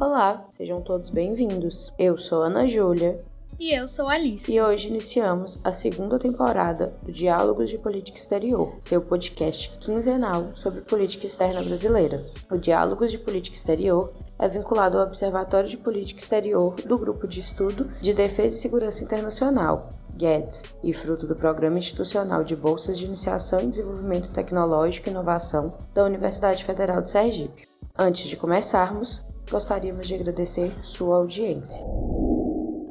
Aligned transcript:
Olá, 0.00 0.46
sejam 0.50 0.80
todos 0.80 1.10
bem-vindos. 1.10 1.92
Eu 1.98 2.16
sou 2.16 2.40
Ana 2.40 2.66
Júlia. 2.66 3.22
E 3.58 3.74
eu 3.74 3.86
sou 3.86 4.08
Alice. 4.08 4.50
E 4.50 4.58
hoje 4.58 4.88
iniciamos 4.88 5.60
a 5.62 5.74
segunda 5.74 6.18
temporada 6.18 6.94
do 7.02 7.12
Diálogos 7.12 7.68
de 7.68 7.76
Política 7.76 8.16
Exterior, 8.16 8.74
seu 8.80 9.02
podcast 9.02 9.76
quinzenal 9.76 10.52
sobre 10.54 10.80
política 10.80 11.26
externa 11.26 11.62
brasileira. 11.62 12.16
O 12.50 12.56
Diálogos 12.56 13.10
de 13.10 13.18
Política 13.18 13.54
Exterior 13.54 14.10
é 14.38 14.48
vinculado 14.48 14.96
ao 14.96 15.04
Observatório 15.04 15.68
de 15.68 15.76
Política 15.76 16.22
Exterior 16.22 16.76
do 16.76 16.96
Grupo 16.96 17.28
de 17.28 17.40
Estudo 17.40 17.84
de 18.00 18.14
Defesa 18.14 18.56
e 18.56 18.58
Segurança 18.58 19.04
Internacional, 19.04 19.90
GUEDS, 20.18 20.62
e 20.82 20.94
fruto 20.94 21.26
do 21.26 21.36
Programa 21.36 21.78
Institucional 21.78 22.42
de 22.42 22.56
Bolsas 22.56 22.98
de 22.98 23.04
Iniciação 23.04 23.60
em 23.60 23.68
Desenvolvimento 23.68 24.32
Tecnológico 24.32 25.10
e 25.10 25.10
Inovação 25.10 25.74
da 25.92 26.04
Universidade 26.04 26.64
Federal 26.64 27.02
de 27.02 27.10
Sergipe. 27.10 27.64
Antes 27.98 28.30
de 28.30 28.36
começarmos, 28.38 29.29
gostaríamos 29.50 30.06
de 30.06 30.14
agradecer 30.14 30.72
sua 30.82 31.16
audiência. 31.16 31.84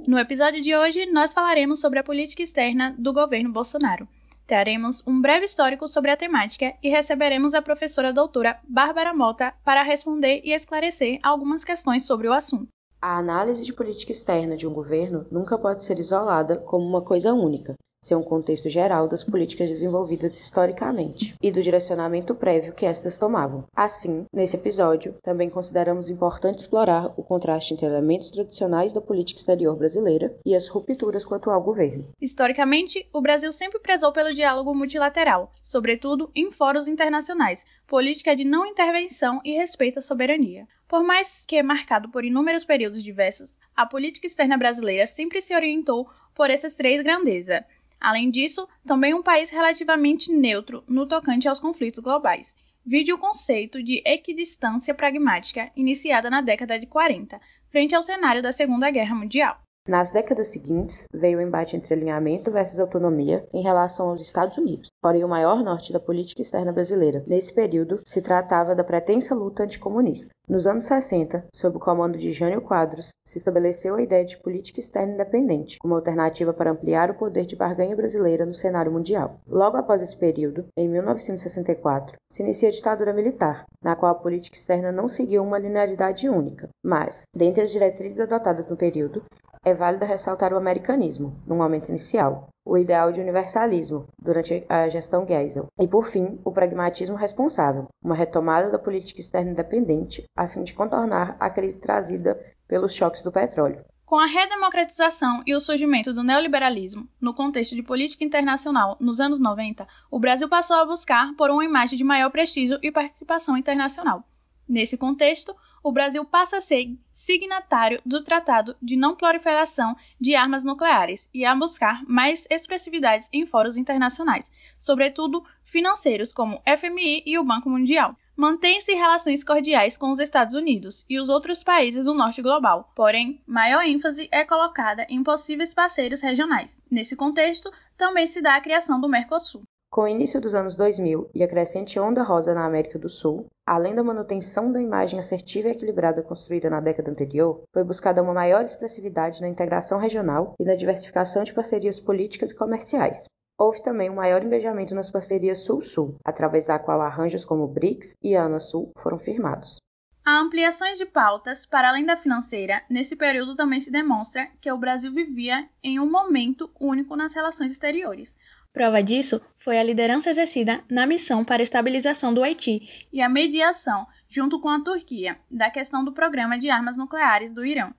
No 0.08 0.18
episódio 0.18 0.62
de 0.62 0.76
hoje, 0.76 1.06
nós 1.06 1.34
falaremos 1.34 1.80
sobre 1.80 2.00
a 2.00 2.04
política 2.04 2.42
externa 2.42 2.96
do 2.98 3.14
governo 3.14 3.52
Bolsonaro. 3.52 4.08
Teremos 4.48 5.06
um 5.06 5.22
breve 5.22 5.46
histórico 5.46 5.88
sobre 5.88 6.10
a 6.10 6.18
temática 6.18 6.74
e 6.82 6.90
receberemos 6.90 7.54
a 7.54 7.62
professora 7.62 8.12
doutora 8.12 8.60
Bárbara 8.68 9.14
Mota 9.14 9.54
para 9.64 9.84
responder 9.84 10.42
e 10.44 10.52
esclarecer 10.52 11.20
algumas 11.22 11.64
questões 11.64 12.06
sobre 12.06 12.28
o 12.28 12.34
assunto. 12.34 12.68
A 13.02 13.18
análise 13.18 13.64
de 13.64 13.72
política 13.72 14.12
externa 14.12 14.58
de 14.58 14.68
um 14.68 14.74
governo 14.74 15.28
nunca 15.32 15.58
pode 15.58 15.86
ser 15.86 16.00
isolada 16.00 16.58
como 16.58 16.86
uma 16.86 17.02
coisa 17.02 17.32
única, 17.32 17.76
ser 18.02 18.16
um 18.16 18.24
contexto 18.24 18.70
geral 18.70 19.08
das 19.08 19.24
políticas 19.24 19.70
desenvolvidas 19.70 20.36
historicamente 20.36 21.36
e 21.42 21.52
do 21.52 21.62
direcionamento 21.62 22.34
prévio 22.34 22.74
que 22.74 22.86
estas 22.86 23.18
tomavam. 23.18 23.66
Assim, 23.76 24.26
nesse 24.32 24.56
episódio, 24.56 25.16
também 25.22 25.50
consideramos 25.50 26.10
importante 26.10 26.60
explorar 26.60 27.14
o 27.18 27.24
contraste 27.24 27.74
entre 27.74 27.86
elementos 27.86 28.32
tradicionais 28.32 28.94
da 28.94 29.02
política 29.02 29.40
exterior 29.40 29.76
brasileira 29.76 30.34
e 30.46 30.56
as 30.56 30.68
rupturas 30.68 31.26
com 31.26 31.34
o 31.34 31.38
atual 31.38 31.62
governo. 31.62 32.08
Historicamente, 32.22 33.06
o 33.14 33.22
Brasil 33.22 33.52
sempre 33.52 33.80
prezou 33.80 34.14
pelo 34.14 34.34
diálogo 34.34 34.74
multilateral, 34.74 35.52
sobretudo 35.62 36.32
em 36.34 36.52
fóruns 36.52 36.88
internacionais, 36.88 37.66
política 37.86 38.36
de 38.36 38.46
não 38.46 38.66
intervenção 38.66 39.42
e 39.44 39.58
respeito 39.58 40.00
à 40.00 40.02
soberania. 40.02 40.66
Por 40.88 41.04
mais 41.04 41.46
que 41.46 41.62
marcado 41.62 42.10
por 42.10 42.24
inúmeros 42.24 42.64
períodos 42.64 43.04
diversos, 43.04 43.52
a 43.76 43.86
política 43.86 44.26
externa 44.26 44.58
brasileira 44.58 45.06
sempre 45.06 45.42
se 45.42 45.54
orientou 45.54 46.10
por 46.34 46.50
essas 46.50 46.76
três 46.76 47.04
grandezas 47.04 47.64
Além 48.00 48.32
disso, 48.32 48.68
também 48.86 49.14
um 49.14 49.22
país 49.22 49.50
relativamente 49.50 50.32
neutro 50.32 50.84
no 50.88 51.06
tocante 51.06 51.48
aos 51.48 51.60
conflitos 51.60 52.02
globais. 52.02 52.56
Vide 52.86 53.12
o 53.12 53.18
conceito 53.18 53.84
de 53.84 54.02
equidistância 54.06 54.94
pragmática, 54.94 55.72
iniciada 55.76 56.30
na 56.30 56.42
década 56.42 56.80
de 56.80 56.88
40, 56.88 57.40
frente 57.70 57.94
ao 57.94 58.02
cenário 58.02 58.42
da 58.42 58.52
Segunda 58.52 58.90
Guerra 58.90 59.16
Mundial. 59.16 59.62
Nas 59.88 60.12
décadas 60.12 60.50
seguintes, 60.50 61.06
veio 61.12 61.40
o 61.40 61.42
embate 61.42 61.76
entre 61.76 61.94
alinhamento 61.94 62.52
versus 62.52 62.80
autonomia 62.80 63.48
em 63.52 63.64
relação 63.64 64.10
aos 64.10 64.22
Estados 64.22 64.58
Unidos, 64.58 64.90
porém 65.02 65.24
o 65.24 65.28
maior 65.28 65.64
norte 65.64 65.92
da 65.92 66.00
política 66.00 66.42
externa 66.42 66.72
brasileira. 66.72 67.24
Nesse 67.26 67.52
período, 67.52 68.00
se 68.06 68.22
tratava 68.22 68.76
da 68.76 68.84
pretensa 68.84 69.34
luta 69.34 69.64
anticomunista. 69.64 70.30
Nos 70.48 70.68
anos 70.68 70.86
60, 70.86 71.46
sob 71.54 71.78
o 71.78 71.80
comando 71.80 72.18
de 72.18 72.32
Jânio 72.32 72.62
Quadros, 72.62 73.10
se 73.26 73.38
estabeleceu 73.38 73.96
a 73.96 74.02
ideia 74.02 74.26
de 74.26 74.38
política 74.38 74.80
externa 74.80 75.14
independente, 75.14 75.78
como 75.80 75.96
alternativa 75.96 76.54
para 76.54 76.72
ampliar 76.72 77.10
o 77.10 77.16
poder 77.18 77.46
de 77.46 77.56
barganha 77.56 77.96
brasileira 77.96 78.46
no 78.46 78.54
cenário 78.54 78.92
mundial. 78.92 79.40
Logo 79.48 79.78
após 79.78 80.02
esse 80.02 80.18
período, 80.18 80.66
em 80.76 80.88
1964, 80.88 82.18
se 82.32 82.44
inicia 82.44 82.70
a 82.70 82.72
ditadura 82.72 83.14
militar, 83.14 83.66
na 83.84 83.96
qual 83.96 84.12
a 84.12 84.16
política 84.16 84.58
externa 84.58 84.92
não 84.92 85.08
seguiu 85.08 85.44
uma 85.44 85.58
linearidade 85.58 86.28
única, 86.28 86.70
mas, 86.84 87.24
dentre 87.36 87.62
as 87.62 87.72
diretrizes 87.72 88.20
adotadas 88.20 88.68
no 88.68 88.78
período, 88.78 89.24
é 89.66 89.74
válido 89.74 90.06
ressaltar 90.06 90.54
o 90.54 90.58
americanismo, 90.58 91.36
no 91.46 91.56
momento 91.56 91.90
inicial, 91.90 92.50
o 92.66 92.78
ideal 92.78 93.12
de 93.12 93.20
universalismo, 93.20 94.08
durante 94.22 94.66
a 94.70 94.88
gestão 94.88 95.26
Geisel, 95.28 95.68
e, 95.80 95.88
por 95.88 96.08
fim, 96.08 96.40
o 96.46 96.52
pragmatismo 96.52 97.16
responsável, 97.16 97.88
uma 98.02 98.16
retomada 98.16 98.72
da 98.72 98.80
política 98.80 99.20
externa 99.20 99.52
independente, 99.52 100.24
a 100.38 100.48
fim 100.48 100.64
de 100.64 100.74
contornar 100.74 101.36
a 101.40 101.50
crise 101.50 101.80
trazida 101.80 102.40
pelos 102.68 102.94
choques 102.94 103.22
do 103.22 103.32
petróleo. 103.32 103.84
Com 104.06 104.18
a 104.18 104.26
redemocratização 104.26 105.44
e 105.46 105.54
o 105.54 105.60
surgimento 105.60 106.12
do 106.14 106.24
neoliberalismo 106.24 107.08
no 107.22 107.34
contexto 107.34 107.76
de 107.76 107.84
política 107.84 108.24
internacional 108.24 108.98
nos 109.00 109.20
anos 109.20 109.40
90, 109.40 109.88
o 110.10 110.20
Brasil 110.20 110.50
passou 110.50 110.78
a 110.78 110.86
buscar 110.86 111.36
por 111.36 111.52
uma 111.52 111.64
imagem 111.64 111.98
de 111.98 112.04
maior 112.04 112.32
prestígio 112.32 112.80
e 112.82 112.92
participação 112.92 113.56
internacional. 113.56 114.24
Nesse 114.70 114.96
contexto, 115.00 115.56
o 115.84 115.92
Brasil 115.92 116.24
passa 116.24 116.58
a 116.58 116.62
ser 116.62 116.96
signatário 117.12 118.00
do 118.06 118.24
Tratado 118.24 118.76
de 118.80 118.96
Não 118.96 119.16
Proliferação 119.16 119.96
de 120.22 120.36
Armas 120.36 120.64
Nucleares 120.64 121.28
e 121.34 121.44
a 121.44 121.56
buscar 121.56 122.04
mais 122.08 122.46
expressividades 122.52 123.28
em 123.34 123.48
fóruns 123.48 123.78
internacionais, 123.78 124.52
sobretudo 124.78 125.44
financeiros 125.64 126.32
como 126.32 126.62
FMI 126.78 127.24
e 127.26 127.40
o 127.40 127.44
Banco 127.44 127.68
Mundial. 127.68 128.16
Mantém-se 128.36 128.94
relações 128.94 129.44
cordiais 129.44 129.98
com 129.98 130.12
os 130.12 130.20
Estados 130.20 130.54
Unidos 130.54 131.04
e 131.10 131.20
os 131.20 131.30
outros 131.30 131.64
países 131.64 132.06
do 132.06 132.14
norte 132.14 132.42
global, 132.42 132.92
porém, 132.96 133.42
maior 133.48 133.84
ênfase 133.84 134.30
é 134.32 134.46
colocada 134.46 135.06
em 135.10 135.24
possíveis 135.24 135.74
parceiros 135.74 136.22
regionais. 136.22 136.80
Nesse 136.92 137.16
contexto, 137.16 137.72
também 137.98 138.28
se 138.28 138.40
dá 138.40 138.56
a 138.56 138.62
criação 138.62 139.02
do 139.02 139.10
Mercosul. 139.10 139.64
Com 139.92 140.02
o 140.02 140.08
início 140.08 140.40
dos 140.40 140.54
anos 140.54 140.76
2000 140.76 141.32
e 141.34 141.44
a 141.44 141.48
crescente 141.48 142.00
onda 142.00 142.22
rosa 142.22 142.54
na 142.54 142.64
América 142.64 143.00
do 143.00 143.10
Sul, 143.10 143.48
além 143.66 143.96
da 143.96 144.04
manutenção 144.04 144.72
da 144.72 144.80
imagem 144.80 145.20
assertiva 145.20 145.68
e 145.68 145.72
equilibrada 145.72 146.22
construída 146.22 146.70
na 146.70 146.80
década 146.80 147.10
anterior, 147.10 147.64
foi 147.74 147.84
buscada 147.84 148.22
uma 148.22 148.32
maior 148.32 148.62
expressividade 148.64 149.42
na 149.42 149.48
integração 149.48 149.98
regional 149.98 150.54
e 150.60 150.64
na 150.64 150.76
diversificação 150.76 151.44
de 151.44 151.56
parcerias 151.56 152.00
políticas 152.00 152.52
e 152.52 152.56
comerciais. 152.56 153.26
Houve 153.58 153.82
também 153.82 154.12
um 154.12 154.16
maior 154.16 154.44
engajamento 154.44 154.94
nas 154.94 155.10
parcerias 155.10 155.62
Sul-Sul, 155.62 156.18
através 156.24 156.68
da 156.68 156.78
qual 156.78 157.02
arranjos 157.02 157.44
como 157.44 157.68
BRICS 157.68 158.14
e 158.22 158.36
ANA-Sul 158.36 158.92
foram 158.96 159.18
firmados. 159.18 159.80
Há 160.24 160.42
ampliações 160.42 161.00
de 161.00 161.08
pautas 161.08 161.66
para 161.66 161.90
além 161.90 162.06
da 162.06 162.16
financeira. 162.16 162.84
Nesse 162.88 163.16
período 163.16 163.56
também 163.56 163.80
se 163.80 163.92
demonstra 163.92 164.48
que 164.62 164.72
o 164.72 164.78
Brasil 164.78 165.12
vivia 165.12 165.68
em 165.84 166.00
um 166.00 166.08
momento 166.08 166.70
único 166.80 167.16
nas 167.16 167.34
relações 167.34 167.72
exteriores, 167.72 168.38
Prova 168.72 169.02
disso 169.02 169.42
foi 169.58 169.80
a 169.80 169.84
liderança 169.84 170.30
exercida 170.30 170.84
na 170.90 171.08
missão 171.08 171.44
para 171.44 171.62
a 171.62 171.64
estabilização 171.64 172.34
do 172.34 172.44
Haiti 172.44 173.08
e 173.12 173.20
a 173.20 173.28
mediação, 173.28 174.06
junto 174.28 174.62
com 174.62 174.70
a 174.70 174.84
Turquia, 174.84 175.38
da 175.50 175.72
questão 175.72 176.06
do 176.06 176.14
programa 176.14 176.58
de 176.58 176.70
armas 176.70 176.96
nucleares 176.96 177.52
do 177.52 177.66
Irã. 177.66 177.92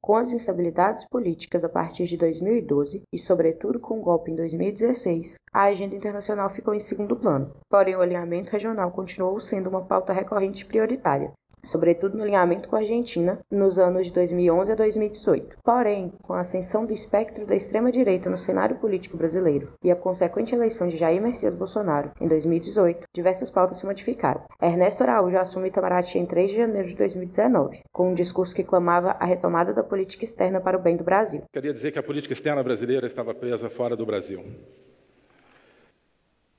Com 0.00 0.14
as 0.14 0.32
instabilidades 0.32 1.06
políticas 1.08 1.64
a 1.64 1.68
partir 1.68 2.04
de 2.04 2.16
2012 2.16 3.02
e, 3.12 3.18
sobretudo, 3.18 3.80
com 3.80 3.98
o 3.98 4.02
golpe 4.02 4.30
em 4.30 4.36
2016, 4.36 5.34
a 5.52 5.62
agenda 5.64 5.96
internacional 5.96 6.48
ficou 6.50 6.74
em 6.74 6.80
segundo 6.80 7.16
plano. 7.16 7.50
Porém, 7.68 7.96
o 7.96 8.00
alinhamento 8.00 8.52
regional 8.52 8.92
continuou 8.92 9.40
sendo 9.40 9.68
uma 9.68 9.84
pauta 9.84 10.12
recorrente 10.12 10.62
e 10.62 10.66
prioritária, 10.66 11.32
sobretudo 11.68 12.16
no 12.16 12.22
alinhamento 12.22 12.68
com 12.68 12.76
a 12.76 12.80
Argentina 12.80 13.38
nos 13.50 13.78
anos 13.78 14.06
de 14.06 14.12
2011 14.12 14.72
a 14.72 14.74
2018. 14.74 15.58
Porém, 15.62 16.12
com 16.22 16.32
a 16.32 16.40
ascensão 16.40 16.86
do 16.86 16.92
espectro 16.92 17.46
da 17.46 17.54
extrema-direita 17.54 18.30
no 18.30 18.38
cenário 18.38 18.76
político 18.76 19.16
brasileiro 19.16 19.72
e 19.84 19.90
a 19.90 19.96
consequente 19.96 20.54
eleição 20.54 20.88
de 20.88 20.96
Jair 20.96 21.20
Messias 21.20 21.54
Bolsonaro 21.54 22.10
em 22.20 22.26
2018, 22.26 23.06
diversas 23.14 23.50
pautas 23.50 23.76
se 23.76 23.86
modificaram. 23.86 24.42
Ernesto 24.60 25.02
Araújo 25.02 25.36
assume 25.36 25.68
Itamaraty 25.68 26.18
em 26.18 26.26
3 26.26 26.50
de 26.50 26.56
janeiro 26.56 26.88
de 26.88 26.96
2019, 26.96 27.80
com 27.92 28.10
um 28.10 28.14
discurso 28.14 28.54
que 28.54 28.64
clamava 28.64 29.10
a 29.20 29.26
retomada 29.26 29.74
da 29.74 29.82
política 29.82 30.24
externa 30.24 30.60
para 30.60 30.78
o 30.78 30.80
bem 30.80 30.96
do 30.96 31.04
Brasil. 31.04 31.42
Queria 31.52 31.72
dizer 31.72 31.92
que 31.92 31.98
a 31.98 32.02
política 32.02 32.32
externa 32.32 32.62
brasileira 32.62 33.06
estava 33.06 33.34
presa 33.34 33.68
fora 33.68 33.94
do 33.94 34.06
Brasil. 34.06 34.40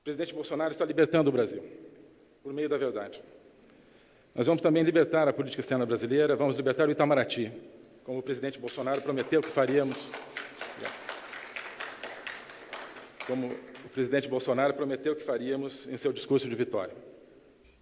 O 0.00 0.04
presidente 0.04 0.34
Bolsonaro 0.34 0.70
está 0.70 0.84
libertando 0.84 1.30
o 1.30 1.32
Brasil 1.32 1.62
por 2.42 2.52
meio 2.52 2.68
da 2.68 2.78
verdade. 2.78 3.22
Nós 4.34 4.46
vamos 4.46 4.62
também 4.62 4.82
libertar 4.82 5.26
a 5.26 5.32
política 5.32 5.60
externa 5.60 5.84
brasileira, 5.84 6.36
vamos 6.36 6.56
libertar 6.56 6.88
o 6.88 6.90
Itamaraty, 6.90 7.52
como 8.04 8.20
o 8.20 8.22
presidente 8.22 8.58
Bolsonaro 8.58 9.02
prometeu 9.02 9.40
que 9.40 9.48
faríamos. 9.48 9.96
Como 13.26 13.48
o 13.48 13.88
presidente 13.88 14.28
Bolsonaro 14.28 14.74
prometeu 14.74 15.16
que 15.16 15.24
faríamos 15.24 15.86
em 15.88 15.96
seu 15.96 16.12
discurso 16.12 16.48
de 16.48 16.54
vitória. 16.54 16.94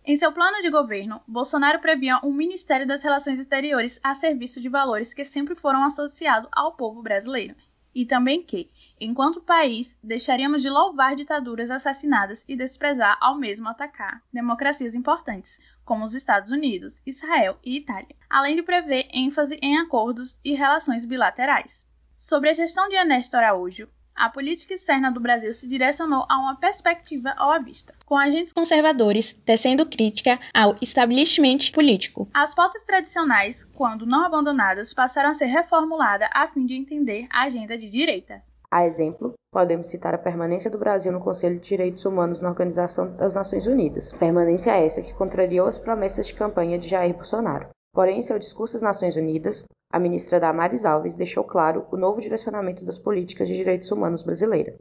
Em 0.04 0.16
seu 0.16 0.32
plano 0.32 0.62
de 0.62 0.70
governo, 0.70 1.20
Bolsonaro 1.28 1.80
previa 1.80 2.18
um 2.24 2.32
Ministério 2.32 2.86
das 2.86 3.02
Relações 3.02 3.38
Exteriores 3.38 4.00
a 4.02 4.14
serviço 4.14 4.58
de 4.58 4.68
valores 4.68 5.12
que 5.12 5.24
sempre 5.24 5.54
foram 5.54 5.84
associados 5.84 6.48
ao 6.52 6.74
povo 6.76 7.02
brasileiro 7.02 7.54
e 7.94 8.06
também 8.06 8.42
que, 8.42 8.70
enquanto 9.00 9.40
país, 9.40 9.98
deixaríamos 10.02 10.62
de 10.62 10.68
louvar 10.68 11.16
ditaduras 11.16 11.70
assassinadas 11.70 12.44
e 12.48 12.56
desprezar 12.56 13.16
ao 13.20 13.36
mesmo 13.36 13.68
atacar 13.68 14.22
democracias 14.32 14.94
importantes, 14.94 15.60
como 15.84 16.04
os 16.04 16.14
Estados 16.14 16.50
Unidos, 16.50 17.02
Israel 17.06 17.58
e 17.64 17.76
Itália, 17.76 18.14
além 18.28 18.56
de 18.56 18.62
prever 18.62 19.08
ênfase 19.12 19.58
em 19.62 19.78
acordos 19.78 20.38
e 20.44 20.54
relações 20.54 21.04
bilaterais. 21.04 21.86
Sobre 22.12 22.50
a 22.50 22.52
gestão 22.52 22.88
de 22.88 22.96
Ernesto 22.96 23.36
Araújo, 23.36 23.88
a 24.18 24.28
política 24.28 24.74
externa 24.74 25.10
do 25.10 25.20
Brasil 25.20 25.52
se 25.52 25.68
direcionou 25.68 26.26
a 26.28 26.38
uma 26.38 26.56
perspectiva 26.56 27.34
olavista, 27.38 27.94
com 28.04 28.16
agentes 28.16 28.52
conservadores 28.52 29.34
tecendo 29.46 29.86
crítica 29.86 30.38
ao 30.52 30.76
establishment 30.82 31.70
político. 31.72 32.28
As 32.34 32.54
pautas 32.54 32.84
tradicionais, 32.84 33.64
quando 33.64 34.04
não 34.04 34.24
abandonadas, 34.24 34.92
passaram 34.92 35.30
a 35.30 35.34
ser 35.34 35.46
reformuladas 35.46 36.28
a 36.32 36.48
fim 36.48 36.66
de 36.66 36.74
entender 36.74 37.26
a 37.30 37.44
agenda 37.44 37.78
de 37.78 37.88
direita. 37.88 38.42
A 38.70 38.84
exemplo, 38.84 39.32
podemos 39.50 39.86
citar 39.86 40.14
a 40.14 40.18
permanência 40.18 40.70
do 40.70 40.78
Brasil 40.78 41.10
no 41.10 41.20
Conselho 41.20 41.58
de 41.58 41.68
Direitos 41.68 42.04
Humanos 42.04 42.42
na 42.42 42.50
Organização 42.50 43.16
das 43.16 43.34
Nações 43.34 43.66
Unidas, 43.66 44.12
permanência 44.12 44.72
essa 44.72 45.00
que 45.00 45.14
contrariou 45.14 45.66
as 45.66 45.78
promessas 45.78 46.26
de 46.26 46.34
campanha 46.34 46.78
de 46.78 46.88
Jair 46.88 47.14
Bolsonaro. 47.14 47.68
Porém, 47.94 48.18
em 48.18 48.22
seu 48.22 48.38
discurso 48.38 48.76
às 48.76 48.82
Nações 48.82 49.16
Unidas, 49.16 49.64
a 49.90 49.98
ministra 49.98 50.38
Damares 50.38 50.84
Alves 50.84 51.16
deixou 51.16 51.44
claro 51.44 51.86
o 51.90 51.96
novo 51.96 52.20
direcionamento 52.20 52.84
das 52.84 52.98
políticas 52.98 53.48
de 53.48 53.56
direitos 53.56 53.90
humanos 53.90 54.22
brasileira. 54.22 54.74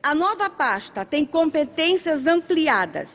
A 0.00 0.14
nova 0.14 0.48
pasta 0.48 1.04
tem 1.04 1.26
competências 1.26 2.24
ampliadas 2.24 3.08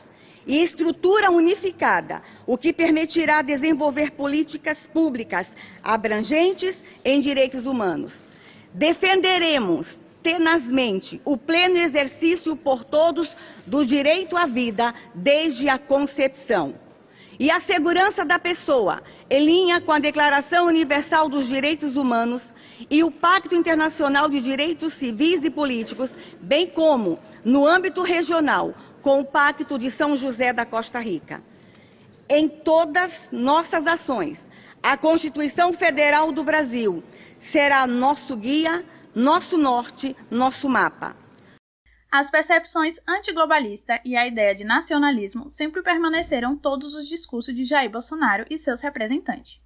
e 0.46 0.62
estrutura 0.62 1.30
unificada, 1.30 2.22
o 2.46 2.58
que 2.58 2.74
permitirá 2.74 3.40
desenvolver 3.40 4.10
políticas 4.10 4.76
públicas 4.92 5.46
abrangentes 5.82 6.76
em 7.02 7.20
direitos 7.20 7.64
humanos. 7.64 8.14
Defenderemos 8.74 9.86
tenazmente 10.22 11.22
o 11.24 11.38
pleno 11.38 11.78
exercício 11.78 12.54
por 12.54 12.84
todos 12.84 13.34
do 13.66 13.82
direito 13.86 14.36
à 14.36 14.44
vida 14.44 14.94
desde 15.14 15.70
a 15.70 15.78
concepção 15.78 16.83
e 17.38 17.50
a 17.50 17.60
segurança 17.60 18.24
da 18.24 18.38
pessoa, 18.38 19.02
em 19.28 19.44
linha 19.44 19.80
com 19.80 19.92
a 19.92 19.98
Declaração 19.98 20.66
Universal 20.66 21.28
dos 21.28 21.46
Direitos 21.46 21.96
Humanos 21.96 22.42
e 22.90 23.02
o 23.02 23.10
Pacto 23.10 23.54
Internacional 23.54 24.28
de 24.28 24.40
Direitos 24.40 24.94
Civis 24.94 25.44
e 25.44 25.50
Políticos, 25.50 26.10
bem 26.40 26.66
como, 26.68 27.18
no 27.44 27.66
âmbito 27.66 28.02
regional, 28.02 28.74
com 29.02 29.20
o 29.20 29.24
Pacto 29.24 29.78
de 29.78 29.90
São 29.90 30.16
José 30.16 30.52
da 30.52 30.64
Costa 30.64 30.98
Rica. 31.00 31.42
Em 32.28 32.48
todas 32.48 33.12
nossas 33.30 33.86
ações, 33.86 34.38
a 34.82 34.96
Constituição 34.96 35.72
Federal 35.72 36.32
do 36.32 36.42
Brasil 36.42 37.02
será 37.52 37.86
nosso 37.86 38.36
guia, 38.36 38.84
nosso 39.14 39.56
norte, 39.58 40.16
nosso 40.30 40.68
mapa. 40.68 41.23
As 42.16 42.30
percepções 42.30 43.00
antiglobalista 43.08 44.00
e 44.04 44.14
a 44.14 44.24
ideia 44.24 44.54
de 44.54 44.62
nacionalismo 44.62 45.50
sempre 45.50 45.82
permaneceram 45.82 46.56
todos 46.56 46.94
os 46.94 47.08
discursos 47.08 47.52
de 47.52 47.64
Jair 47.64 47.90
Bolsonaro 47.90 48.46
e 48.48 48.56
seus 48.56 48.82
representantes. 48.82 49.60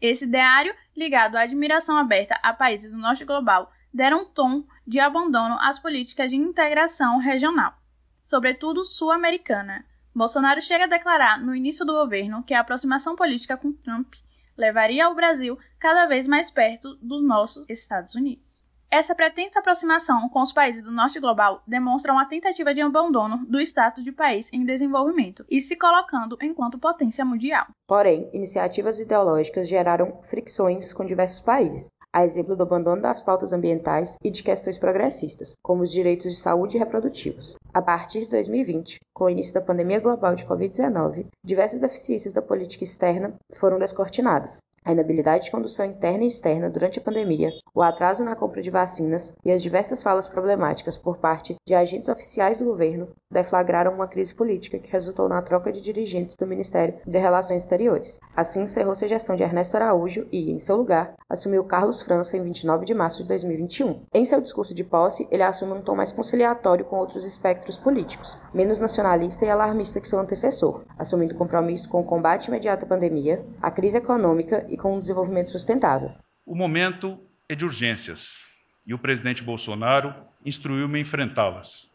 Esse 0.00 0.24
ideário, 0.24 0.74
ligado 0.96 1.36
à 1.36 1.42
admiração 1.42 1.96
aberta 1.96 2.34
a 2.42 2.52
países 2.52 2.90
do 2.90 2.98
norte 2.98 3.24
global, 3.24 3.70
deram 3.92 4.22
um 4.22 4.24
tom 4.24 4.64
de 4.84 4.98
abandono 4.98 5.56
às 5.60 5.78
políticas 5.78 6.30
de 6.30 6.36
integração 6.36 7.18
regional, 7.18 7.78
sobretudo 8.24 8.84
sul-americana. 8.84 9.84
Bolsonaro 10.12 10.60
chega 10.60 10.86
a 10.86 10.88
declarar 10.88 11.40
no 11.40 11.54
início 11.54 11.86
do 11.86 11.92
governo 11.92 12.42
que 12.42 12.54
a 12.54 12.60
aproximação 12.60 13.14
política 13.14 13.56
com 13.56 13.72
Trump 13.72 14.14
levaria 14.58 15.08
o 15.08 15.14
Brasil 15.14 15.56
cada 15.78 16.06
vez 16.06 16.26
mais 16.26 16.50
perto 16.50 16.96
dos 16.96 17.22
nossos 17.22 17.64
Estados 17.68 18.16
Unidos. 18.16 18.58
Essa 18.90 19.14
pretensa 19.14 19.58
aproximação 19.58 20.28
com 20.28 20.40
os 20.40 20.52
países 20.52 20.82
do 20.82 20.92
norte 20.92 21.18
global 21.18 21.62
demonstra 21.66 22.12
uma 22.12 22.26
tentativa 22.26 22.72
de 22.72 22.80
abandono 22.80 23.44
do 23.46 23.60
status 23.60 24.04
de 24.04 24.12
país 24.12 24.52
em 24.52 24.64
desenvolvimento 24.64 25.44
e 25.50 25.60
se 25.60 25.76
colocando 25.76 26.38
enquanto 26.40 26.78
potência 26.78 27.24
mundial. 27.24 27.66
Porém, 27.86 28.30
iniciativas 28.32 29.00
ideológicas 29.00 29.68
geraram 29.68 30.20
fricções 30.22 30.92
com 30.92 31.04
diversos 31.04 31.40
países, 31.40 31.90
a 32.14 32.24
exemplo 32.24 32.54
do 32.54 32.62
abandono 32.62 33.02
das 33.02 33.20
pautas 33.20 33.52
ambientais 33.52 34.16
e 34.22 34.30
de 34.30 34.44
questões 34.44 34.78
progressistas, 34.78 35.56
como 35.60 35.82
os 35.82 35.90
direitos 35.90 36.30
de 36.30 36.38
saúde 36.38 36.76
e 36.76 36.78
reprodutivos. 36.78 37.56
A 37.72 37.82
partir 37.82 38.20
de 38.20 38.30
2020, 38.30 39.00
com 39.12 39.24
o 39.24 39.30
início 39.30 39.52
da 39.52 39.60
pandemia 39.60 39.98
global 39.98 40.36
de 40.36 40.46
Covid-19, 40.46 41.26
diversas 41.44 41.80
deficiências 41.80 42.32
da 42.32 42.40
política 42.40 42.84
externa 42.84 43.34
foram 43.52 43.80
descortinadas, 43.80 44.60
a 44.84 44.92
inabilidade 44.92 45.44
de 45.44 45.50
condução 45.50 45.86
interna 45.86 46.24
e 46.24 46.26
externa 46.26 46.68
durante 46.68 46.98
a 46.98 47.02
pandemia, 47.02 47.50
o 47.74 47.82
atraso 47.82 48.22
na 48.22 48.36
compra 48.36 48.60
de 48.60 48.70
vacinas 48.70 49.32
e 49.44 49.50
as 49.50 49.62
diversas 49.62 50.02
falas 50.02 50.28
problemáticas 50.28 50.96
por 50.96 51.16
parte 51.16 51.56
de 51.66 51.74
agentes 51.74 52.08
oficiais 52.08 52.58
do 52.58 52.66
governo 52.66 53.08
deflagraram 53.30 53.92
uma 53.92 54.06
crise 54.06 54.32
política 54.32 54.78
que 54.78 54.92
resultou 54.92 55.28
na 55.28 55.42
troca 55.42 55.72
de 55.72 55.80
dirigentes 55.80 56.36
do 56.36 56.46
Ministério 56.46 56.94
de 57.04 57.18
Relações 57.18 57.62
Exteriores. 57.62 58.20
Assim 58.36 58.62
encerrou-se 58.62 59.04
a 59.04 59.08
gestão 59.08 59.34
de 59.34 59.42
Ernesto 59.42 59.76
Araújo 59.76 60.26
e, 60.30 60.50
em 60.50 60.60
seu 60.60 60.76
lugar, 60.76 61.14
assumiu 61.28 61.64
Carlos 61.64 62.00
França 62.00 62.36
em 62.36 62.42
29 62.42 62.84
de 62.84 62.94
março 62.94 63.22
de 63.22 63.28
2021. 63.28 64.02
Em 64.12 64.24
seu 64.24 64.40
discurso 64.40 64.74
de 64.74 64.84
posse, 64.84 65.26
ele 65.30 65.42
assume 65.42 65.72
um 65.72 65.82
tom 65.82 65.96
mais 65.96 66.12
conciliatório 66.12 66.84
com 66.84 66.96
outros 66.96 67.24
espectros 67.24 67.76
políticos, 67.76 68.38
menos 68.52 68.78
nacionalista 68.78 69.44
e 69.44 69.50
alarmista 69.50 70.00
que 70.00 70.08
seu 70.08 70.20
antecessor, 70.20 70.82
assumindo 70.96 71.34
compromisso 71.34 71.88
com 71.88 72.00
o 72.00 72.04
combate 72.04 72.46
imediato 72.46 72.84
à 72.84 72.88
pandemia, 72.88 73.44
a 73.60 73.70
crise 73.70 73.96
econômica 73.96 74.64
e 74.74 74.76
com 74.76 74.96
um 74.96 75.00
desenvolvimento 75.00 75.50
sustentável. 75.50 76.12
O 76.44 76.54
momento 76.54 77.18
é 77.48 77.54
de 77.54 77.64
urgências 77.64 78.42
e 78.84 78.92
o 78.92 78.98
presidente 78.98 79.42
Bolsonaro 79.42 80.12
instruiu-me 80.44 80.98
a 80.98 81.00
enfrentá-las. 81.00 81.88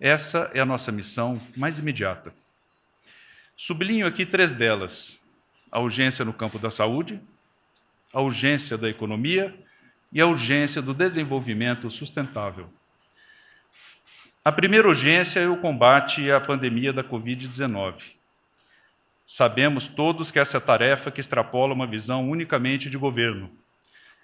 Essa 0.00 0.50
é 0.54 0.60
a 0.60 0.66
nossa 0.66 0.90
missão 0.90 1.40
mais 1.56 1.78
imediata. 1.78 2.32
Sublinho 3.54 4.06
aqui 4.06 4.24
três 4.24 4.54
delas: 4.54 5.20
a 5.70 5.78
urgência 5.78 6.24
no 6.24 6.32
campo 6.32 6.58
da 6.58 6.70
saúde, 6.70 7.20
a 8.12 8.20
urgência 8.22 8.78
da 8.78 8.88
economia 8.88 9.54
e 10.10 10.20
a 10.20 10.26
urgência 10.26 10.80
do 10.80 10.94
desenvolvimento 10.94 11.90
sustentável. 11.90 12.68
A 14.42 14.50
primeira 14.50 14.88
urgência 14.88 15.40
é 15.40 15.48
o 15.48 15.60
combate 15.60 16.30
à 16.30 16.40
pandemia 16.40 16.94
da 16.94 17.04
Covid-19. 17.04 18.15
Sabemos 19.26 19.88
todos 19.88 20.30
que 20.30 20.38
essa 20.38 20.58
é 20.58 20.60
tarefa 20.60 21.10
que 21.10 21.20
extrapola 21.20 21.74
uma 21.74 21.86
visão 21.86 22.30
unicamente 22.30 22.88
de 22.88 22.96
governo 22.96 23.50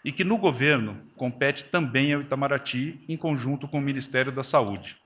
e 0.05 0.13
que 0.13 0.23
no 0.23 0.39
governo 0.39 0.97
compete 1.17 1.65
também 1.65 2.13
ao 2.13 2.21
Itamaraty 2.21 3.01
em 3.09 3.17
conjunto 3.17 3.67
com 3.67 3.79
o 3.79 3.83
Ministério 3.83 4.31
da 4.31 4.45
Saúde. 4.45 4.97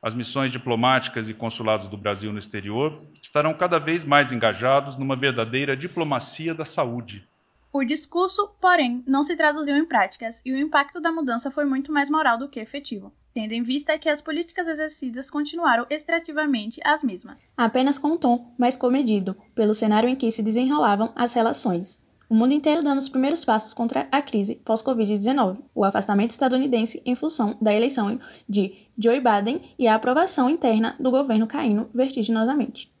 As 0.00 0.14
missões 0.14 0.52
diplomáticas 0.52 1.28
e 1.28 1.34
consulados 1.34 1.88
do 1.88 1.96
Brasil 1.96 2.32
no 2.32 2.38
exterior 2.38 3.02
estarão 3.20 3.52
cada 3.52 3.80
vez 3.80 4.04
mais 4.04 4.30
engajados 4.30 4.96
numa 4.96 5.16
verdadeira 5.16 5.76
diplomacia 5.76 6.54
da 6.54 6.64
saúde. 6.64 7.26
O 7.74 7.82
discurso, 7.82 8.54
porém, 8.60 9.02
não 9.04 9.24
se 9.24 9.34
traduziu 9.34 9.76
em 9.76 9.84
práticas 9.84 10.40
e 10.46 10.52
o 10.52 10.56
impacto 10.56 11.00
da 11.00 11.10
mudança 11.10 11.50
foi 11.50 11.64
muito 11.64 11.90
mais 11.90 12.08
moral 12.08 12.38
do 12.38 12.48
que 12.48 12.60
efetivo 12.60 13.12
tendo 13.34 13.50
em 13.50 13.64
vista 13.64 13.98
que 13.98 14.08
as 14.08 14.22
políticas 14.22 14.68
exercidas 14.68 15.28
continuaram 15.28 15.84
extrativamente 15.90 16.80
as 16.84 17.02
mesmas. 17.02 17.36
Apenas 17.56 17.98
com 17.98 18.10
um 18.10 18.16
tom 18.16 18.54
mais 18.56 18.76
comedido, 18.76 19.36
pelo 19.56 19.74
cenário 19.74 20.08
em 20.08 20.14
que 20.14 20.30
se 20.30 20.40
desenrolavam 20.40 21.12
as 21.16 21.32
relações. 21.32 22.00
O 22.30 22.34
mundo 22.34 22.54
inteiro 22.54 22.82
dando 22.82 22.98
os 22.98 23.08
primeiros 23.08 23.44
passos 23.44 23.74
contra 23.74 24.06
a 24.12 24.22
crise 24.22 24.54
pós-Covid-19, 24.64 25.58
o 25.74 25.82
afastamento 25.82 26.30
estadunidense 26.30 27.02
em 27.04 27.16
função 27.16 27.58
da 27.60 27.74
eleição 27.74 28.20
de 28.48 28.86
Joe 28.96 29.20
Biden 29.20 29.74
e 29.76 29.88
a 29.88 29.96
aprovação 29.96 30.48
interna 30.48 30.94
do 31.00 31.10
governo 31.10 31.48
caindo 31.48 31.90
vertiginosamente. 31.92 32.93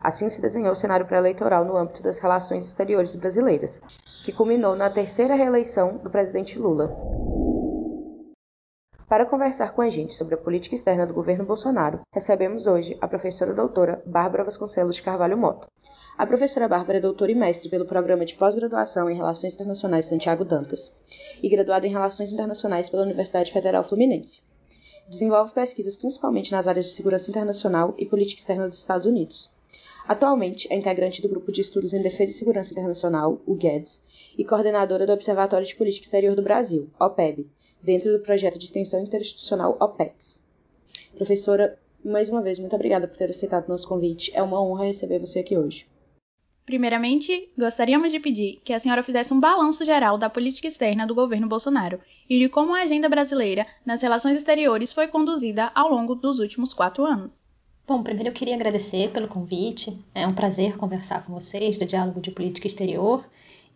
Assim 0.00 0.28
se 0.28 0.40
desenhou 0.40 0.72
o 0.72 0.76
cenário 0.76 1.06
pré-eleitoral 1.06 1.64
no 1.64 1.76
âmbito 1.76 2.02
das 2.02 2.18
relações 2.18 2.66
exteriores 2.66 3.14
brasileiras, 3.14 3.80
que 4.24 4.32
culminou 4.32 4.74
na 4.74 4.90
terceira 4.90 5.34
reeleição 5.34 5.98
do 5.98 6.10
presidente 6.10 6.58
Lula. 6.58 6.96
Para 9.08 9.26
conversar 9.26 9.74
com 9.74 9.82
a 9.82 9.88
gente 9.88 10.14
sobre 10.14 10.34
a 10.34 10.38
política 10.38 10.74
externa 10.74 11.06
do 11.06 11.12
governo 11.12 11.44
Bolsonaro, 11.44 12.00
recebemos 12.10 12.66
hoje 12.66 12.96
a 13.00 13.06
professora 13.06 13.52
doutora 13.52 14.02
Bárbara 14.06 14.42
Vasconcelos 14.42 14.96
de 14.96 15.02
Carvalho 15.02 15.36
Mota. 15.36 15.68
A 16.16 16.26
professora 16.26 16.66
Bárbara 16.66 16.98
é 16.98 17.00
doutora 17.00 17.30
e 17.30 17.34
mestre 17.34 17.68
pelo 17.68 17.84
Programa 17.84 18.24
de 18.24 18.34
Pós-Graduação 18.34 19.10
em 19.10 19.14
Relações 19.14 19.54
Internacionais 19.54 20.06
Santiago 20.06 20.44
Dantas 20.44 20.94
e 21.42 21.48
graduada 21.48 21.86
em 21.86 21.90
Relações 21.90 22.32
Internacionais 22.32 22.88
pela 22.88 23.02
Universidade 23.02 23.52
Federal 23.52 23.84
Fluminense. 23.84 24.40
Desenvolve 25.08 25.52
pesquisas 25.52 25.94
principalmente 25.94 26.50
nas 26.50 26.66
áreas 26.66 26.86
de 26.86 26.92
segurança 26.92 27.30
internacional 27.30 27.94
e 27.98 28.06
política 28.06 28.40
externa 28.40 28.68
dos 28.68 28.78
Estados 28.78 29.04
Unidos. 29.04 29.50
Atualmente 30.06 30.66
é 30.70 30.76
integrante 30.76 31.22
do 31.22 31.28
Grupo 31.28 31.52
de 31.52 31.60
Estudos 31.60 31.92
em 31.92 32.02
Defesa 32.02 32.32
e 32.32 32.34
Segurança 32.34 32.72
Internacional, 32.72 33.40
o 33.46 33.56
GEDS, 33.58 34.02
e 34.36 34.44
coordenadora 34.44 35.06
do 35.06 35.12
Observatório 35.12 35.66
de 35.66 35.76
Política 35.76 36.04
Exterior 36.04 36.34
do 36.34 36.42
Brasil, 36.42 36.90
OPEB, 36.98 37.46
dentro 37.82 38.12
do 38.12 38.22
projeto 38.22 38.58
de 38.58 38.64
extensão 38.64 39.02
interinstitucional 39.02 39.76
OPEX. 39.80 40.40
Professora, 41.16 41.78
mais 42.04 42.28
uma 42.28 42.42
vez, 42.42 42.58
muito 42.58 42.74
obrigada 42.74 43.06
por 43.06 43.16
ter 43.16 43.30
aceitado 43.30 43.68
nosso 43.68 43.86
convite. 43.86 44.32
É 44.34 44.42
uma 44.42 44.60
honra 44.60 44.86
receber 44.86 45.20
você 45.20 45.38
aqui 45.38 45.56
hoje. 45.56 45.86
Primeiramente, 46.64 47.50
gostaríamos 47.58 48.12
de 48.12 48.20
pedir 48.20 48.60
que 48.64 48.72
a 48.72 48.78
senhora 48.78 49.02
fizesse 49.02 49.32
um 49.32 49.40
balanço 49.40 49.84
geral 49.84 50.16
da 50.16 50.30
política 50.30 50.68
externa 50.68 51.06
do 51.06 51.14
governo 51.14 51.48
Bolsonaro 51.48 52.00
e 52.28 52.38
de 52.38 52.48
como 52.48 52.74
a 52.74 52.82
agenda 52.82 53.08
brasileira 53.08 53.66
nas 53.84 54.00
relações 54.00 54.36
exteriores 54.36 54.92
foi 54.92 55.08
conduzida 55.08 55.70
ao 55.74 55.90
longo 55.90 56.14
dos 56.14 56.38
últimos 56.38 56.72
quatro 56.72 57.04
anos. 57.04 57.44
Bom, 57.84 58.00
primeiro 58.00 58.28
eu 58.28 58.32
queria 58.32 58.54
agradecer 58.54 59.10
pelo 59.10 59.26
convite. 59.26 59.98
É 60.14 60.24
um 60.24 60.32
prazer 60.32 60.76
conversar 60.76 61.24
com 61.24 61.32
vocês 61.32 61.78
do 61.78 61.84
Diálogo 61.84 62.20
de 62.20 62.30
Política 62.30 62.68
Exterior 62.68 63.24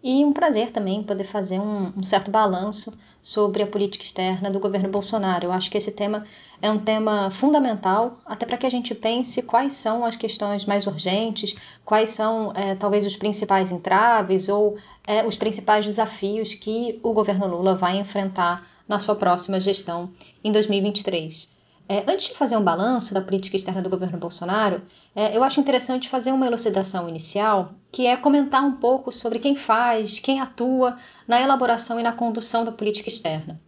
e 0.00 0.24
um 0.24 0.32
prazer 0.32 0.70
também 0.70 1.02
poder 1.02 1.24
fazer 1.24 1.58
um, 1.58 1.92
um 1.96 2.04
certo 2.04 2.30
balanço 2.30 2.96
sobre 3.20 3.64
a 3.64 3.66
política 3.66 4.04
externa 4.04 4.48
do 4.48 4.60
governo 4.60 4.88
Bolsonaro. 4.88 5.46
Eu 5.46 5.52
acho 5.52 5.68
que 5.68 5.76
esse 5.76 5.90
tema 5.90 6.24
é 6.62 6.70
um 6.70 6.78
tema 6.78 7.32
fundamental, 7.32 8.20
até 8.24 8.46
para 8.46 8.56
que 8.56 8.64
a 8.64 8.70
gente 8.70 8.94
pense 8.94 9.42
quais 9.42 9.72
são 9.72 10.04
as 10.04 10.14
questões 10.14 10.64
mais 10.64 10.86
urgentes, 10.86 11.56
quais 11.84 12.10
são 12.10 12.52
é, 12.54 12.76
talvez 12.76 13.04
os 13.04 13.16
principais 13.16 13.72
entraves 13.72 14.48
ou 14.48 14.78
é, 15.04 15.26
os 15.26 15.34
principais 15.34 15.84
desafios 15.84 16.54
que 16.54 17.00
o 17.02 17.12
governo 17.12 17.48
Lula 17.48 17.74
vai 17.74 17.98
enfrentar 17.98 18.64
na 18.86 19.00
sua 19.00 19.16
próxima 19.16 19.58
gestão 19.58 20.12
em 20.44 20.52
2023. 20.52 21.55
É, 21.88 22.02
antes 22.10 22.28
de 22.28 22.34
fazer 22.34 22.56
um 22.56 22.64
balanço 22.64 23.14
da 23.14 23.20
política 23.20 23.54
externa 23.54 23.80
do 23.80 23.88
governo 23.88 24.18
Bolsonaro, 24.18 24.82
é, 25.14 25.36
eu 25.36 25.44
acho 25.44 25.60
interessante 25.60 26.08
fazer 26.08 26.32
uma 26.32 26.46
elucidação 26.46 27.08
inicial, 27.08 27.74
que 27.92 28.06
é 28.06 28.16
comentar 28.16 28.62
um 28.64 28.72
pouco 28.72 29.12
sobre 29.12 29.38
quem 29.38 29.54
faz, 29.54 30.18
quem 30.18 30.40
atua 30.40 30.96
na 31.28 31.40
elaboração 31.40 32.00
e 32.00 32.02
na 32.02 32.12
condução 32.12 32.64
da 32.64 32.72
política 32.72 33.08
externa. 33.08 33.60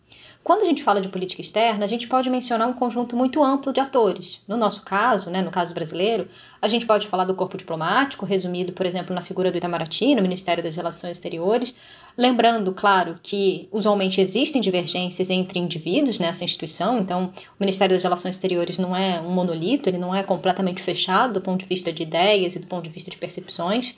Quando 0.42 0.62
a 0.62 0.64
gente 0.64 0.82
fala 0.82 1.00
de 1.00 1.08
política 1.08 1.42
externa, 1.42 1.84
a 1.84 1.88
gente 1.88 2.08
pode 2.08 2.30
mencionar 2.30 2.66
um 2.66 2.72
conjunto 2.72 3.14
muito 3.14 3.42
amplo 3.42 3.72
de 3.72 3.80
atores. 3.80 4.40
No 4.48 4.56
nosso 4.56 4.82
caso, 4.82 5.30
né, 5.30 5.42
no 5.42 5.50
caso 5.50 5.74
brasileiro, 5.74 6.26
a 6.60 6.66
gente 6.66 6.86
pode 6.86 7.06
falar 7.06 7.24
do 7.24 7.34
corpo 7.34 7.56
diplomático, 7.56 8.24
resumido, 8.24 8.72
por 8.72 8.86
exemplo, 8.86 9.14
na 9.14 9.20
figura 9.20 9.52
do 9.52 9.58
Itamaraty, 9.58 10.14
no 10.14 10.22
Ministério 10.22 10.62
das 10.62 10.74
Relações 10.74 11.18
Exteriores. 11.18 11.74
Lembrando, 12.18 12.72
claro, 12.72 13.16
que 13.22 13.68
usualmente 13.70 14.20
existem 14.20 14.60
divergências 14.60 15.30
entre 15.30 15.60
indivíduos 15.60 16.18
nessa 16.18 16.44
instituição, 16.44 16.98
então 16.98 17.26
o 17.26 17.60
Ministério 17.60 17.94
das 17.94 18.02
Relações 18.02 18.34
Exteriores 18.34 18.76
não 18.76 18.94
é 18.94 19.20
um 19.20 19.30
monolito, 19.30 19.88
ele 19.88 19.98
não 19.98 20.12
é 20.12 20.24
completamente 20.24 20.82
fechado 20.82 21.34
do 21.34 21.40
ponto 21.40 21.60
de 21.60 21.66
vista 21.66 21.92
de 21.92 22.02
ideias 22.02 22.56
e 22.56 22.58
do 22.58 22.66
ponto 22.66 22.82
de 22.82 22.90
vista 22.90 23.08
de 23.08 23.16
percepções. 23.16 23.94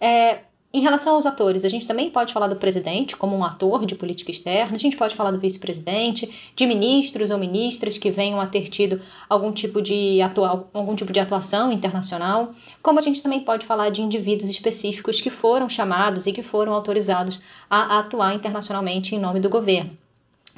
É, 0.00 0.44
em 0.70 0.82
relação 0.82 1.14
aos 1.14 1.24
atores, 1.24 1.64
a 1.64 1.68
gente 1.68 1.88
também 1.88 2.10
pode 2.10 2.30
falar 2.30 2.46
do 2.46 2.56
presidente 2.56 3.16
como 3.16 3.34
um 3.34 3.42
ator 3.42 3.86
de 3.86 3.94
política 3.94 4.30
externa, 4.30 4.76
a 4.76 4.78
gente 4.78 4.98
pode 4.98 5.14
falar 5.14 5.30
do 5.30 5.38
vice-presidente, 5.38 6.52
de 6.54 6.66
ministros 6.66 7.30
ou 7.30 7.38
ministras 7.38 7.96
que 7.96 8.10
venham 8.10 8.38
a 8.38 8.46
ter 8.46 8.68
tido 8.68 9.00
algum 9.30 9.50
tipo, 9.50 9.80
de 9.80 10.20
atua 10.20 10.68
algum 10.74 10.94
tipo 10.94 11.10
de 11.10 11.20
atuação 11.20 11.72
internacional, 11.72 12.52
como 12.82 12.98
a 12.98 13.02
gente 13.02 13.22
também 13.22 13.40
pode 13.40 13.64
falar 13.64 13.88
de 13.88 14.02
indivíduos 14.02 14.50
específicos 14.50 15.22
que 15.22 15.30
foram 15.30 15.70
chamados 15.70 16.26
e 16.26 16.32
que 16.34 16.42
foram 16.42 16.74
autorizados 16.74 17.40
a 17.70 18.00
atuar 18.00 18.34
internacionalmente 18.34 19.14
em 19.14 19.18
nome 19.18 19.40
do 19.40 19.48
governo. 19.48 19.96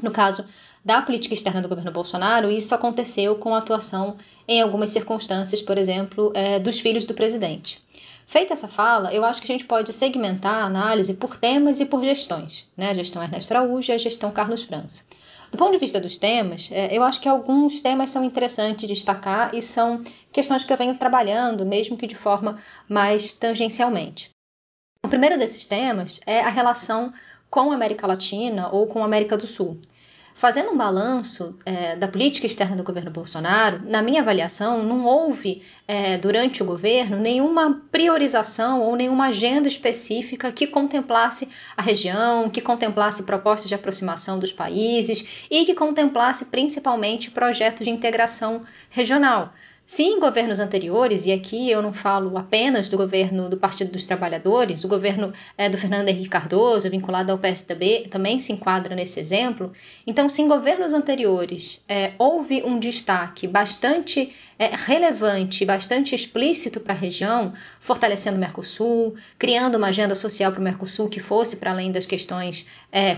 No 0.02 0.10
caso 0.10 0.44
da 0.84 1.02
política 1.02 1.34
externa 1.34 1.62
do 1.62 1.68
governo 1.68 1.92
Bolsonaro, 1.92 2.50
isso 2.50 2.74
aconteceu 2.74 3.36
com 3.36 3.54
a 3.54 3.58
atuação 3.58 4.16
em 4.48 4.60
algumas 4.60 4.90
circunstâncias, 4.90 5.62
por 5.62 5.78
exemplo, 5.78 6.32
é, 6.34 6.58
dos 6.58 6.80
filhos 6.80 7.04
do 7.04 7.14
presidente. 7.14 7.80
Feita 8.30 8.52
essa 8.52 8.68
fala, 8.68 9.12
eu 9.12 9.24
acho 9.24 9.42
que 9.42 9.50
a 9.50 9.52
gente 9.52 9.64
pode 9.64 9.92
segmentar 9.92 10.54
a 10.54 10.64
análise 10.64 11.14
por 11.14 11.36
temas 11.36 11.80
e 11.80 11.84
por 11.84 12.04
gestões, 12.04 12.70
né? 12.76 12.90
A 12.90 12.94
gestão 12.94 13.20
Ernesto 13.20 13.52
Araújo 13.52 13.90
e 13.90 13.92
a 13.92 13.98
gestão 13.98 14.30
Carlos 14.30 14.62
França. 14.62 15.04
Do 15.50 15.58
ponto 15.58 15.72
de 15.72 15.78
vista 15.78 16.00
dos 16.00 16.16
temas, 16.16 16.68
é, 16.70 16.96
eu 16.96 17.02
acho 17.02 17.20
que 17.20 17.28
alguns 17.28 17.80
temas 17.80 18.10
são 18.10 18.22
interessantes 18.22 18.82
de 18.82 18.94
destacar 18.94 19.52
e 19.52 19.60
são 19.60 20.00
questões 20.30 20.62
que 20.62 20.72
eu 20.72 20.76
venho 20.76 20.96
trabalhando, 20.96 21.66
mesmo 21.66 21.96
que 21.96 22.06
de 22.06 22.14
forma 22.14 22.60
mais 22.88 23.32
tangencialmente. 23.32 24.30
O 25.04 25.08
primeiro 25.08 25.36
desses 25.36 25.66
temas 25.66 26.20
é 26.24 26.38
a 26.38 26.50
relação 26.50 27.12
com 27.50 27.72
a 27.72 27.74
América 27.74 28.06
Latina 28.06 28.68
ou 28.70 28.86
com 28.86 29.02
a 29.02 29.06
América 29.06 29.36
do 29.36 29.48
Sul. 29.48 29.80
Fazendo 30.40 30.70
um 30.70 30.76
balanço 30.78 31.54
é, 31.66 31.96
da 31.96 32.08
política 32.08 32.46
externa 32.46 32.74
do 32.74 32.82
governo 32.82 33.10
Bolsonaro, 33.10 33.82
na 33.84 34.00
minha 34.00 34.22
avaliação, 34.22 34.82
não 34.82 35.04
houve 35.04 35.62
é, 35.86 36.16
durante 36.16 36.62
o 36.62 36.64
governo 36.64 37.18
nenhuma 37.18 37.82
priorização 37.92 38.80
ou 38.80 38.96
nenhuma 38.96 39.26
agenda 39.26 39.68
específica 39.68 40.50
que 40.50 40.66
contemplasse 40.66 41.46
a 41.76 41.82
região, 41.82 42.48
que 42.48 42.62
contemplasse 42.62 43.24
propostas 43.24 43.68
de 43.68 43.74
aproximação 43.74 44.38
dos 44.38 44.50
países 44.50 45.44
e 45.50 45.66
que 45.66 45.74
contemplasse 45.74 46.46
principalmente 46.46 47.30
projetos 47.30 47.84
de 47.84 47.90
integração 47.90 48.62
regional. 48.88 49.52
Se 49.90 50.04
em 50.04 50.20
governos 50.20 50.60
anteriores, 50.60 51.26
e 51.26 51.32
aqui 51.32 51.68
eu 51.68 51.82
não 51.82 51.92
falo 51.92 52.38
apenas 52.38 52.88
do 52.88 52.96
governo 52.96 53.48
do 53.48 53.56
Partido 53.56 53.90
dos 53.90 54.04
Trabalhadores, 54.04 54.84
o 54.84 54.88
governo 54.88 55.32
é, 55.58 55.68
do 55.68 55.76
Fernando 55.76 56.08
Henrique 56.08 56.28
Cardoso, 56.28 56.88
vinculado 56.88 57.32
ao 57.32 57.38
PSDB, 57.38 58.06
também 58.08 58.38
se 58.38 58.52
enquadra 58.52 58.94
nesse 58.94 59.18
exemplo. 59.18 59.72
Então, 60.06 60.28
se 60.28 60.42
em 60.42 60.46
governos 60.46 60.92
anteriores 60.92 61.82
é, 61.88 62.12
houve 62.20 62.62
um 62.62 62.78
destaque 62.78 63.48
bastante 63.48 64.32
é, 64.56 64.70
relevante, 64.72 65.64
bastante 65.64 66.14
explícito 66.14 66.78
para 66.78 66.92
a 66.92 66.96
região, 66.96 67.52
fortalecendo 67.80 68.36
o 68.36 68.40
Mercosul, 68.40 69.16
criando 69.36 69.74
uma 69.74 69.88
agenda 69.88 70.14
social 70.14 70.52
para 70.52 70.60
o 70.60 70.62
Mercosul 70.62 71.08
que 71.08 71.18
fosse 71.18 71.56
para 71.56 71.72
além 71.72 71.90
das 71.90 72.06
questões 72.06 72.64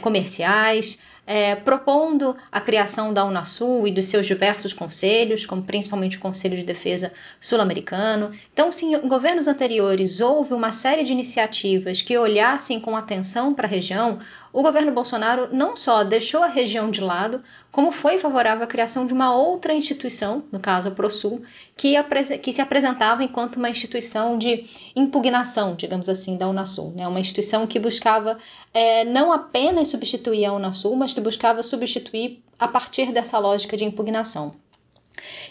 comerciais, 0.00 0.98
é, 1.26 1.54
propondo 1.54 2.36
a 2.50 2.60
criação 2.60 3.12
da 3.12 3.24
Unasul 3.24 3.86
e 3.86 3.92
dos 3.92 4.06
seus 4.06 4.26
diversos 4.26 4.72
conselhos, 4.72 5.46
como 5.46 5.62
principalmente 5.62 6.16
o 6.16 6.20
Conselho 6.20 6.56
de 6.56 6.64
Defesa 6.64 7.12
Sul-Americano. 7.40 8.32
Então, 8.52 8.72
sim, 8.72 8.94
em 8.94 9.08
governos 9.08 9.46
anteriores 9.46 10.20
houve 10.20 10.52
uma 10.54 10.72
série 10.72 11.04
de 11.04 11.12
iniciativas 11.12 12.02
que 12.02 12.18
olhassem 12.18 12.80
com 12.80 12.96
atenção 12.96 13.54
para 13.54 13.66
a 13.66 13.70
região, 13.70 14.18
o 14.52 14.62
governo 14.62 14.92
Bolsonaro 14.92 15.48
não 15.50 15.74
só 15.74 16.04
deixou 16.04 16.42
a 16.42 16.46
região 16.46 16.90
de 16.90 17.00
lado, 17.00 17.42
como 17.70 17.90
foi 17.90 18.18
favorável 18.18 18.64
à 18.64 18.66
criação 18.66 19.06
de 19.06 19.14
uma 19.14 19.34
outra 19.34 19.72
instituição, 19.72 20.44
no 20.52 20.60
caso 20.60 20.88
a 20.88 20.90
Prosul, 20.90 21.42
que, 21.76 21.94
que 22.38 22.52
se 22.52 22.60
apresentava 22.60 23.24
enquanto 23.24 23.56
uma 23.56 23.70
instituição 23.70 24.36
de 24.36 24.66
impugnação, 24.94 25.74
digamos 25.74 26.08
assim, 26.08 26.36
da 26.36 26.48
Unasul. 26.48 26.92
Né? 26.94 27.08
Uma 27.08 27.20
instituição 27.20 27.66
que 27.66 27.78
buscava 27.78 28.38
é, 28.74 29.04
não 29.04 29.32
apenas 29.32 29.88
substituir 29.88 30.44
a 30.44 30.52
Unasul, 30.52 30.96
mas 30.96 31.12
que 31.12 31.20
buscava 31.20 31.62
substituir 31.62 32.42
a 32.58 32.68
partir 32.68 33.10
dessa 33.10 33.38
lógica 33.38 33.76
de 33.76 33.84
impugnação. 33.84 34.54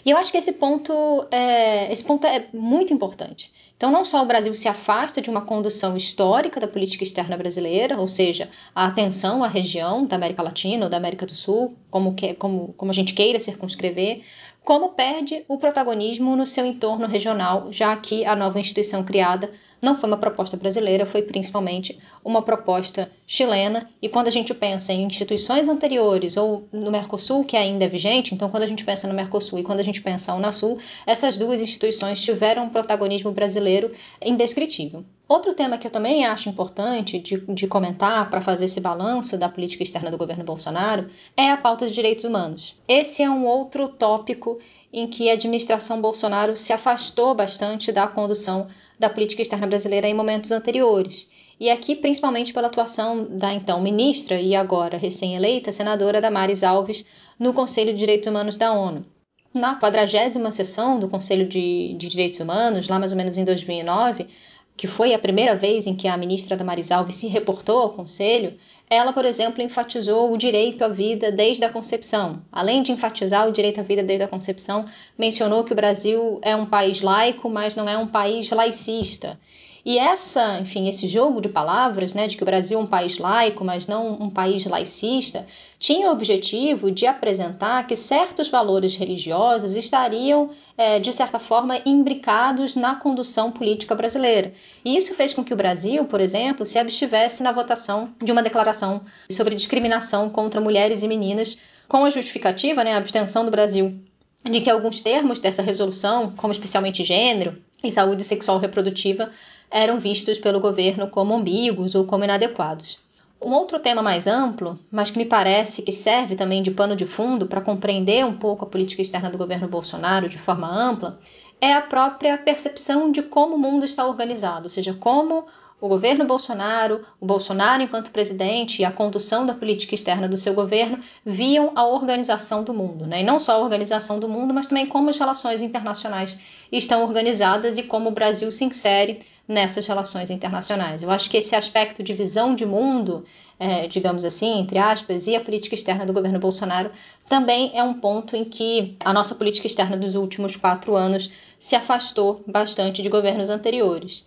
E 0.04 0.10
eu 0.10 0.16
acho 0.16 0.30
que 0.30 0.38
esse 0.38 0.52
ponto 0.52 1.26
é, 1.30 1.90
esse 1.90 2.04
ponto 2.04 2.26
é 2.26 2.46
muito 2.52 2.92
importante. 2.92 3.52
Então, 3.82 3.90
não 3.90 4.04
só 4.04 4.22
o 4.22 4.26
Brasil 4.26 4.54
se 4.54 4.68
afasta 4.68 5.20
de 5.20 5.28
uma 5.28 5.40
condução 5.40 5.96
histórica 5.96 6.60
da 6.60 6.68
política 6.68 7.02
externa 7.02 7.36
brasileira, 7.36 7.98
ou 7.98 8.06
seja, 8.06 8.48
a 8.72 8.86
atenção 8.86 9.42
à 9.42 9.48
região 9.48 10.06
da 10.06 10.14
América 10.14 10.40
Latina 10.40 10.84
ou 10.84 10.88
da 10.88 10.96
América 10.96 11.26
do 11.26 11.34
Sul, 11.34 11.76
como, 11.90 12.14
que, 12.14 12.32
como, 12.34 12.72
como 12.74 12.92
a 12.92 12.94
gente 12.94 13.12
queira 13.12 13.40
circunscrever, 13.40 14.22
como 14.64 14.90
perde 14.90 15.44
o 15.48 15.58
protagonismo 15.58 16.36
no 16.36 16.46
seu 16.46 16.64
entorno 16.64 17.08
regional, 17.08 17.72
já 17.72 17.96
que 17.96 18.24
a 18.24 18.36
nova 18.36 18.60
instituição 18.60 19.02
criada 19.02 19.50
não 19.82 19.96
foi 19.96 20.08
uma 20.08 20.16
proposta 20.16 20.56
brasileira, 20.56 21.04
foi 21.04 21.22
principalmente 21.22 21.98
uma 22.24 22.40
proposta 22.40 23.10
chilena. 23.26 23.90
E 24.00 24.08
quando 24.08 24.28
a 24.28 24.30
gente 24.30 24.54
pensa 24.54 24.92
em 24.92 25.02
instituições 25.02 25.68
anteriores 25.68 26.36
ou 26.36 26.68
no 26.72 26.92
Mercosul, 26.92 27.44
que 27.44 27.56
ainda 27.56 27.84
é 27.84 27.88
vigente, 27.88 28.32
então 28.32 28.48
quando 28.48 28.62
a 28.62 28.66
gente 28.68 28.84
pensa 28.84 29.08
no 29.08 29.14
Mercosul 29.14 29.58
e 29.58 29.64
quando 29.64 29.80
a 29.80 29.82
gente 29.82 30.00
pensa 30.00 30.30
na 30.30 30.38
Unasul, 30.38 30.78
essas 31.04 31.36
duas 31.36 31.60
instituições 31.60 32.22
tiveram 32.22 32.66
um 32.66 32.68
protagonismo 32.68 33.32
brasileiro 33.32 33.90
indescritível. 34.24 35.04
Outro 35.28 35.52
tema 35.52 35.76
que 35.76 35.88
eu 35.88 35.90
também 35.90 36.24
acho 36.26 36.48
importante 36.48 37.18
de, 37.18 37.40
de 37.52 37.66
comentar 37.66 38.30
para 38.30 38.40
fazer 38.40 38.66
esse 38.66 38.80
balanço 38.80 39.36
da 39.36 39.48
política 39.48 39.82
externa 39.82 40.12
do 40.12 40.18
governo 40.18 40.44
Bolsonaro 40.44 41.10
é 41.36 41.50
a 41.50 41.56
pauta 41.56 41.88
de 41.88 41.94
direitos 41.94 42.24
humanos. 42.24 42.76
Esse 42.86 43.22
é 43.22 43.30
um 43.30 43.46
outro 43.46 43.88
tópico 43.88 44.60
em 44.92 45.08
que 45.08 45.30
a 45.30 45.32
administração 45.32 46.00
Bolsonaro 46.00 46.56
se 46.56 46.72
afastou 46.72 47.34
bastante 47.34 47.90
da 47.90 48.06
condução 48.06 48.68
da 49.02 49.10
política 49.10 49.42
externa 49.42 49.66
brasileira 49.66 50.06
em 50.06 50.14
momentos 50.14 50.52
anteriores. 50.52 51.28
E 51.58 51.68
aqui, 51.68 51.96
principalmente 51.96 52.52
pela 52.52 52.68
atuação 52.68 53.26
da 53.28 53.52
então 53.52 53.82
ministra 53.82 54.40
e 54.40 54.54
agora 54.54 54.96
recém-eleita 54.96 55.72
senadora 55.72 56.20
Damares 56.20 56.62
Alves 56.62 57.04
no 57.38 57.52
Conselho 57.52 57.92
de 57.92 57.98
Direitos 57.98 58.28
Humanos 58.28 58.56
da 58.56 58.72
ONU. 58.72 59.04
Na 59.52 59.78
quadragésima 59.78 60.52
sessão 60.52 60.98
do 60.98 61.08
Conselho 61.08 61.46
de, 61.46 61.94
de 61.98 62.08
Direitos 62.08 62.38
Humanos, 62.38 62.88
lá 62.88 62.98
mais 62.98 63.10
ou 63.10 63.18
menos 63.18 63.36
em 63.36 63.44
2009, 63.44 64.28
que 64.76 64.86
foi 64.86 65.12
a 65.12 65.18
primeira 65.18 65.56
vez 65.56 65.86
em 65.86 65.94
que 65.96 66.06
a 66.06 66.16
ministra 66.16 66.56
Damares 66.56 66.90
Alves 66.92 67.16
se 67.16 67.26
reportou 67.26 67.80
ao 67.80 67.90
Conselho, 67.90 68.56
ela, 68.92 69.12
por 69.12 69.24
exemplo, 69.24 69.62
enfatizou 69.62 70.32
o 70.32 70.36
direito 70.36 70.82
à 70.84 70.88
vida 70.88 71.32
desde 71.32 71.64
a 71.64 71.70
concepção. 71.70 72.42
Além 72.52 72.82
de 72.82 72.92
enfatizar 72.92 73.48
o 73.48 73.52
direito 73.52 73.80
à 73.80 73.82
vida 73.82 74.02
desde 74.02 74.24
a 74.24 74.28
concepção, 74.28 74.84
mencionou 75.16 75.64
que 75.64 75.72
o 75.72 75.76
Brasil 75.76 76.38
é 76.42 76.54
um 76.54 76.66
país 76.66 77.00
laico, 77.00 77.48
mas 77.48 77.74
não 77.74 77.88
é 77.88 77.96
um 77.96 78.06
país 78.06 78.50
laicista. 78.50 79.40
E 79.84 79.98
essa, 79.98 80.60
enfim, 80.60 80.88
esse 80.88 81.08
jogo 81.08 81.40
de 81.40 81.48
palavras, 81.48 82.14
né, 82.14 82.28
de 82.28 82.36
que 82.36 82.42
o 82.44 82.46
Brasil 82.46 82.78
é 82.78 82.82
um 82.82 82.86
país 82.86 83.18
laico, 83.18 83.64
mas 83.64 83.88
não 83.88 84.12
um 84.12 84.30
país 84.30 84.64
laicista, 84.64 85.44
tinha 85.76 86.08
o 86.08 86.12
objetivo 86.12 86.88
de 86.92 87.04
apresentar 87.04 87.84
que 87.86 87.96
certos 87.96 88.48
valores 88.48 88.94
religiosos 88.94 89.74
estariam, 89.74 90.50
é, 90.78 91.00
de 91.00 91.12
certa 91.12 91.40
forma, 91.40 91.80
imbricados 91.84 92.76
na 92.76 92.94
condução 92.94 93.50
política 93.50 93.92
brasileira. 93.92 94.54
E 94.84 94.96
isso 94.96 95.16
fez 95.16 95.34
com 95.34 95.42
que 95.42 95.52
o 95.52 95.56
Brasil, 95.56 96.04
por 96.04 96.20
exemplo, 96.20 96.64
se 96.64 96.78
abstivesse 96.78 97.42
na 97.42 97.50
votação 97.50 98.10
de 98.22 98.30
uma 98.30 98.42
declaração 98.42 99.00
sobre 99.28 99.56
discriminação 99.56 100.30
contra 100.30 100.60
mulheres 100.60 101.02
e 101.02 101.08
meninas, 101.08 101.58
com 101.88 102.04
a 102.04 102.10
justificativa, 102.10 102.84
né, 102.84 102.94
a 102.94 102.98
abstenção 102.98 103.44
do 103.44 103.50
Brasil 103.50 104.00
de 104.44 104.60
que 104.60 104.70
alguns 104.70 105.00
termos 105.00 105.40
dessa 105.40 105.62
resolução, 105.62 106.32
como 106.36 106.52
especialmente 106.52 107.04
gênero 107.04 107.58
e 107.82 107.90
saúde 107.90 108.24
sexual 108.24 108.58
reprodutiva, 108.58 109.30
eram 109.72 109.98
vistos 109.98 110.38
pelo 110.38 110.60
governo 110.60 111.08
como 111.08 111.34
ambíguos 111.34 111.94
ou 111.94 112.04
como 112.04 112.24
inadequados. 112.24 112.98
Um 113.40 113.52
outro 113.54 113.80
tema 113.80 114.02
mais 114.02 114.28
amplo, 114.28 114.78
mas 114.90 115.10
que 115.10 115.18
me 115.18 115.24
parece 115.24 115.82
que 115.82 115.90
serve 115.90 116.36
também 116.36 116.62
de 116.62 116.70
pano 116.70 116.94
de 116.94 117.04
fundo 117.04 117.46
para 117.46 117.60
compreender 117.60 118.24
um 118.24 118.36
pouco 118.36 118.64
a 118.64 118.68
política 118.68 119.02
externa 119.02 119.30
do 119.30 119.38
governo 119.38 119.66
Bolsonaro 119.66 120.28
de 120.28 120.38
forma 120.38 120.68
ampla, 120.68 121.18
é 121.60 121.72
a 121.72 121.80
própria 121.80 122.38
percepção 122.38 123.10
de 123.10 123.22
como 123.22 123.56
o 123.56 123.58
mundo 123.58 123.84
está 123.84 124.06
organizado, 124.06 124.64
ou 124.64 124.68
seja, 124.68 124.94
como 124.94 125.44
o 125.80 125.88
governo 125.88 126.24
Bolsonaro, 126.24 127.04
o 127.20 127.26
Bolsonaro 127.26 127.82
enquanto 127.82 128.12
presidente 128.12 128.80
e 128.80 128.84
a 128.84 128.92
condução 128.92 129.44
da 129.44 129.52
política 129.52 129.96
externa 129.96 130.28
do 130.28 130.36
seu 130.36 130.54
governo 130.54 131.00
viam 131.24 131.72
a 131.74 131.84
organização 131.84 132.62
do 132.62 132.72
mundo, 132.72 133.04
né? 133.04 133.22
E 133.22 133.24
não 133.24 133.40
só 133.40 133.54
a 133.54 133.58
organização 133.58 134.20
do 134.20 134.28
mundo, 134.28 134.54
mas 134.54 134.68
também 134.68 134.86
como 134.86 135.10
as 135.10 135.18
relações 135.18 135.60
internacionais 135.60 136.38
estão 136.70 137.02
organizadas 137.02 137.78
e 137.78 137.82
como 137.82 138.10
o 138.10 138.12
Brasil 138.12 138.52
se 138.52 138.64
insere 138.64 139.22
nessas 139.52 139.86
relações 139.86 140.30
internacionais. 140.30 141.02
Eu 141.02 141.10
acho 141.10 141.30
que 141.30 141.36
esse 141.36 141.54
aspecto 141.54 142.02
de 142.02 142.14
visão 142.14 142.54
de 142.54 142.64
mundo, 142.64 143.24
é, 143.58 143.86
digamos 143.86 144.24
assim, 144.24 144.60
entre 144.60 144.78
aspas, 144.78 145.26
e 145.26 145.36
a 145.36 145.40
política 145.40 145.74
externa 145.74 146.06
do 146.06 146.12
governo 146.12 146.38
Bolsonaro 146.38 146.90
também 147.28 147.70
é 147.74 147.82
um 147.82 147.94
ponto 147.94 148.34
em 148.34 148.44
que 148.44 148.96
a 149.00 149.12
nossa 149.12 149.34
política 149.34 149.66
externa 149.66 149.96
dos 149.96 150.14
últimos 150.14 150.56
quatro 150.56 150.96
anos 150.96 151.30
se 151.58 151.76
afastou 151.76 152.42
bastante 152.46 153.02
de 153.02 153.08
governos 153.08 153.50
anteriores. 153.50 154.26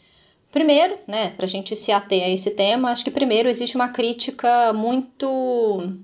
Primeiro, 0.51 0.97
né, 1.05 1.31
para 1.31 1.45
a 1.45 1.49
gente 1.49 1.75
se 1.75 1.91
ater 1.91 2.23
a 2.23 2.29
esse 2.29 2.51
tema, 2.51 2.91
acho 2.91 3.03
que 3.03 3.11
primeiro 3.11 3.49
existe 3.49 3.75
uma 3.75 3.89
crítica 3.89 4.71
muito 4.71 5.97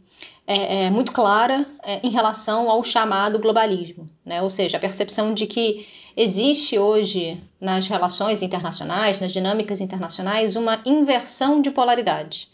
é, 0.45 0.85
é, 0.85 0.89
muito 0.89 1.13
clara 1.13 1.65
é, 1.83 2.05
em 2.05 2.09
relação 2.09 2.69
ao 2.69 2.83
chamado 2.83 3.39
globalismo, 3.39 4.09
né? 4.25 4.41
ou 4.41 4.49
seja, 4.49 4.75
a 4.75 4.79
percepção 4.79 5.33
de 5.33 5.47
que 5.47 5.87
existe 6.15 6.77
hoje 6.77 7.41
nas 7.59 7.87
relações 7.87 8.41
internacionais, 8.41 9.19
nas 9.19 9.31
dinâmicas 9.31 9.81
internacionais, 9.81 10.55
uma 10.55 10.81
inversão 10.85 11.61
de 11.61 11.71
polaridade. 11.71 12.49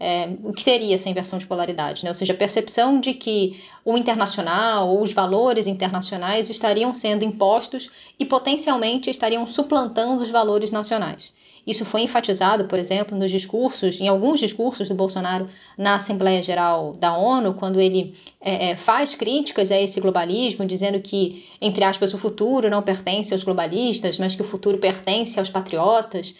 É, 0.00 0.28
o 0.44 0.52
que 0.52 0.62
seria 0.62 0.94
essa 0.94 1.08
inversão 1.08 1.38
de 1.38 1.46
polaridade? 1.46 2.04
Né? 2.04 2.10
Ou 2.10 2.14
seja, 2.14 2.32
a 2.32 2.36
percepção 2.36 3.00
de 3.00 3.14
que 3.14 3.60
o 3.84 3.96
internacional 3.96 4.88
ou 4.88 5.02
os 5.02 5.12
valores 5.12 5.66
internacionais 5.66 6.48
estariam 6.48 6.94
sendo 6.94 7.24
impostos 7.24 7.90
e 8.18 8.24
potencialmente 8.24 9.10
estariam 9.10 9.44
suplantando 9.46 10.22
os 10.22 10.30
valores 10.30 10.70
nacionais. 10.70 11.32
Isso 11.68 11.84
foi 11.84 12.00
enfatizado, 12.00 12.64
por 12.64 12.78
exemplo, 12.78 13.14
nos 13.14 13.30
discursos, 13.30 14.00
em 14.00 14.08
alguns 14.08 14.40
discursos 14.40 14.88
do 14.88 14.94
Bolsonaro 14.94 15.50
na 15.76 15.96
Assembleia 15.96 16.42
Geral 16.42 16.94
da 16.94 17.14
ONU, 17.14 17.52
quando 17.52 17.78
ele 17.78 18.14
é, 18.40 18.70
é, 18.70 18.76
faz 18.76 19.14
críticas 19.14 19.70
a 19.70 19.78
esse 19.78 20.00
globalismo, 20.00 20.64
dizendo 20.64 20.98
que, 20.98 21.46
entre 21.60 21.84
aspas, 21.84 22.14
o 22.14 22.18
futuro 22.18 22.70
não 22.70 22.80
pertence 22.80 23.34
aos 23.34 23.44
globalistas, 23.44 24.18
mas 24.18 24.34
que 24.34 24.40
o 24.40 24.46
futuro 24.46 24.78
pertence 24.78 25.38
aos 25.38 25.50
patriotas. 25.50 26.34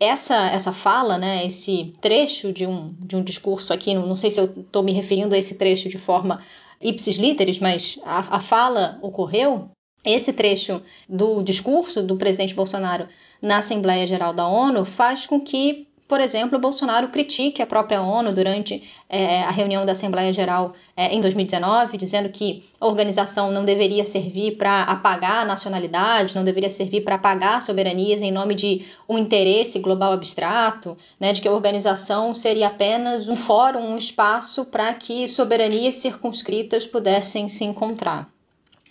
Essa, 0.00 0.48
essa 0.48 0.72
fala, 0.72 1.18
né, 1.18 1.44
esse 1.44 1.92
trecho 2.00 2.50
de 2.50 2.66
um, 2.66 2.94
de 3.00 3.16
um 3.16 3.22
discurso 3.22 3.74
aqui, 3.74 3.92
não, 3.92 4.06
não 4.06 4.16
sei 4.16 4.30
se 4.30 4.40
eu 4.40 4.46
estou 4.46 4.82
me 4.82 4.92
referindo 4.92 5.34
a 5.34 5.38
esse 5.38 5.56
trecho 5.56 5.90
de 5.90 5.98
forma 5.98 6.42
ipsis 6.80 7.16
literis, 7.16 7.58
mas 7.58 7.98
a, 8.02 8.36
a 8.36 8.40
fala 8.40 8.98
ocorreu 9.02 9.68
esse 10.02 10.32
trecho 10.32 10.80
do 11.06 11.42
discurso 11.42 12.02
do 12.02 12.16
presidente 12.16 12.54
Bolsonaro 12.54 13.06
na 13.40 13.58
Assembleia 13.58 14.06
Geral 14.06 14.32
da 14.32 14.46
ONU 14.46 14.84
faz 14.84 15.26
com 15.26 15.40
que, 15.40 15.86
por 16.06 16.20
exemplo, 16.20 16.58
Bolsonaro 16.58 17.08
critique 17.08 17.62
a 17.62 17.66
própria 17.66 18.02
ONU 18.02 18.32
durante 18.32 18.82
é, 19.08 19.42
a 19.42 19.50
reunião 19.50 19.86
da 19.86 19.92
Assembleia 19.92 20.32
Geral 20.32 20.74
é, 20.96 21.14
em 21.14 21.20
2019, 21.20 21.96
dizendo 21.96 22.28
que 22.28 22.64
a 22.80 22.86
organização 22.86 23.50
não 23.50 23.64
deveria 23.64 24.04
servir 24.04 24.56
para 24.56 24.82
apagar 24.82 25.46
nacionalidades, 25.46 26.34
não 26.34 26.44
deveria 26.44 26.68
servir 26.68 27.02
para 27.02 27.14
apagar 27.14 27.62
soberanias 27.62 28.22
em 28.22 28.32
nome 28.32 28.54
de 28.54 28.84
um 29.08 29.16
interesse 29.16 29.78
global 29.78 30.12
abstrato, 30.12 30.98
né, 31.18 31.32
de 31.32 31.40
que 31.40 31.48
a 31.48 31.52
organização 31.52 32.34
seria 32.34 32.66
apenas 32.66 33.28
um 33.28 33.36
fórum, 33.36 33.92
um 33.92 33.96
espaço 33.96 34.64
para 34.64 34.92
que 34.94 35.28
soberanias 35.28 35.94
circunscritas 35.94 36.86
pudessem 36.86 37.48
se 37.48 37.64
encontrar. 37.64 38.28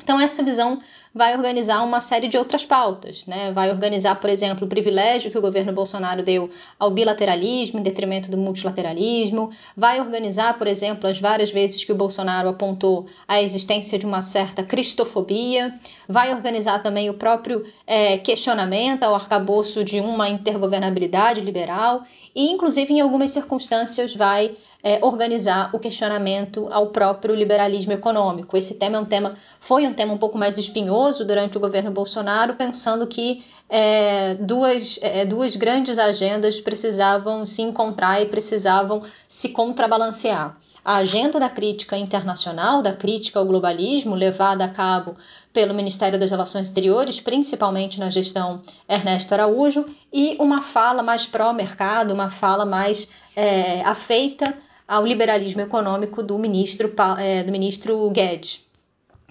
Então, 0.01 0.19
essa 0.19 0.41
visão 0.41 0.79
vai 1.13 1.35
organizar 1.35 1.83
uma 1.83 2.01
série 2.01 2.27
de 2.27 2.37
outras 2.37 2.65
pautas, 2.65 3.25
né? 3.25 3.51
Vai 3.51 3.71
organizar, 3.71 4.15
por 4.15 4.29
exemplo, 4.29 4.65
o 4.65 4.69
privilégio 4.69 5.31
que 5.31 5.37
o 5.37 5.41
governo 5.41 5.73
Bolsonaro 5.73 6.23
deu 6.23 6.49
ao 6.77 6.91
bilateralismo 6.91 7.79
em 7.79 7.83
detrimento 7.83 8.29
do 8.29 8.37
multilateralismo, 8.37 9.51
vai 9.75 9.99
organizar, 9.99 10.57
por 10.57 10.67
exemplo, 10.67 11.09
as 11.09 11.19
várias 11.19 11.51
vezes 11.51 11.83
que 11.83 11.91
o 11.91 11.95
Bolsonaro 11.95 12.49
apontou 12.49 13.07
a 13.27 13.41
existência 13.41 13.97
de 13.97 14.05
uma 14.05 14.21
certa 14.21 14.63
cristofobia, 14.63 15.73
vai 16.07 16.33
organizar 16.33 16.81
também 16.83 17.09
o 17.09 17.15
próprio 17.15 17.65
é, 17.87 18.17
questionamento 18.17 19.03
ao 19.03 19.15
arcabouço 19.15 19.83
de 19.83 19.99
uma 19.99 20.29
intergovernabilidade 20.29 21.41
liberal. 21.41 22.03
E, 22.35 22.51
inclusive, 22.51 22.93
em 22.93 23.01
algumas 23.01 23.31
circunstâncias, 23.31 24.15
vai 24.15 24.55
é, 24.81 25.03
organizar 25.03 25.69
o 25.73 25.79
questionamento 25.79 26.67
ao 26.71 26.87
próprio 26.87 27.35
liberalismo 27.35 27.91
econômico. 27.91 28.55
Esse 28.55 28.75
tema 28.75 28.97
é 28.97 28.99
um 28.99 29.05
tema, 29.05 29.35
foi 29.59 29.85
um 29.85 29.93
tema 29.93 30.13
um 30.13 30.17
pouco 30.17 30.37
mais 30.37 30.57
espinhoso 30.57 31.25
durante 31.25 31.57
o 31.57 31.59
governo 31.59 31.91
Bolsonaro, 31.91 32.53
pensando 32.55 33.05
que 33.05 33.43
é, 33.69 34.35
duas, 34.35 34.97
é, 35.01 35.25
duas 35.25 35.55
grandes 35.55 35.99
agendas 35.99 36.59
precisavam 36.59 37.45
se 37.45 37.61
encontrar 37.61 38.21
e 38.21 38.25
precisavam 38.27 39.03
se 39.27 39.49
contrabalancear. 39.49 40.57
A 40.83 40.95
agenda 40.95 41.39
da 41.39 41.49
crítica 41.49 41.97
internacional, 41.97 42.81
da 42.81 42.93
crítica 42.93 43.37
ao 43.37 43.45
globalismo, 43.45 44.15
levada 44.15 44.63
a 44.63 44.69
cabo 44.69 45.17
pelo 45.51 45.73
Ministério 45.73 46.17
das 46.17 46.31
Relações 46.31 46.67
Exteriores, 46.67 47.19
principalmente 47.19 47.99
na 47.99 48.09
gestão 48.09 48.61
Ernesto 48.87 49.33
Araújo, 49.33 49.85
e 50.11 50.37
uma 50.39 50.61
fala 50.61 51.03
mais 51.03 51.27
pró-mercado, 51.27 52.13
uma 52.13 52.31
fala 52.31 52.65
mais 52.65 53.09
é, 53.35 53.81
afeita 53.81 54.57
ao 54.89 55.05
liberalismo 55.05 55.61
econômico 55.61 56.23
do 56.23 56.37
ministro, 56.39 56.91
é, 57.19 57.43
do 57.43 57.51
ministro 57.51 58.09
Guedes. 58.09 58.65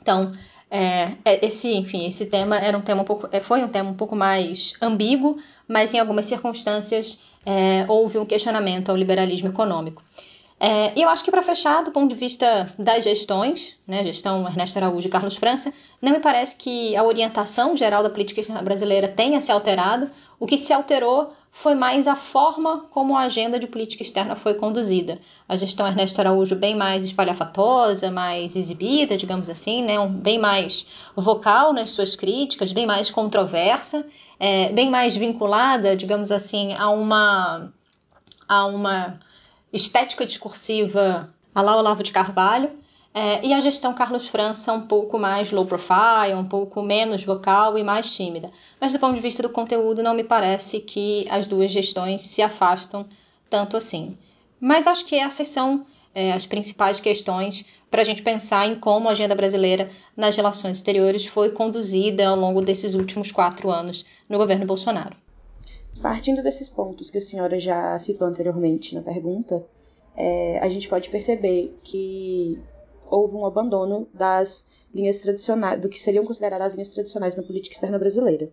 Então, 0.00 0.32
é, 0.70 1.14
é, 1.24 1.44
esse, 1.44 1.74
enfim, 1.74 2.06
esse 2.06 2.26
tema 2.26 2.56
era 2.56 2.78
um 2.78 2.80
tema 2.80 3.02
um 3.02 3.04
pouco, 3.04 3.28
é, 3.32 3.40
foi 3.40 3.64
um 3.64 3.68
tema 3.68 3.90
um 3.90 3.94
pouco 3.94 4.14
mais 4.14 4.74
ambíguo, 4.80 5.36
mas 5.66 5.92
em 5.92 5.98
algumas 5.98 6.26
circunstâncias 6.26 7.18
é, 7.44 7.84
houve 7.88 8.18
um 8.18 8.24
questionamento 8.24 8.90
ao 8.90 8.96
liberalismo 8.96 9.48
econômico. 9.48 10.00
É, 10.60 10.92
e 10.96 11.02
eu 11.02 11.08
acho 11.08 11.24
que 11.24 11.30
para 11.30 11.42
fechar, 11.42 11.82
do 11.82 11.90
ponto 11.90 12.08
de 12.08 12.18
vista 12.18 12.66
das 12.78 13.04
gestões, 13.04 13.76
né, 13.86 14.04
gestão 14.04 14.46
Ernesto 14.46 14.78
Araújo 14.78 15.08
e 15.08 15.10
Carlos 15.10 15.36
França, 15.36 15.72
não 16.00 16.12
me 16.12 16.20
parece 16.20 16.56
que 16.56 16.96
a 16.96 17.02
orientação 17.02 17.76
geral 17.76 18.02
da 18.02 18.10
política 18.10 18.42
brasileira 18.62 19.08
tenha 19.08 19.40
se 19.40 19.50
alterado. 19.50 20.10
O 20.38 20.46
que 20.46 20.58
se 20.58 20.72
alterou 20.72 21.32
foi 21.58 21.74
mais 21.74 22.06
a 22.06 22.14
forma 22.14 22.84
como 22.88 23.16
a 23.16 23.22
agenda 23.22 23.58
de 23.58 23.66
política 23.66 24.04
externa 24.04 24.36
foi 24.36 24.54
conduzida. 24.54 25.18
A 25.48 25.56
gestão 25.56 25.88
Ernesto 25.88 26.20
Araújo 26.20 26.54
bem 26.54 26.76
mais 26.76 27.02
espalhafatosa, 27.02 28.12
mais 28.12 28.54
exibida, 28.54 29.16
digamos 29.16 29.50
assim, 29.50 29.82
né? 29.82 29.94
Bem 30.06 30.38
mais 30.38 30.86
vocal 31.16 31.72
nas 31.72 31.90
suas 31.90 32.14
críticas, 32.14 32.70
bem 32.70 32.86
mais 32.86 33.10
controversa, 33.10 34.06
é, 34.38 34.72
bem 34.72 34.88
mais 34.88 35.16
vinculada, 35.16 35.96
digamos 35.96 36.30
assim, 36.30 36.74
a 36.74 36.90
uma, 36.90 37.72
a 38.48 38.66
uma 38.66 39.18
estética 39.72 40.24
discursiva 40.24 41.28
a 41.52 41.60
lá 41.60 41.76
Olavo 41.76 42.04
de 42.04 42.12
Carvalho. 42.12 42.70
É, 43.14 43.44
e 43.44 43.52
a 43.52 43.60
gestão 43.60 43.94
Carlos 43.94 44.28
França 44.28 44.72
um 44.72 44.86
pouco 44.86 45.18
mais 45.18 45.50
low 45.50 45.66
profile, 45.66 46.34
um 46.34 46.44
pouco 46.44 46.82
menos 46.82 47.24
vocal 47.24 47.78
e 47.78 47.82
mais 47.82 48.14
tímida. 48.14 48.50
Mas 48.80 48.92
do 48.92 48.98
ponto 48.98 49.14
de 49.14 49.20
vista 49.20 49.42
do 49.42 49.48
conteúdo, 49.48 50.02
não 50.02 50.14
me 50.14 50.22
parece 50.22 50.80
que 50.80 51.26
as 51.30 51.46
duas 51.46 51.70
gestões 51.70 52.22
se 52.22 52.42
afastam 52.42 53.06
tanto 53.50 53.76
assim. 53.76 54.16
Mas 54.60 54.86
acho 54.86 55.04
que 55.04 55.16
essas 55.16 55.48
são 55.48 55.86
é, 56.14 56.32
as 56.32 56.46
principais 56.46 57.00
questões 57.00 57.64
para 57.90 58.02
a 58.02 58.04
gente 58.04 58.22
pensar 58.22 58.68
em 58.68 58.78
como 58.78 59.08
a 59.08 59.12
agenda 59.12 59.34
brasileira 59.34 59.90
nas 60.16 60.36
relações 60.36 60.76
exteriores 60.76 61.26
foi 61.26 61.50
conduzida 61.50 62.28
ao 62.28 62.36
longo 62.36 62.60
desses 62.60 62.94
últimos 62.94 63.32
quatro 63.32 63.70
anos 63.70 64.04
no 64.28 64.36
governo 64.36 64.66
Bolsonaro. 64.66 65.16
Partindo 66.02 66.42
desses 66.42 66.68
pontos 66.68 67.10
que 67.10 67.18
a 67.18 67.20
senhora 67.20 67.58
já 67.58 67.98
citou 67.98 68.28
anteriormente 68.28 68.94
na 68.94 69.00
pergunta, 69.00 69.64
é, 70.16 70.58
a 70.60 70.68
gente 70.68 70.88
pode 70.88 71.08
perceber 71.08 71.76
que 71.82 72.60
houve 73.10 73.34
um 73.34 73.46
abandono 73.46 74.08
das 74.12 74.64
linhas 74.94 75.20
tradicionais, 75.20 75.80
do 75.80 75.88
que 75.88 76.00
seriam 76.00 76.24
consideradas 76.24 76.68
as 76.68 76.74
linhas 76.74 76.90
tradicionais 76.90 77.36
na 77.36 77.42
política 77.42 77.74
externa 77.74 77.98
brasileira. 77.98 78.50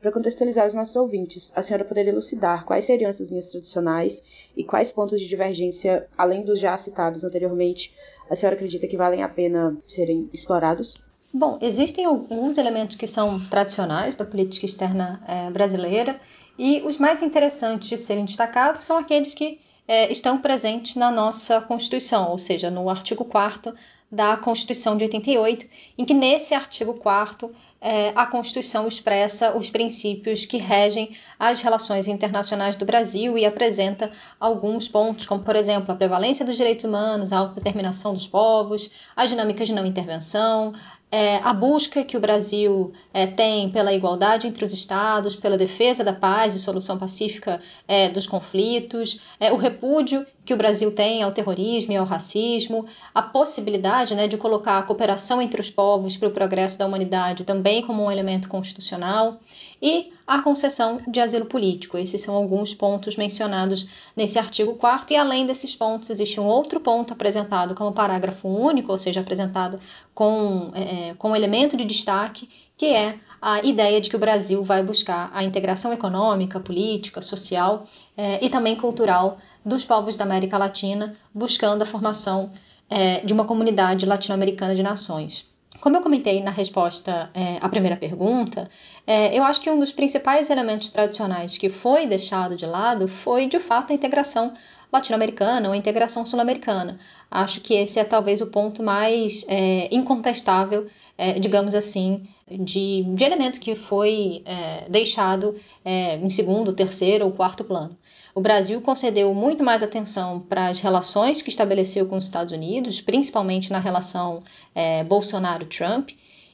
Para 0.00 0.12
contextualizar 0.12 0.66
os 0.66 0.72
nossos 0.74 0.96
ouvintes, 0.96 1.52
a 1.54 1.62
senhora 1.62 1.84
poderia 1.84 2.10
elucidar 2.10 2.64
quais 2.64 2.86
seriam 2.86 3.10
essas 3.10 3.28
linhas 3.28 3.48
tradicionais 3.48 4.24
e 4.56 4.64
quais 4.64 4.90
pontos 4.90 5.20
de 5.20 5.28
divergência, 5.28 6.08
além 6.16 6.42
dos 6.42 6.58
já 6.58 6.74
citados 6.76 7.22
anteriormente, 7.22 7.92
a 8.30 8.34
senhora 8.34 8.56
acredita 8.56 8.86
que 8.86 8.96
valem 8.96 9.22
a 9.22 9.28
pena 9.28 9.76
serem 9.86 10.30
explorados? 10.32 10.94
Bom, 11.32 11.58
existem 11.60 12.06
alguns 12.06 12.56
elementos 12.56 12.96
que 12.96 13.06
são 13.06 13.38
tradicionais 13.38 14.16
da 14.16 14.24
política 14.24 14.64
externa 14.64 15.22
é, 15.28 15.50
brasileira 15.50 16.18
e 16.58 16.80
os 16.82 16.96
mais 16.96 17.22
interessantes 17.22 17.88
de 17.88 17.96
serem 17.96 18.24
destacados 18.24 18.84
são 18.84 18.96
aqueles 18.96 19.34
que 19.34 19.60
é, 19.86 20.10
estão 20.10 20.38
presentes 20.38 20.96
na 20.96 21.10
nossa 21.10 21.60
Constituição, 21.60 22.30
ou 22.30 22.38
seja, 22.38 22.70
no 22.70 22.88
artigo 22.88 23.24
4 23.24 23.74
da 24.10 24.36
Constituição 24.36 24.96
de 24.96 25.04
88, 25.04 25.66
em 25.96 26.04
que 26.04 26.12
nesse 26.12 26.52
artigo 26.52 26.94
4 26.94 27.50
é, 27.80 28.12
a 28.14 28.26
Constituição 28.26 28.86
expressa 28.88 29.56
os 29.56 29.70
princípios 29.70 30.44
que 30.44 30.58
regem 30.58 31.16
as 31.38 31.62
relações 31.62 32.08
internacionais 32.08 32.76
do 32.76 32.84
Brasil 32.84 33.38
e 33.38 33.46
apresenta 33.46 34.10
alguns 34.38 34.88
pontos, 34.88 35.26
como, 35.26 35.42
por 35.42 35.54
exemplo, 35.54 35.92
a 35.92 35.96
prevalência 35.96 36.44
dos 36.44 36.56
direitos 36.56 36.84
humanos, 36.84 37.32
a 37.32 37.38
autodeterminação 37.38 38.12
dos 38.12 38.26
povos, 38.26 38.90
as 39.16 39.30
dinâmicas 39.30 39.68
de 39.68 39.74
não 39.74 39.86
intervenção, 39.86 40.74
é, 41.10 41.36
a 41.38 41.52
busca 41.52 42.04
que 42.04 42.16
o 42.16 42.20
Brasil 42.20 42.92
é, 43.12 43.26
tem 43.26 43.68
pela 43.70 43.92
igualdade 43.92 44.46
entre 44.46 44.64
os 44.64 44.72
Estados, 44.72 45.34
pela 45.34 45.58
defesa 45.58 46.04
da 46.04 46.12
paz 46.12 46.54
e 46.54 46.60
solução 46.60 46.98
pacífica 46.98 47.60
é, 47.88 48.08
dos 48.08 48.26
conflitos, 48.26 49.20
é, 49.40 49.52
o 49.52 49.56
repúdio 49.56 50.24
que 50.44 50.54
o 50.54 50.56
Brasil 50.56 50.94
tem 50.94 51.22
ao 51.22 51.32
terrorismo 51.32 51.92
e 51.92 51.96
ao 51.96 52.04
racismo, 52.04 52.86
a 53.14 53.22
possibilidade 53.22 54.14
né, 54.14 54.28
de 54.28 54.36
colocar 54.36 54.78
a 54.78 54.82
cooperação 54.82 55.42
entre 55.42 55.60
os 55.60 55.70
povos 55.70 56.16
para 56.16 56.28
o 56.28 56.32
progresso 56.32 56.78
da 56.78 56.86
humanidade 56.86 57.44
também 57.44 57.82
como 57.82 58.04
um 58.04 58.10
elemento 58.10 58.48
constitucional 58.48 59.40
e 59.82 60.12
a 60.26 60.42
concessão 60.42 61.00
de 61.08 61.20
asilo 61.20 61.46
político. 61.46 61.96
Esses 61.96 62.20
são 62.20 62.34
alguns 62.34 62.74
pontos 62.74 63.16
mencionados 63.16 63.88
nesse 64.14 64.38
artigo 64.38 64.74
4 64.74 65.14
e 65.14 65.16
além 65.16 65.46
desses 65.46 65.74
pontos 65.74 66.10
existe 66.10 66.38
um 66.38 66.44
outro 66.44 66.80
ponto 66.80 67.12
apresentado 67.12 67.74
como 67.74 67.92
parágrafo 67.92 68.46
único, 68.48 68.92
ou 68.92 68.98
seja, 68.98 69.20
apresentado 69.20 69.80
com, 70.14 70.70
é, 70.74 71.14
com 71.14 71.30
um 71.30 71.36
elemento 71.36 71.76
de 71.76 71.84
destaque, 71.84 72.48
que 72.76 72.86
é 72.86 73.18
a 73.40 73.64
ideia 73.64 74.00
de 74.00 74.10
que 74.10 74.16
o 74.16 74.18
Brasil 74.18 74.62
vai 74.62 74.82
buscar 74.82 75.30
a 75.32 75.42
integração 75.42 75.92
econômica, 75.92 76.60
política, 76.60 77.22
social 77.22 77.84
é, 78.16 78.44
e 78.44 78.50
também 78.50 78.76
cultural 78.76 79.38
dos 79.64 79.84
povos 79.84 80.16
da 80.16 80.24
América 80.24 80.58
Latina, 80.58 81.16
buscando 81.34 81.82
a 81.82 81.86
formação 81.86 82.50
é, 82.88 83.20
de 83.20 83.32
uma 83.32 83.44
comunidade 83.44 84.04
latino-americana 84.04 84.74
de 84.74 84.82
nações. 84.82 85.49
Como 85.80 85.96
eu 85.96 86.02
comentei 86.02 86.42
na 86.42 86.50
resposta 86.50 87.30
é, 87.32 87.56
à 87.60 87.68
primeira 87.68 87.96
pergunta, 87.96 88.68
é, 89.06 89.36
eu 89.36 89.42
acho 89.42 89.60
que 89.62 89.70
um 89.70 89.78
dos 89.78 89.90
principais 89.90 90.50
elementos 90.50 90.90
tradicionais 90.90 91.56
que 91.56 91.70
foi 91.70 92.06
deixado 92.06 92.54
de 92.54 92.66
lado 92.66 93.08
foi, 93.08 93.46
de 93.46 93.58
fato, 93.58 93.90
a 93.90 93.94
integração 93.94 94.52
latino-americana 94.92 95.68
ou 95.68 95.72
a 95.72 95.76
integração 95.76 96.26
sul-americana. 96.26 96.98
Acho 97.30 97.60
que 97.60 97.74
esse 97.74 97.98
é 97.98 98.04
talvez 98.04 98.42
o 98.42 98.48
ponto 98.48 98.82
mais 98.82 99.44
é, 99.48 99.88
incontestável, 99.90 100.86
é, 101.16 101.38
digamos 101.38 101.74
assim, 101.74 102.28
de, 102.50 103.04
de, 103.14 103.24
elemento 103.24 103.58
que 103.60 103.74
foi 103.74 104.42
é, 104.44 104.86
deixado 104.88 105.58
é, 105.84 106.16
em 106.16 106.28
segundo, 106.28 106.72
terceiro 106.72 107.24
ou 107.24 107.32
quarto 107.32 107.64
plano. 107.64 107.96
O 108.34 108.40
Brasil 108.40 108.80
concedeu 108.80 109.34
muito 109.34 109.64
mais 109.64 109.82
atenção 109.82 110.40
para 110.40 110.68
as 110.68 110.80
relações 110.80 111.42
que 111.42 111.50
estabeleceu 111.50 112.06
com 112.06 112.16
os 112.16 112.24
Estados 112.24 112.52
Unidos, 112.52 113.00
principalmente 113.00 113.72
na 113.72 113.78
relação 113.78 114.42
é, 114.74 115.02
Bolsonaro-Trump, 115.02 116.10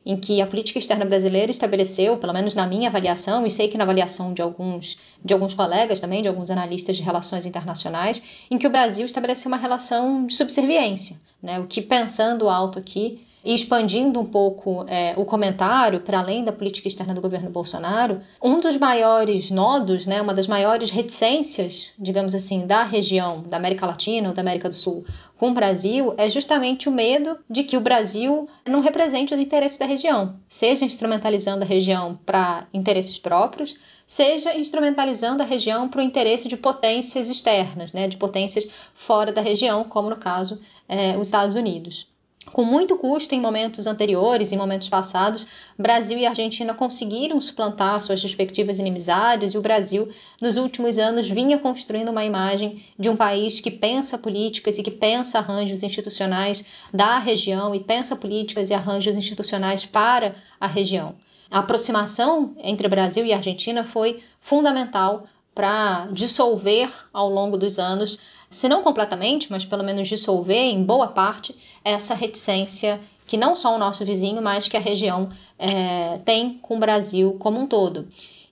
em 0.07 0.17
que 0.17 0.41
a 0.41 0.47
política 0.47 0.79
externa 0.79 1.05
brasileira 1.05 1.51
estabeleceu, 1.51 2.17
pelo 2.17 2.33
menos 2.33 2.55
na 2.55 2.65
minha 2.65 2.89
avaliação, 2.89 3.45
e 3.45 3.51
sei 3.51 3.67
que 3.67 3.77
na 3.77 3.83
avaliação 3.83 4.33
de 4.33 4.41
alguns, 4.41 4.97
de 5.23 5.35
alguns 5.35 5.53
colegas 5.53 5.99
também, 5.99 6.23
de 6.23 6.29
alguns 6.29 6.49
analistas 6.49 6.97
de 6.97 7.03
relações 7.03 7.45
internacionais, 7.45 8.23
em 8.49 8.57
que 8.57 8.69
o 8.69 8.71
Brasil 8.71 9.05
estabeleceu 9.05 9.49
uma 9.49 9.57
relação 9.57 10.25
de 10.25 10.35
subserviência, 10.35 11.17
né? 11.43 11.59
o 11.59 11.67
que, 11.67 11.83
pensando 11.83 12.49
alto 12.49 12.79
aqui, 12.79 13.21
e 13.47 13.55
expandindo 13.55 14.19
um 14.19 14.25
pouco 14.25 14.85
é, 14.89 15.15
o 15.17 15.25
comentário 15.25 16.01
para 16.01 16.19
além 16.19 16.43
da 16.43 16.51
política 16.51 16.89
externa 16.89 17.15
do 17.15 17.21
governo 17.21 17.49
Bolsonaro, 17.49 18.21
um 18.43 18.59
dos 18.59 18.77
maiores 18.77 19.53
nodos, 19.53 20.05
né, 20.05 20.21
uma 20.21 20.35
das 20.35 20.49
maiores 20.49 20.91
reticências, 20.91 21.93
digamos 21.97 22.35
assim, 22.35 22.67
da 22.67 22.83
região 22.83 23.45
da 23.49 23.57
América 23.57 23.87
Latina 23.87 24.29
ou 24.29 24.35
da 24.35 24.43
América 24.43 24.69
do 24.69 24.75
Sul 24.75 25.05
com 25.39 25.51
o 25.51 25.55
Brasil 25.55 26.13
é 26.17 26.29
justamente 26.29 26.89
o 26.89 26.93
medo 26.93 27.39
de 27.49 27.63
que 27.63 27.77
o 27.77 27.81
Brasil 27.81 28.49
não 28.67 28.81
represente 28.81 29.33
os 29.33 29.39
interesses 29.39 29.79
da 29.79 29.87
região, 29.87 30.41
seja 30.49 30.85
instrumentalizando 30.85 31.63
a 31.63 31.67
região 31.67 32.19
para 32.27 32.67
interesses 32.75 33.17
próprios, 33.17 33.77
seja 34.09 34.57
instrumentalizando 34.57 35.43
a 35.43 35.47
região 35.47 35.89
para 35.89 36.01
o 36.01 36.05
interesse 36.05 36.49
de 36.49 36.57
potências 36.57 37.31
externas, 37.31 37.93
né, 37.93 38.09
de 38.09 38.17
potências 38.17 38.67
fora 38.93 39.33
da 39.33 39.41
região, 39.41 39.85
como 39.85 40.11
no 40.11 40.17
caso 40.17 40.61
é, 40.89 41.17
os 41.17 41.29
Estados 41.29 41.55
Unidos. 41.55 42.09
Com 42.53 42.65
muito 42.65 42.97
custo 42.97 43.35
em 43.35 43.41
momentos 43.41 43.87
anteriores, 43.87 44.53
em 44.53 44.57
momentos 44.57 44.89
passados, 44.89 45.47
Brasil 45.77 46.17
e 46.17 46.25
Argentina 46.25 46.73
conseguiram 46.73 47.41
suplantar 47.41 48.01
suas 48.01 48.23
respectivas 48.23 48.79
inimizades 48.79 49.53
e 49.53 49.59
o 49.59 49.61
Brasil, 49.61 50.09
nos 50.41 50.57
últimos 50.57 50.97
anos, 50.97 51.29
vinha 51.29 51.59
construindo 51.59 52.11
uma 52.11 52.25
imagem 52.25 52.85
de 52.97 53.11
um 53.11 53.17
país 53.17 53.61
que 53.61 53.71
pensa 53.71 54.17
políticas 54.17 54.79
e 54.79 54.83
que 54.83 54.93
pensa 54.93 55.39
arranjos 55.39 55.83
institucionais 55.83 56.65
da 56.95 57.19
região 57.19 57.75
e 57.75 57.81
pensa 57.81 58.15
políticas 58.15 58.71
e 58.71 58.75
arranjos 58.75 59.17
institucionais 59.17 59.85
para 59.85 60.37
a 60.61 60.69
região. 60.69 61.17
A 61.51 61.59
aproximação 61.59 62.55
entre 62.59 62.89
Brasil 62.89 63.27
e 63.27 63.33
Argentina 63.33 63.85
foi 63.85 64.23
fundamental 64.41 65.27
para 65.55 66.07
dissolver 66.13 66.93
ao 67.13 67.31
longo 67.31 67.57
dos 67.57 67.79
anos 67.79 68.19
se 68.51 68.69
não 68.69 68.83
completamente, 68.83 69.51
mas 69.51 69.65
pelo 69.65 69.85
menos 69.85 70.09
dissolver 70.09 70.57
em 70.57 70.83
boa 70.83 71.09
parte 71.09 71.55
essa 71.85 72.15
reticência 72.15 73.01
que 73.27 73.37
não 73.37 73.57
só 73.57 73.75
o 73.75 73.79
nosso 73.79 74.05
vizinho, 74.05 74.41
mas 74.41 74.69
que 74.69 74.77
a 74.77 74.81
região 74.81 75.29
é, 75.59 76.19
tem 76.25 76.59
com 76.63 76.77
o 76.77 76.81
Brasil 76.81 77.37
como 77.39 77.61
um 77.61 77.67
todo. 77.67 78.07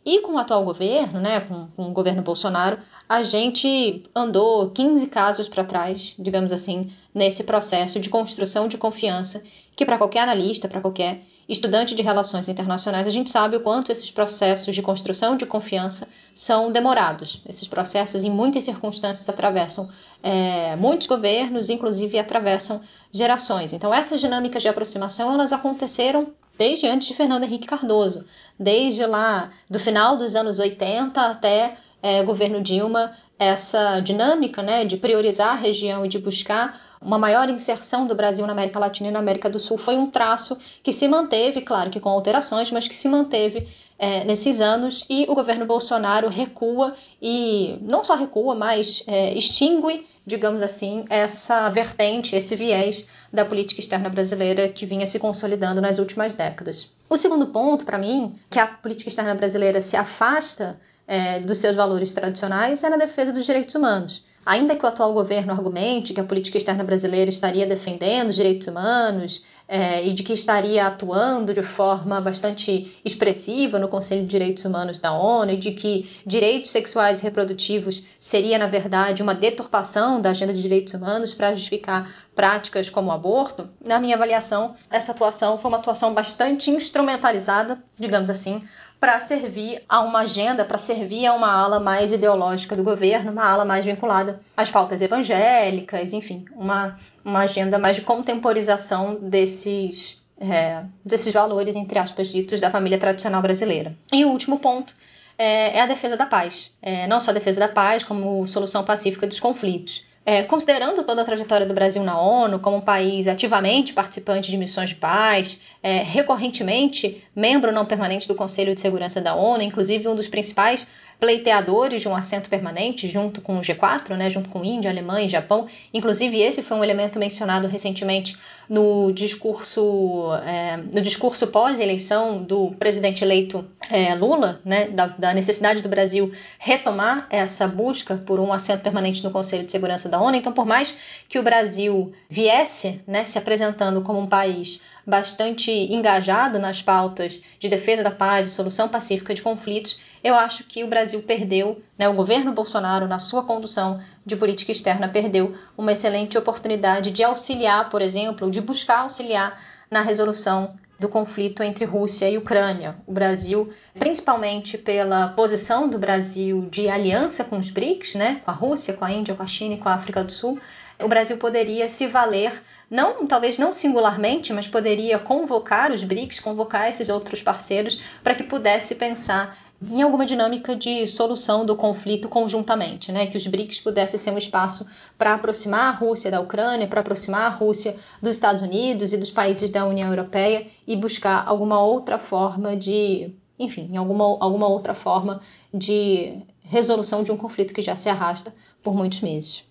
E 0.05 0.21
com 0.21 0.35
o 0.35 0.39
atual 0.39 0.63
governo, 0.65 1.19
né, 1.21 1.41
com, 1.41 1.67
com 1.69 1.91
o 1.91 1.93
governo 1.93 2.23
Bolsonaro, 2.23 2.79
a 3.09 3.23
gente 3.23 4.03
andou 4.15 4.71
15 4.71 5.07
casos 5.07 5.49
para 5.49 5.65
trás, 5.65 6.15
digamos 6.19 6.53
assim, 6.53 6.93
nesse 7.15 7.43
processo 7.45 7.99
de 7.99 8.11
construção 8.11 8.69
de 8.69 8.77
confiança, 8.77 9.43
que 9.75 9.87
para 9.87 9.97
qualquer 9.97 10.21
analista, 10.21 10.69
para 10.69 10.81
qualquer 10.81 11.23
estudante 11.49 11.95
de 11.95 12.03
relações 12.03 12.49
internacionais, 12.49 13.07
a 13.07 13.11
gente 13.11 13.31
sabe 13.31 13.57
o 13.57 13.61
quanto 13.61 13.93
esses 13.93 14.11
processos 14.11 14.75
de 14.75 14.83
construção 14.83 15.37
de 15.37 15.45
confiança 15.45 16.09
são 16.35 16.73
demorados. 16.73 17.43
Esses 17.47 17.69
processos, 17.69 18.25
em 18.25 18.31
muitas 18.31 18.65
circunstâncias, 18.65 19.29
atravessam 19.29 19.89
é, 20.23 20.75
muitos 20.77 21.07
governos, 21.07 21.69
inclusive 21.69 22.19
atravessam 22.19 22.81
gerações. 23.13 23.73
Então, 23.73 23.93
essas 23.93 24.21
dinâmicas 24.21 24.63
de 24.63 24.69
aproximação 24.69 25.33
elas 25.33 25.53
aconteceram 25.53 26.33
desde 26.59 26.87
antes 26.87 27.09
de 27.09 27.15
Fernando 27.15 27.45
Henrique 27.45 27.67
Cardoso, 27.67 28.25
desde 28.59 29.05
lá 29.07 29.51
do 29.69 29.79
final 29.79 30.17
dos 30.17 30.37
anos 30.37 30.59
80 30.59 31.21
até 31.21 31.77
é, 32.03 32.23
governo 32.23 32.61
Dilma, 32.61 33.17
essa 33.39 34.01
dinâmica 34.01 34.63
né, 34.63 34.85
de 34.85 34.97
priorizar 34.97 35.51
a 35.51 35.57
região 35.57 36.05
e 36.05 36.09
de 36.09 36.19
buscar 36.19 36.81
uma 37.05 37.19
maior 37.19 37.49
inserção 37.51 38.07
do 38.07 38.15
Brasil 38.15 38.47
na 38.47 38.53
América 38.53 38.79
Latina 38.79 39.11
e 39.11 39.13
na 39.13 39.19
América 39.19 39.51
do 39.51 39.59
Sul 39.59 39.77
foi 39.77 39.97
um 39.97 40.11
traço 40.11 40.57
que 40.83 40.91
se 40.91 41.07
manteve, 41.07 41.61
claro 41.61 41.91
que 41.91 42.01
com 42.01 42.09
alterações, 42.09 42.71
mas 42.71 42.89
que 42.89 42.95
se 42.95 43.09
manteve 43.09 43.69
é, 43.99 44.25
nesses 44.25 44.61
anos. 44.61 45.05
E 45.09 45.27
o 45.29 45.35
governo 45.35 45.67
Bolsonaro 45.67 46.29
recua 46.29 46.95
e 47.21 47.77
não 47.83 48.03
só 48.03 48.15
recua, 48.15 48.55
mas 48.55 49.05
é, 49.07 49.35
extingue, 49.35 50.07
digamos 50.27 50.63
assim, 50.63 51.05
essa 51.11 51.69
vertente, 51.69 52.35
esse 52.35 52.57
viés 52.57 53.07
da 53.35 53.45
política 53.45 53.81
externa 53.81 54.09
brasileira 54.09 54.69
que 54.69 54.87
vinha 54.87 55.07
se 55.07 55.19
consolidando 55.19 55.81
nas 55.81 55.99
últimas 55.99 56.33
décadas. 56.35 56.89
O 57.11 57.17
segundo 57.17 57.49
ponto, 57.49 57.85
para 57.85 57.99
mim, 57.99 58.39
que 58.49 58.61
a 58.61 58.67
política 58.67 59.11
externa 59.11 59.35
brasileira 59.35 59.81
se 59.81 59.97
afasta 59.97 60.79
é, 61.07 61.41
dos 61.41 61.59
seus 61.59 61.75
valores 61.75 62.13
tradicionais 62.13 62.85
é 62.85 62.89
na 62.89 62.97
defesa 62.97 63.33
dos 63.33 63.45
direitos 63.45 63.75
humanos. 63.75 64.25
Ainda 64.47 64.77
que 64.77 64.85
o 64.85 64.89
atual 64.89 65.13
governo 65.13 65.53
argumente 65.53 66.15
que 66.15 66.21
a 66.21 66.25
política 66.25 66.59
externa 66.59 66.85
brasileira 66.85 67.29
estaria 67.29 67.67
defendendo 67.67 68.29
os 68.29 68.37
direitos 68.37 68.69
humanos 68.69 69.45
é, 69.67 70.07
e 70.07 70.13
de 70.13 70.23
que 70.23 70.33
estaria 70.33 70.87
atuando 70.87 71.55
de 71.55 71.63
forma 71.63 72.21
bastante 72.21 72.95
expressiva 73.05 73.79
no 73.79 73.89
Conselho 73.89 74.23
de 74.23 74.29
Direitos 74.29 74.65
Humanos 74.65 74.99
da 74.99 75.13
ONU 75.13 75.53
e 75.53 75.57
de 75.57 75.73
que 75.73 76.11
direitos 76.27 76.71
sexuais 76.71 77.21
e 77.21 77.23
reprodutivos 77.23 78.05
seria, 78.19 78.59
na 78.59 78.67
verdade, 78.67 79.23
uma 79.23 79.35
deturpação 79.35 80.21
da 80.21 80.31
agenda 80.31 80.53
de 80.53 80.61
direitos 80.61 80.93
humanos 80.93 81.33
para 81.33 81.55
justificar 81.55 82.13
práticas 82.35 82.91
como 82.91 83.11
o 83.11 83.13
aborto, 83.13 83.69
na 83.85 83.99
minha 83.99 84.17
avaliação, 84.17 84.75
essa 84.91 85.13
atuação 85.13 85.57
foi 85.57 85.71
uma 85.71 85.79
atuação 85.79 86.13
bastante 86.13 86.71
instrumentalizada, 86.71 87.83
digamos 87.99 88.29
assim, 88.29 88.61
para 89.05 89.21
servir 89.21 89.83
a 89.87 90.01
uma 90.01 90.21
agenda, 90.21 90.65
para 90.65 90.79
servir 90.79 91.27
a 91.27 91.35
uma 91.35 91.53
ala 91.53 91.79
mais 91.79 92.11
ideológica 92.11 92.75
do 92.75 92.83
governo, 92.83 93.33
uma 93.33 93.45
ala 93.45 93.63
mais 93.63 93.85
vinculada 93.85 94.41
às 94.57 94.71
pautas 94.71 95.03
evangélicas, 95.03 96.15
enfim, 96.15 96.47
uma, 96.57 96.97
uma 97.23 97.41
agenda 97.41 97.79
mais 97.79 97.97
de 97.97 98.03
contemporização 98.03 99.17
desses, 99.17 100.25
é, 100.41 100.85
desses 101.05 101.35
valores, 101.35 101.77
entre 101.77 101.99
aspas, 101.99 102.29
ditos 102.29 102.63
da 102.63 102.71
família 102.71 102.97
tradicional 102.97 103.43
brasileira. 103.43 103.95
E 104.11 104.25
o 104.25 104.31
último 104.31 104.59
ponto 104.59 104.95
é, 105.37 105.77
é 105.77 105.81
a 105.83 105.87
defesa 105.87 106.17
da 106.17 106.25
paz. 106.25 106.73
É, 106.81 107.07
não 107.07 107.21
só 107.21 107.31
a 107.31 107.35
defesa 107.35 107.61
da 107.61 107.69
paz, 107.69 108.03
como 108.03 108.47
solução 108.47 108.87
pacífica 108.87 109.27
dos 109.27 109.39
conflitos. 109.39 110.03
É, 110.27 110.43
considerando 110.43 111.05
toda 111.05 111.21
a 111.21 111.25
trajetória 111.25 111.67
do 111.67 111.75
Brasil 111.75 112.03
na 112.03 112.19
ONU 112.19 112.59
como 112.59 112.79
um 112.79 112.81
país 112.81 113.29
ativamente 113.29 113.93
participante 113.93 114.51
de 114.51 114.57
missões 114.57 114.89
de 114.89 114.95
paz, 114.95 115.61
é, 115.83 115.99
recorrentemente 116.03 117.23
membro 117.37 117.71
não 117.71 117.85
permanente 117.85 118.27
do 118.27 118.35
Conselho 118.35 118.75
de 118.75 118.81
Segurança 118.81 119.21
da 119.21 119.35
ONU, 119.35 119.63
inclusive 119.63 120.09
um 120.09 120.17
dos 120.17 120.27
principais 120.27 120.87
pleiteadores 121.19 122.03
de 122.03 122.09
um 122.09 122.15
assento 122.15 122.49
permanente 122.49 123.09
junto 123.09 123.41
com 123.41 123.59
o 123.59 123.61
G4, 123.61 124.17
né, 124.17 124.31
junto 124.31 124.49
com 124.51 124.65
Índia, 124.65 124.91
Alemanha 124.91 125.27
e 125.27 125.29
Japão. 125.29 125.67
Inclusive, 125.93 126.41
esse 126.41 126.63
foi 126.63 126.77
um 126.77 126.85
elemento 126.85 127.19
mencionado 127.19 127.69
recentemente 127.69 128.37
no 128.69 129.13
discurso, 129.13 130.33
é, 130.45 130.77
no 130.77 131.01
discurso 131.01 131.47
pós-eleição 131.47 132.43
do 132.43 132.73
presidente 132.79 133.23
eleito 133.23 133.65
é, 133.91 134.15
Lula, 134.15 134.61
né, 134.65 134.89
da, 134.89 135.07
da, 135.07 135.35
necessidade 135.35 135.83
do 135.83 135.89
Brasil 135.89 136.33
retomar 136.59 137.27
essa 137.31 137.69
busca 137.69 138.17
por 138.17 138.41
um 138.41 138.53
assento 138.53 138.83
permanente 138.83 139.23
no 139.23 139.31
Conselho 139.31 139.65
de 139.65 139.73
Segurança 139.73 140.09
da 140.09 140.21
ONU. 140.21 140.37
Então, 140.37 140.53
por 140.53 140.65
mais 140.65 140.97
que 141.29 141.39
o 141.39 141.43
Brasil 141.43 142.13
viesse 142.29 143.03
né, 143.07 143.25
se 143.25 143.39
apresentando 143.39 144.03
como 144.03 144.19
um 144.19 144.27
país 144.27 144.81
bastante 145.07 145.71
engajado 145.71 146.59
nas 146.59 146.81
pautas 146.81 147.39
de 147.59 147.69
defesa 147.69 148.03
da 148.03 148.11
paz 148.11 148.47
e 148.47 148.51
solução 148.51 148.89
pacífica 148.89 149.35
de 149.35 149.43
conflitos, 149.43 149.99
eu 150.25 150.35
acho 150.35 150.65
que 150.65 150.83
o 150.83 150.89
Brasil 150.89 151.23
perdeu, 151.23 151.83
né, 151.99 152.09
o 152.09 152.15
governo 152.15 152.51
Bolsonaro, 152.51 153.07
na 153.07 153.19
sua 153.19 153.45
condução 153.45 154.01
de 154.25 154.35
política 154.35 154.73
externa, 154.73 155.07
perdeu 155.07 155.55
uma 155.77 155.93
excelente 155.93 156.39
oportunidade 156.39 157.11
de 157.11 157.23
auxiliar, 157.23 157.91
por 157.91 158.01
exemplo, 158.01 158.51
de 158.51 158.59
buscar 158.63 159.01
auxiliar 159.01 159.61
na 159.91 160.01
resolução 160.01 160.77
do 160.99 161.11
conflito 161.11 161.63
entre 161.63 161.85
Rússia 161.85 162.31
e 162.31 162.39
Ucrânia. 162.39 162.97
O 163.07 163.13
Brasil, 163.13 163.71
principalmente 163.99 164.79
pela 164.79 165.29
posição 165.29 165.89
do 165.89 165.99
Brasil 165.99 166.69
de 166.71 166.89
aliança 166.89 167.45
com 167.45 167.59
os 167.59 167.69
BRICS, 167.69 168.15
né, 168.15 168.41
com 168.47 168.51
a 168.51 168.55
Rússia, 168.55 168.95
com 168.95 169.05
a 169.05 169.13
Índia, 169.13 169.35
com 169.35 169.43
a 169.43 169.47
China 169.47 169.75
e 169.75 169.79
com 169.79 169.91
a 169.91 169.95
África 169.95 170.25
do 170.25 170.33
Sul, 170.33 170.59
o 170.99 171.09
Brasil 171.09 171.37
poderia 171.37 171.87
se 171.89 172.07
valer, 172.07 172.63
não 172.91 173.27
talvez 173.27 173.59
não 173.59 173.75
singularmente, 173.75 174.55
mas 174.55 174.67
poderia 174.67 175.19
convocar 175.19 175.93
os 175.93 176.03
BRICS, 176.03 176.41
convocar 176.41 176.89
esses 176.89 177.11
outros 177.11 177.43
parceiros 177.43 178.01
para 178.23 178.35
que 178.35 178.45
pudesse 178.45 178.95
pensar 178.95 179.59
em 179.91 180.03
alguma 180.03 180.25
dinâmica 180.25 180.75
de 180.75 181.07
solução 181.07 181.65
do 181.65 181.77
conflito 181.77 182.29
conjuntamente, 182.29 183.13
né? 183.13 183.27
que 183.27 183.37
os 183.37 183.47
BRICS 183.47 183.81
pudessem 183.81 184.19
ser 184.19 184.31
um 184.31 184.39
espaço 184.39 184.87
para 185.19 185.35
aproximar 185.35 185.95
a 185.95 185.97
Rússia 185.97 186.31
da 186.31 186.41
Ucrânia, 186.41 186.87
para 186.87 187.01
aproximar 187.01 187.43
a 187.43 187.55
Rússia 187.55 187.97
dos 188.23 188.35
Estados 188.35 188.63
Unidos 188.63 189.13
e 189.13 189.17
dos 189.17 189.31
países 189.31 189.71
da 189.71 189.87
União 189.87 190.09
Europeia 190.09 190.67
e 190.87 190.97
buscar 190.97 191.47
alguma 191.47 191.81
outra 191.81 192.19
forma 192.19 192.77
de, 192.77 193.33
enfim, 193.59 193.97
alguma, 193.97 194.25
alguma 194.25 194.69
outra 194.69 194.95
forma 194.95 195.41
de 195.73 196.43
resolução 196.63 197.23
de 197.23 197.31
um 197.31 197.37
conflito 197.37 197.75
que 197.75 197.83
já 197.83 197.97
se 197.97 198.09
arrasta 198.09 198.53
por 198.83 198.95
muitos 198.95 199.21
meses. 199.21 199.65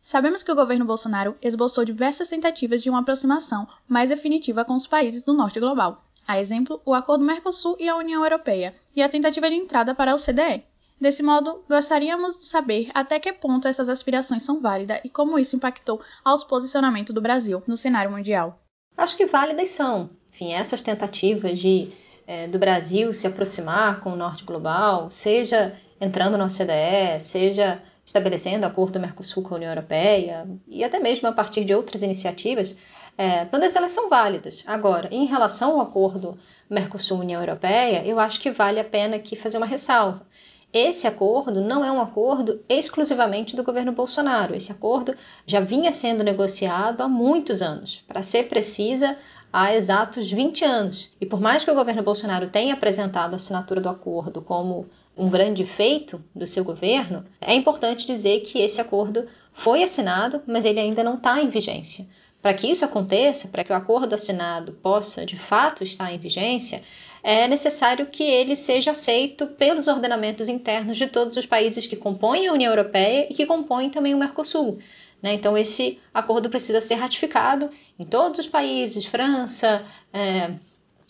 Sabemos 0.00 0.42
que 0.42 0.52
o 0.52 0.54
governo 0.54 0.84
Bolsonaro 0.84 1.34
esboçou 1.40 1.82
diversas 1.82 2.28
tentativas 2.28 2.82
de 2.82 2.90
uma 2.90 3.00
aproximação 3.00 3.66
mais 3.88 4.10
definitiva 4.10 4.62
com 4.62 4.74
os 4.74 4.86
países 4.86 5.22
do 5.22 5.32
norte 5.32 5.58
global, 5.58 5.98
a 6.26 6.40
exemplo, 6.40 6.80
o 6.84 6.94
acordo 6.94 7.24
Mercosul 7.24 7.76
e 7.78 7.88
a 7.88 7.96
União 7.96 8.22
Europeia, 8.22 8.74
e 8.94 9.02
a 9.02 9.08
tentativa 9.08 9.48
de 9.48 9.56
entrada 9.56 9.94
para 9.94 10.12
a 10.12 10.14
OCDE. 10.14 10.64
Desse 11.00 11.22
modo, 11.22 11.64
gostaríamos 11.68 12.38
de 12.38 12.46
saber 12.46 12.90
até 12.94 13.18
que 13.18 13.32
ponto 13.32 13.68
essas 13.68 13.88
aspirações 13.88 14.42
são 14.42 14.60
válidas 14.60 15.00
e 15.04 15.10
como 15.10 15.38
isso 15.38 15.56
impactou 15.56 16.00
aos 16.24 16.44
posicionamentos 16.44 17.14
do 17.14 17.20
Brasil 17.20 17.62
no 17.66 17.76
cenário 17.76 18.10
mundial. 18.10 18.60
Acho 18.96 19.16
que 19.16 19.26
válidas 19.26 19.70
são. 19.70 20.08
Enfim, 20.32 20.52
essas 20.52 20.82
tentativas 20.82 21.58
de 21.58 21.92
é, 22.26 22.48
do 22.48 22.58
Brasil 22.58 23.12
se 23.12 23.26
aproximar 23.26 24.00
com 24.00 24.12
o 24.12 24.16
norte 24.16 24.44
global, 24.44 25.10
seja 25.10 25.78
entrando 26.00 26.38
na 26.38 26.44
OCDE, 26.44 27.20
seja 27.20 27.82
estabelecendo 28.04 28.66
acordo 28.66 28.94
do 28.94 29.00
Mercosul 29.00 29.42
com 29.42 29.54
a 29.54 29.56
União 29.56 29.70
Europeia 29.70 30.46
e 30.66 30.84
até 30.84 30.98
mesmo 30.98 31.26
a 31.28 31.32
partir 31.32 31.64
de 31.64 31.74
outras 31.74 32.02
iniciativas, 32.02 32.76
é, 33.16 33.44
todas 33.44 33.76
elas 33.76 33.92
são 33.92 34.08
válidas. 34.08 34.64
Agora, 34.66 35.08
em 35.10 35.24
relação 35.24 35.72
ao 35.72 35.80
acordo 35.80 36.36
Mercosul-União 36.68 37.40
Europeia, 37.40 38.04
eu 38.04 38.18
acho 38.18 38.40
que 38.40 38.50
vale 38.50 38.80
a 38.80 38.84
pena 38.84 39.16
aqui 39.16 39.36
fazer 39.36 39.56
uma 39.56 39.66
ressalva. 39.66 40.26
Esse 40.72 41.06
acordo 41.06 41.60
não 41.60 41.84
é 41.84 41.92
um 41.92 42.00
acordo 42.00 42.60
exclusivamente 42.68 43.54
do 43.54 43.62
governo 43.62 43.92
Bolsonaro. 43.92 44.56
Esse 44.56 44.72
acordo 44.72 45.14
já 45.46 45.60
vinha 45.60 45.92
sendo 45.92 46.24
negociado 46.24 47.00
há 47.00 47.08
muitos 47.08 47.62
anos. 47.62 48.02
Para 48.08 48.24
ser 48.24 48.48
precisa, 48.48 49.16
há 49.52 49.72
exatos 49.72 50.28
20 50.28 50.64
anos. 50.64 51.12
E 51.20 51.26
por 51.26 51.40
mais 51.40 51.64
que 51.64 51.70
o 51.70 51.74
governo 51.76 52.02
Bolsonaro 52.02 52.48
tenha 52.48 52.74
apresentado 52.74 53.34
a 53.34 53.36
assinatura 53.36 53.80
do 53.80 53.88
acordo 53.88 54.42
como 54.42 54.88
um 55.16 55.30
grande 55.30 55.64
feito 55.64 56.20
do 56.34 56.44
seu 56.44 56.64
governo, 56.64 57.24
é 57.40 57.54
importante 57.54 58.04
dizer 58.04 58.40
que 58.40 58.58
esse 58.58 58.80
acordo 58.80 59.28
foi 59.52 59.80
assinado, 59.80 60.42
mas 60.44 60.64
ele 60.64 60.80
ainda 60.80 61.04
não 61.04 61.14
está 61.14 61.40
em 61.40 61.48
vigência. 61.48 62.04
Para 62.44 62.52
que 62.52 62.70
isso 62.70 62.84
aconteça, 62.84 63.48
para 63.48 63.64
que 63.64 63.72
o 63.72 63.74
acordo 63.74 64.14
assinado 64.14 64.72
possa 64.72 65.24
de 65.24 65.34
fato 65.34 65.82
estar 65.82 66.12
em 66.12 66.18
vigência, 66.18 66.82
é 67.22 67.48
necessário 67.48 68.04
que 68.04 68.22
ele 68.22 68.54
seja 68.54 68.90
aceito 68.90 69.46
pelos 69.46 69.88
ordenamentos 69.88 70.46
internos 70.46 70.98
de 70.98 71.06
todos 71.06 71.38
os 71.38 71.46
países 71.46 71.86
que 71.86 71.96
compõem 71.96 72.46
a 72.46 72.52
União 72.52 72.70
Europeia 72.70 73.28
e 73.30 73.34
que 73.34 73.46
compõem 73.46 73.88
também 73.88 74.12
o 74.12 74.18
Mercosul. 74.18 74.78
Né? 75.22 75.32
Então, 75.32 75.56
esse 75.56 75.98
acordo 76.12 76.50
precisa 76.50 76.82
ser 76.82 76.96
ratificado 76.96 77.70
em 77.98 78.04
todos 78.04 78.40
os 78.40 78.46
países 78.46 79.06
França, 79.06 79.82
é, 80.12 80.50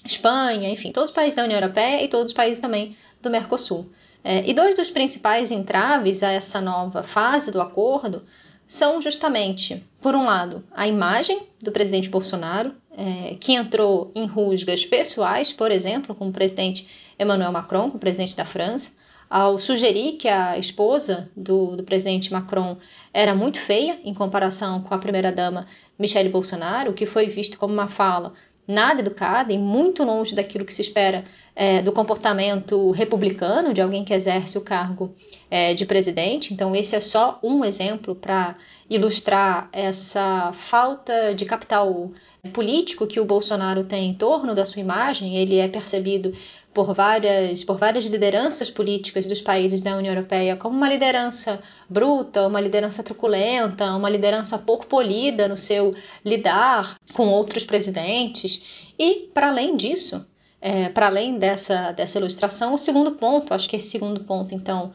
Espanha, 0.05 0.71
enfim, 0.71 0.93
todos 0.93 1.11
os 1.11 1.17
países 1.17 1.35
da 1.35 1.43
União 1.43 1.59
Europeia 1.59 2.05
e 2.05 2.07
todos 2.07 2.29
os 2.29 2.33
países 2.33 2.61
também 2.61 2.97
do 3.21 3.29
Mercosul. 3.29 3.91
É, 4.23 4.49
e 4.49 4.55
dois 4.55 4.77
dos 4.77 4.89
principais 4.89 5.51
entraves 5.51 6.23
a 6.23 6.31
essa 6.31 6.61
nova 6.61 7.03
fase 7.03 7.51
do 7.51 7.61
acordo 7.61 8.23
são 8.75 9.01
justamente, 9.01 9.87
por 10.01 10.17
um 10.17 10.25
lado, 10.25 10.65
a 10.73 10.89
imagem 10.89 11.47
do 11.63 11.71
presidente 11.71 12.09
Bolsonaro, 12.09 12.75
é, 12.91 13.37
que 13.39 13.53
entrou 13.53 14.11
em 14.17 14.27
rusgas 14.27 14.85
pessoais, 14.85 15.53
por 15.53 15.71
exemplo, 15.71 16.13
com 16.13 16.29
o 16.29 16.33
presidente 16.33 16.89
Emmanuel 17.17 17.53
Macron, 17.53 17.89
com 17.89 17.99
o 17.99 18.01
presidente 18.01 18.35
da 18.35 18.45
França, 18.45 18.91
ao 19.31 19.61
sugerir 19.61 20.15
que 20.15 20.27
a 20.27 20.59
esposa 20.59 21.31
do, 21.37 21.77
do 21.77 21.85
presidente 21.85 22.33
Macron 22.33 22.77
era 23.13 23.33
muito 23.33 23.61
feia 23.61 24.01
em 24.03 24.13
comparação 24.13 24.83
com 24.83 24.93
a 24.93 24.99
primeira-dama 24.99 25.69
Michelle 25.97 26.29
Bolsonaro, 26.29 26.91
o 26.91 26.95
que 26.95 27.07
foi 27.07 27.29
visto 27.29 27.57
como 27.57 27.73
uma 27.73 27.87
fala 27.87 28.35
nada 28.67 29.01
educada 29.01 29.53
e 29.53 29.59
muito 29.59 30.03
longe 30.05 30.35
daquilo 30.35 30.65
que 30.65 30.73
se 30.73 30.83
espera 30.83 31.25
é, 31.55 31.83
do 31.83 31.93
comportamento 31.93 32.91
republicano 32.91 33.73
de 33.73 33.81
alguém 33.81 34.05
que 34.05 34.13
exerce 34.13 34.59
o 34.59 34.63
cargo 34.63 35.15
é, 35.51 35.75
de 35.75 35.87
presidente. 35.87 36.53
Então, 36.53 36.75
esse 36.75 36.97
é 36.97 37.01
só 37.01 37.39
um 37.43 37.65
exemplo 37.65 38.15
para 38.15 38.57
ilustrar 38.89 39.69
essa 39.73 40.53
falta 40.53 41.35
de 41.35 41.45
capital 41.45 42.11
político 42.53 43.07
que 43.07 43.21
o 43.21 43.25
Bolsonaro 43.25 43.85
tem 43.85 44.11
em 44.11 44.15
torno 44.15 44.55
da 44.55 44.65
sua 44.65 44.81
imagem. 44.81 45.37
Ele 45.37 45.59
é 45.59 45.69
percebido 45.69 46.35
por 46.75 46.93
várias, 46.93 47.63
por 47.63 47.79
várias 47.79 48.05
lideranças 48.05 48.69
políticas 48.69 49.25
dos 49.27 49.41
países 49.41 49.81
da 49.81 49.97
União 49.97 50.13
Europeia 50.13 50.57
como 50.57 50.77
uma 50.77 50.89
liderança 50.89 51.63
bruta, 51.89 52.47
uma 52.47 52.61
liderança 52.61 53.03
truculenta, 53.03 53.95
uma 53.95 54.11
liderança 54.11 54.59
pouco 54.59 54.87
polida 54.87 55.47
no 55.47 55.57
seu 55.57 55.95
lidar 56.25 56.97
com 57.15 57.29
outros 57.29 57.65
presidentes. 57.65 58.61
E, 58.99 59.31
para 59.33 59.49
além 59.49 59.77
disso, 59.77 60.27
é, 60.61 60.89
para 60.89 61.07
além 61.07 61.39
dessa, 61.39 61.93
dessa 61.93 62.19
ilustração, 62.19 62.75
o 62.75 62.79
segundo 62.79 63.13
ponto, 63.13 63.55
acho 63.55 63.69
que 63.69 63.77
esse 63.77 63.89
segundo 63.89 64.25
ponto, 64.25 64.55
então, 64.55 64.93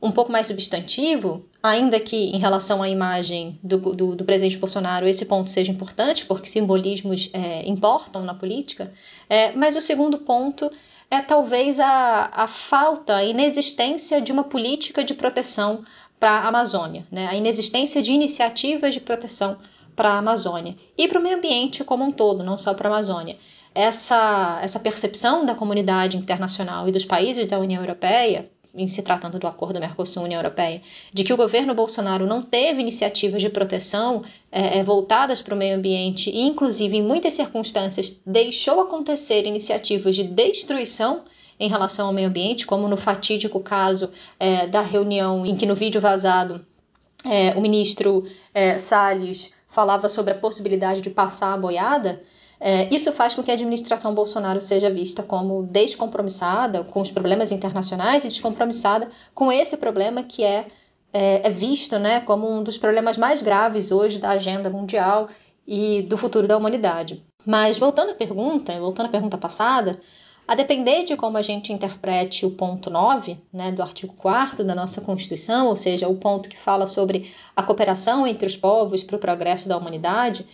um 0.00 0.10
pouco 0.10 0.32
mais 0.32 0.46
substantivo, 0.46 1.44
ainda 1.62 2.00
que 2.00 2.16
em 2.16 2.38
relação 2.38 2.82
à 2.82 2.88
imagem 2.88 3.58
do, 3.62 3.76
do, 3.78 4.16
do 4.16 4.24
presidente 4.24 4.56
Bolsonaro 4.56 5.06
esse 5.06 5.26
ponto 5.26 5.50
seja 5.50 5.70
importante, 5.70 6.24
porque 6.24 6.48
simbolismos 6.48 7.28
é, 7.34 7.68
importam 7.68 8.24
na 8.24 8.34
política, 8.34 8.90
é, 9.28 9.52
mas 9.52 9.76
o 9.76 9.80
segundo 9.82 10.16
ponto 10.18 10.70
é 11.10 11.20
talvez 11.20 11.80
a, 11.80 12.30
a 12.32 12.46
falta, 12.46 13.16
a 13.16 13.24
inexistência 13.24 14.20
de 14.20 14.30
uma 14.30 14.44
política 14.44 15.02
de 15.02 15.12
proteção 15.12 15.84
para 16.20 16.30
a 16.30 16.48
Amazônia, 16.48 17.04
né? 17.10 17.26
a 17.26 17.34
inexistência 17.34 18.00
de 18.00 18.12
iniciativas 18.12 18.94
de 18.94 19.00
proteção 19.00 19.58
para 19.96 20.10
a 20.10 20.18
Amazônia 20.18 20.76
e 20.96 21.08
para 21.08 21.18
o 21.18 21.22
meio 21.22 21.36
ambiente 21.36 21.82
como 21.82 22.04
um 22.04 22.12
todo, 22.12 22.44
não 22.44 22.56
só 22.56 22.72
para 22.74 22.88
a 22.88 22.92
Amazônia. 22.92 23.36
Essa, 23.74 24.60
essa 24.62 24.80
percepção 24.80 25.44
da 25.44 25.54
comunidade 25.54 26.16
internacional 26.16 26.88
e 26.88 26.92
dos 26.92 27.04
países 27.04 27.46
da 27.46 27.58
União 27.58 27.82
Europeia 27.82 28.50
em 28.74 28.86
se 28.86 29.02
tratando 29.02 29.38
do 29.38 29.46
acordo 29.46 29.80
Mercosul-União 29.80 30.38
Europeia, 30.38 30.82
de 31.12 31.24
que 31.24 31.32
o 31.32 31.36
governo 31.36 31.74
Bolsonaro 31.74 32.26
não 32.26 32.42
teve 32.42 32.80
iniciativas 32.80 33.42
de 33.42 33.48
proteção 33.48 34.22
é, 34.50 34.78
é, 34.78 34.82
voltadas 34.84 35.42
para 35.42 35.54
o 35.54 35.58
meio 35.58 35.76
ambiente 35.76 36.30
e, 36.30 36.40
inclusive, 36.40 36.96
em 36.96 37.02
muitas 37.02 37.32
circunstâncias, 37.32 38.20
deixou 38.24 38.80
acontecer 38.80 39.46
iniciativas 39.46 40.14
de 40.14 40.24
destruição 40.24 41.22
em 41.58 41.68
relação 41.68 42.06
ao 42.06 42.12
meio 42.12 42.28
ambiente, 42.28 42.66
como 42.66 42.88
no 42.88 42.96
fatídico 42.96 43.60
caso 43.60 44.10
é, 44.38 44.66
da 44.66 44.80
reunião 44.80 45.44
em 45.44 45.56
que, 45.56 45.66
no 45.66 45.74
vídeo 45.74 46.00
vazado, 46.00 46.64
é, 47.24 47.54
o 47.54 47.60
ministro 47.60 48.24
é, 48.54 48.78
Salles 48.78 49.52
falava 49.68 50.08
sobre 50.08 50.32
a 50.32 50.38
possibilidade 50.38 51.00
de 51.00 51.10
passar 51.10 51.52
a 51.52 51.56
boiada. 51.56 52.22
É, 52.60 52.94
isso 52.94 53.10
faz 53.12 53.34
com 53.34 53.42
que 53.42 53.50
a 53.50 53.54
administração 53.54 54.14
Bolsonaro 54.14 54.60
seja 54.60 54.90
vista 54.90 55.22
como 55.22 55.62
descompromissada 55.62 56.84
com 56.84 57.00
os 57.00 57.10
problemas 57.10 57.50
internacionais 57.50 58.24
e 58.24 58.28
descompromissada 58.28 59.10
com 59.34 59.50
esse 59.50 59.78
problema 59.78 60.22
que 60.22 60.44
é, 60.44 60.66
é, 61.12 61.46
é 61.46 61.50
visto 61.50 61.98
né, 61.98 62.20
como 62.20 62.46
um 62.50 62.62
dos 62.62 62.76
problemas 62.76 63.16
mais 63.16 63.42
graves 63.42 63.90
hoje 63.90 64.18
da 64.18 64.30
agenda 64.30 64.68
mundial 64.68 65.28
e 65.66 66.02
do 66.02 66.18
futuro 66.18 66.46
da 66.46 66.56
humanidade. 66.56 67.22
Mas 67.46 67.78
voltando 67.78 68.10
à 68.10 68.14
pergunta, 68.14 68.78
voltando 68.78 69.06
à 69.06 69.10
pergunta 69.10 69.38
passada, 69.38 69.98
A 70.50 70.56
depender 70.56 71.04
de 71.04 71.16
como 71.16 71.38
a 71.38 71.42
gente 71.42 71.72
interprete 71.72 72.44
o 72.44 72.50
ponto 72.50 72.90
9 72.90 73.38
né, 73.52 73.70
do 73.70 73.82
artigo 73.82 74.14
4 74.14 74.64
da 74.64 74.74
nossa 74.74 75.00
Constituição, 75.00 75.68
ou 75.68 75.76
seja, 75.76 76.08
o 76.08 76.16
ponto 76.16 76.48
que 76.48 76.58
fala 76.58 76.88
sobre 76.88 77.32
a 77.54 77.62
cooperação 77.62 78.26
entre 78.26 78.46
os 78.46 78.56
povos 78.56 79.00
para 79.04 79.14
o 79.14 79.20
progresso 79.20 79.68
da 79.68 79.76
humanidade, 79.76 80.44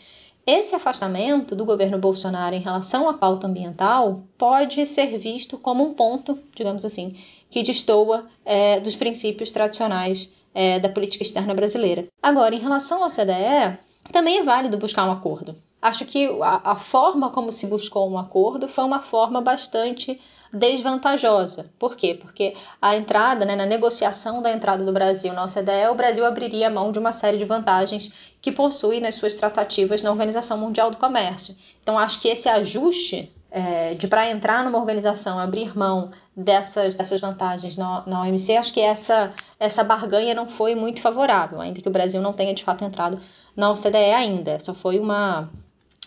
esse 0.47 0.75
afastamento 0.75 1.57
do 1.57 1.65
governo 1.65 1.99
Bolsonaro 1.99 2.55
em 2.55 2.61
relação 2.61 3.09
à 3.09 3.15
pauta 3.15 3.49
ambiental 3.49 4.23
pode 4.39 4.87
ser 4.87 5.19
visto 5.19 5.59
como 5.59 5.85
um 5.85 5.93
ponto, 5.93 6.39
digamos 6.55 6.85
assim, 6.85 7.17
que 7.51 7.63
destoa 7.63 8.27
é, 8.45 8.79
dos 8.79 8.95
princípios 8.95 9.51
tradicionais 9.51 10.33
é, 10.55 10.79
da 10.79 10.89
política 10.89 11.25
externa 11.25 11.53
brasileira. 11.53 12.07
Agora, 12.23 12.55
em 12.55 12.61
relação 12.61 13.03
ao 13.03 13.11
CDE, 13.11 13.77
também 14.13 14.39
é 14.39 14.43
válido 14.45 14.79
buscar 14.79 15.07
um 15.07 15.13
acordo. 15.13 15.57
Acho 15.83 16.05
que 16.05 16.27
a, 16.41 16.73
a 16.73 16.77
forma 16.77 17.31
como 17.31 17.51
se 17.53 17.67
buscou 17.67 18.09
um 18.09 18.17
acordo 18.17 18.69
foi 18.69 18.85
uma 18.85 19.01
forma 19.01 19.41
bastante 19.41 20.21
desvantajosa. 20.53 21.67
Por 21.79 21.97
quê? 21.97 22.15
Porque 22.21 22.55
a 22.81 22.97
entrada, 22.97 23.45
né, 23.45 23.57
na 23.57 23.67
negociação 23.67 24.41
da 24.41 24.53
entrada 24.53 24.85
do 24.85 24.93
Brasil 24.93 25.33
na 25.33 25.45
OCDE, 25.45 25.89
o 25.91 25.95
Brasil 25.95 26.25
abriria 26.25 26.71
mão 26.71 26.93
de 26.93 26.99
uma 26.99 27.13
série 27.13 27.39
de 27.39 27.45
vantagens 27.45 28.13
que 28.41 28.53
possui 28.53 29.01
nas 29.01 29.15
suas 29.15 29.35
tratativas 29.35 30.03
na 30.03 30.11
Organização 30.11 30.59
Mundial 30.59 30.91
do 30.91 30.97
Comércio. 30.97 31.57
Então, 31.83 31.99
acho 31.99 32.21
que 32.21 32.29
esse 32.29 32.49
ajuste 32.49 33.33
é, 33.51 33.95
de 33.95 34.07
para 34.07 34.31
entrar 34.31 34.65
numa 34.65 34.79
organização, 34.79 35.39
abrir 35.39 35.77
mão 35.77 36.11
dessas, 36.37 36.95
dessas 36.95 37.21
vantagens 37.21 37.77
na, 37.77 38.03
na 38.07 38.23
OMC, 38.23 38.57
acho 38.57 38.73
que 38.73 38.81
essa, 38.81 39.33
essa 39.59 39.83
barganha 39.83 40.35
não 40.35 40.47
foi 40.47 40.75
muito 40.75 41.01
favorável, 41.01 41.61
ainda 41.61 41.81
que 41.81 41.89
o 41.89 41.93
Brasil 41.93 42.21
não 42.21 42.33
tenha 42.33 42.55
de 42.55 42.63
fato 42.63 42.85
entrado 42.85 43.19
na 43.57 43.71
OCDE 43.71 43.97
ainda. 43.97 44.61
Só 44.61 44.75
foi 44.75 44.99
uma, 44.99 45.49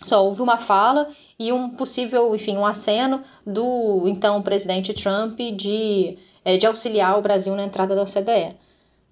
só 0.04 0.24
houve 0.24 0.42
uma 0.42 0.58
fala 0.58 1.10
e 1.38 1.52
um 1.52 1.70
possível, 1.70 2.34
enfim, 2.36 2.58
um 2.58 2.66
aceno 2.66 3.22
do 3.46 4.08
então 4.08 4.42
presidente 4.42 4.94
Trump 4.94 5.38
de, 5.38 6.18
é, 6.44 6.58
de 6.58 6.66
auxiliar 6.66 7.18
o 7.18 7.22
Brasil 7.22 7.56
na 7.56 7.64
entrada 7.64 7.96
da 7.96 8.04
OCDE. 8.04 8.56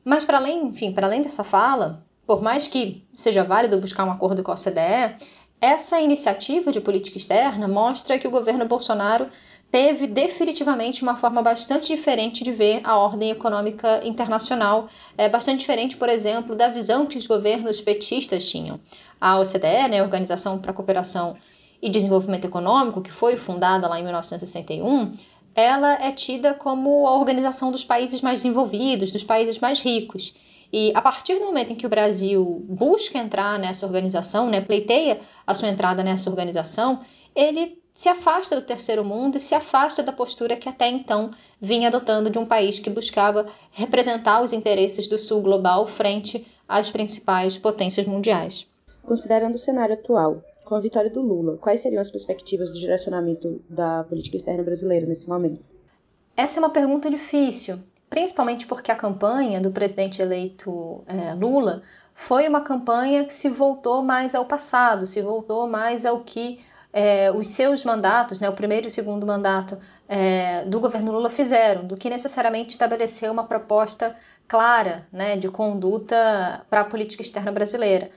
Mas 0.04 0.24
para 0.24 0.38
além, 0.38 0.68
enfim, 0.68 0.94
para 0.94 1.08
além 1.08 1.22
dessa 1.22 1.44
fala, 1.44 2.04
por 2.26 2.42
mais 2.42 2.68
que 2.68 3.06
seja 3.14 3.44
válido 3.44 3.80
buscar 3.80 4.06
um 4.06 4.12
acordo 4.12 4.44
com 4.44 4.52
a 4.52 4.56
OCDE, 4.56 5.28
essa 5.60 6.00
iniciativa 6.00 6.72
de 6.72 6.80
política 6.80 7.18
externa 7.18 7.68
mostra 7.68 8.20
que 8.20 8.28
o 8.28 8.32
governo 8.32 8.68
Bolsonaro 8.68 9.28
teve 9.72 10.08
definitivamente 10.08 11.04
uma 11.04 11.18
forma 11.18 11.42
bastante 11.42 11.88
diferente 11.88 12.44
de 12.44 12.52
ver 12.52 12.82
a 12.84 12.98
ordem 12.98 13.32
econômica 13.32 14.02
internacional, 14.06 14.88
é 15.18 15.28
bastante 15.28 15.60
diferente, 15.60 15.98
por 15.98 16.10
exemplo, 16.10 16.56
da 16.56 16.70
visão 16.70 17.06
que 17.06 17.18
os 17.18 17.28
governos 17.28 17.82
petistas 17.82 18.50
tinham. 18.50 18.80
A 19.20 19.40
OCDE, 19.40 19.90
né, 19.90 20.00
a 20.00 20.04
Organização 20.04 20.60
para 20.60 20.72
a 20.72 20.74
Cooperação 20.74 21.36
e 21.82 21.90
Desenvolvimento 21.90 22.46
Econômico, 22.46 23.02
que 23.02 23.12
foi 23.12 23.36
fundada 23.36 23.88
lá 23.88 24.00
em 24.00 24.04
1961, 24.04 25.14
ela 25.54 25.94
é 25.94 26.12
tida 26.12 26.54
como 26.54 27.08
a 27.08 27.18
organização 27.18 27.72
dos 27.72 27.84
países 27.84 28.22
mais 28.22 28.42
desenvolvidos, 28.42 29.12
dos 29.12 29.24
países 29.24 29.60
mais 29.60 29.82
ricos. 29.82 30.34
E 30.72 30.92
a 30.94 31.02
partir 31.02 31.40
do 31.40 31.46
momento 31.46 31.74
em 31.74 31.76
que 31.76 31.86
o 31.86 31.90
Brasil 31.90 32.66
busca 32.70 33.18
entrar 33.18 33.58
nessa 33.58 33.86
organização, 33.86 34.50
né, 34.50 34.62
pleiteia 34.62 35.20
a 35.46 35.56
sua 35.56 35.70
entrada 35.70 36.04
nessa 36.04 36.30
organização, 36.30 37.00
ele 37.36 37.80
se 37.98 38.10
afasta 38.10 38.56
do 38.56 38.62
terceiro 38.62 39.04
mundo 39.04 39.38
e 39.38 39.40
se 39.40 39.56
afasta 39.56 40.04
da 40.04 40.12
postura 40.12 40.56
que 40.56 40.70
até 40.70 40.88
então 40.88 41.32
vinha 41.60 41.88
adotando 41.88 42.30
de 42.30 42.38
um 42.38 42.46
país 42.46 42.78
que 42.78 42.92
buscava 42.92 43.48
representar 43.72 44.44
os 44.44 44.54
interesses 44.54 45.08
do 45.08 45.18
sul 45.18 45.42
global 45.42 45.88
frente 45.88 46.46
às 46.70 46.92
principais 46.92 47.58
potências 47.58 48.06
mundiais. 48.06 48.68
Considerando 49.02 49.56
o 49.56 49.58
cenário 49.58 49.96
atual, 49.96 50.44
com 50.64 50.76
a 50.76 50.80
vitória 50.80 51.10
do 51.10 51.24
Lula, 51.24 51.58
quais 51.58 51.82
seriam 51.82 52.00
as 52.00 52.12
perspectivas 52.12 52.70
do 52.70 52.80
direcionamento 52.80 53.60
da 53.68 54.04
política 54.04 54.38
externa 54.38 54.62
brasileira 54.62 55.08
nesse 55.08 55.28
momento? 55.28 55.66
Essa 56.36 56.60
é 56.60 56.62
uma 56.62 56.70
pergunta 56.70 57.10
difícil, 57.10 57.80
principalmente 58.08 58.68
porque 58.68 58.92
a 58.92 58.96
campanha 58.96 59.60
do 59.60 59.72
presidente 59.72 60.22
eleito 60.22 61.04
é, 61.08 61.34
Lula 61.34 61.82
foi 62.14 62.48
uma 62.48 62.62
campanha 62.62 63.26
que 63.26 63.34
se 63.34 63.50
voltou 63.50 64.04
mais 64.04 64.36
ao 64.36 64.46
passado, 64.46 65.08
se 65.08 65.20
voltou 65.20 65.68
mais 65.68 66.06
ao 66.06 66.20
que 66.20 66.60
é, 66.92 67.32
os 67.32 67.48
seus 67.48 67.84
mandatos, 67.84 68.40
né, 68.40 68.50
o 68.50 68.54
primeiro 68.54 68.88
e 68.88 68.90
o 68.90 68.92
segundo 68.92 69.26
mandato 69.26 69.78
é, 70.08 70.64
do 70.66 70.80
governo 70.80 71.12
Lula 71.12 71.30
fizeram, 71.30 71.86
do 71.86 71.96
que 71.96 72.10
necessariamente 72.10 72.72
estabelecer 72.72 73.30
uma 73.30 73.44
proposta 73.44 74.16
clara 74.48 75.06
né, 75.12 75.36
de 75.38 75.50
conduta 75.50 76.66
para 76.70 76.82
a 76.82 76.86
política 76.86 77.22
externa 77.22 77.52
brasileira. 77.52 78.10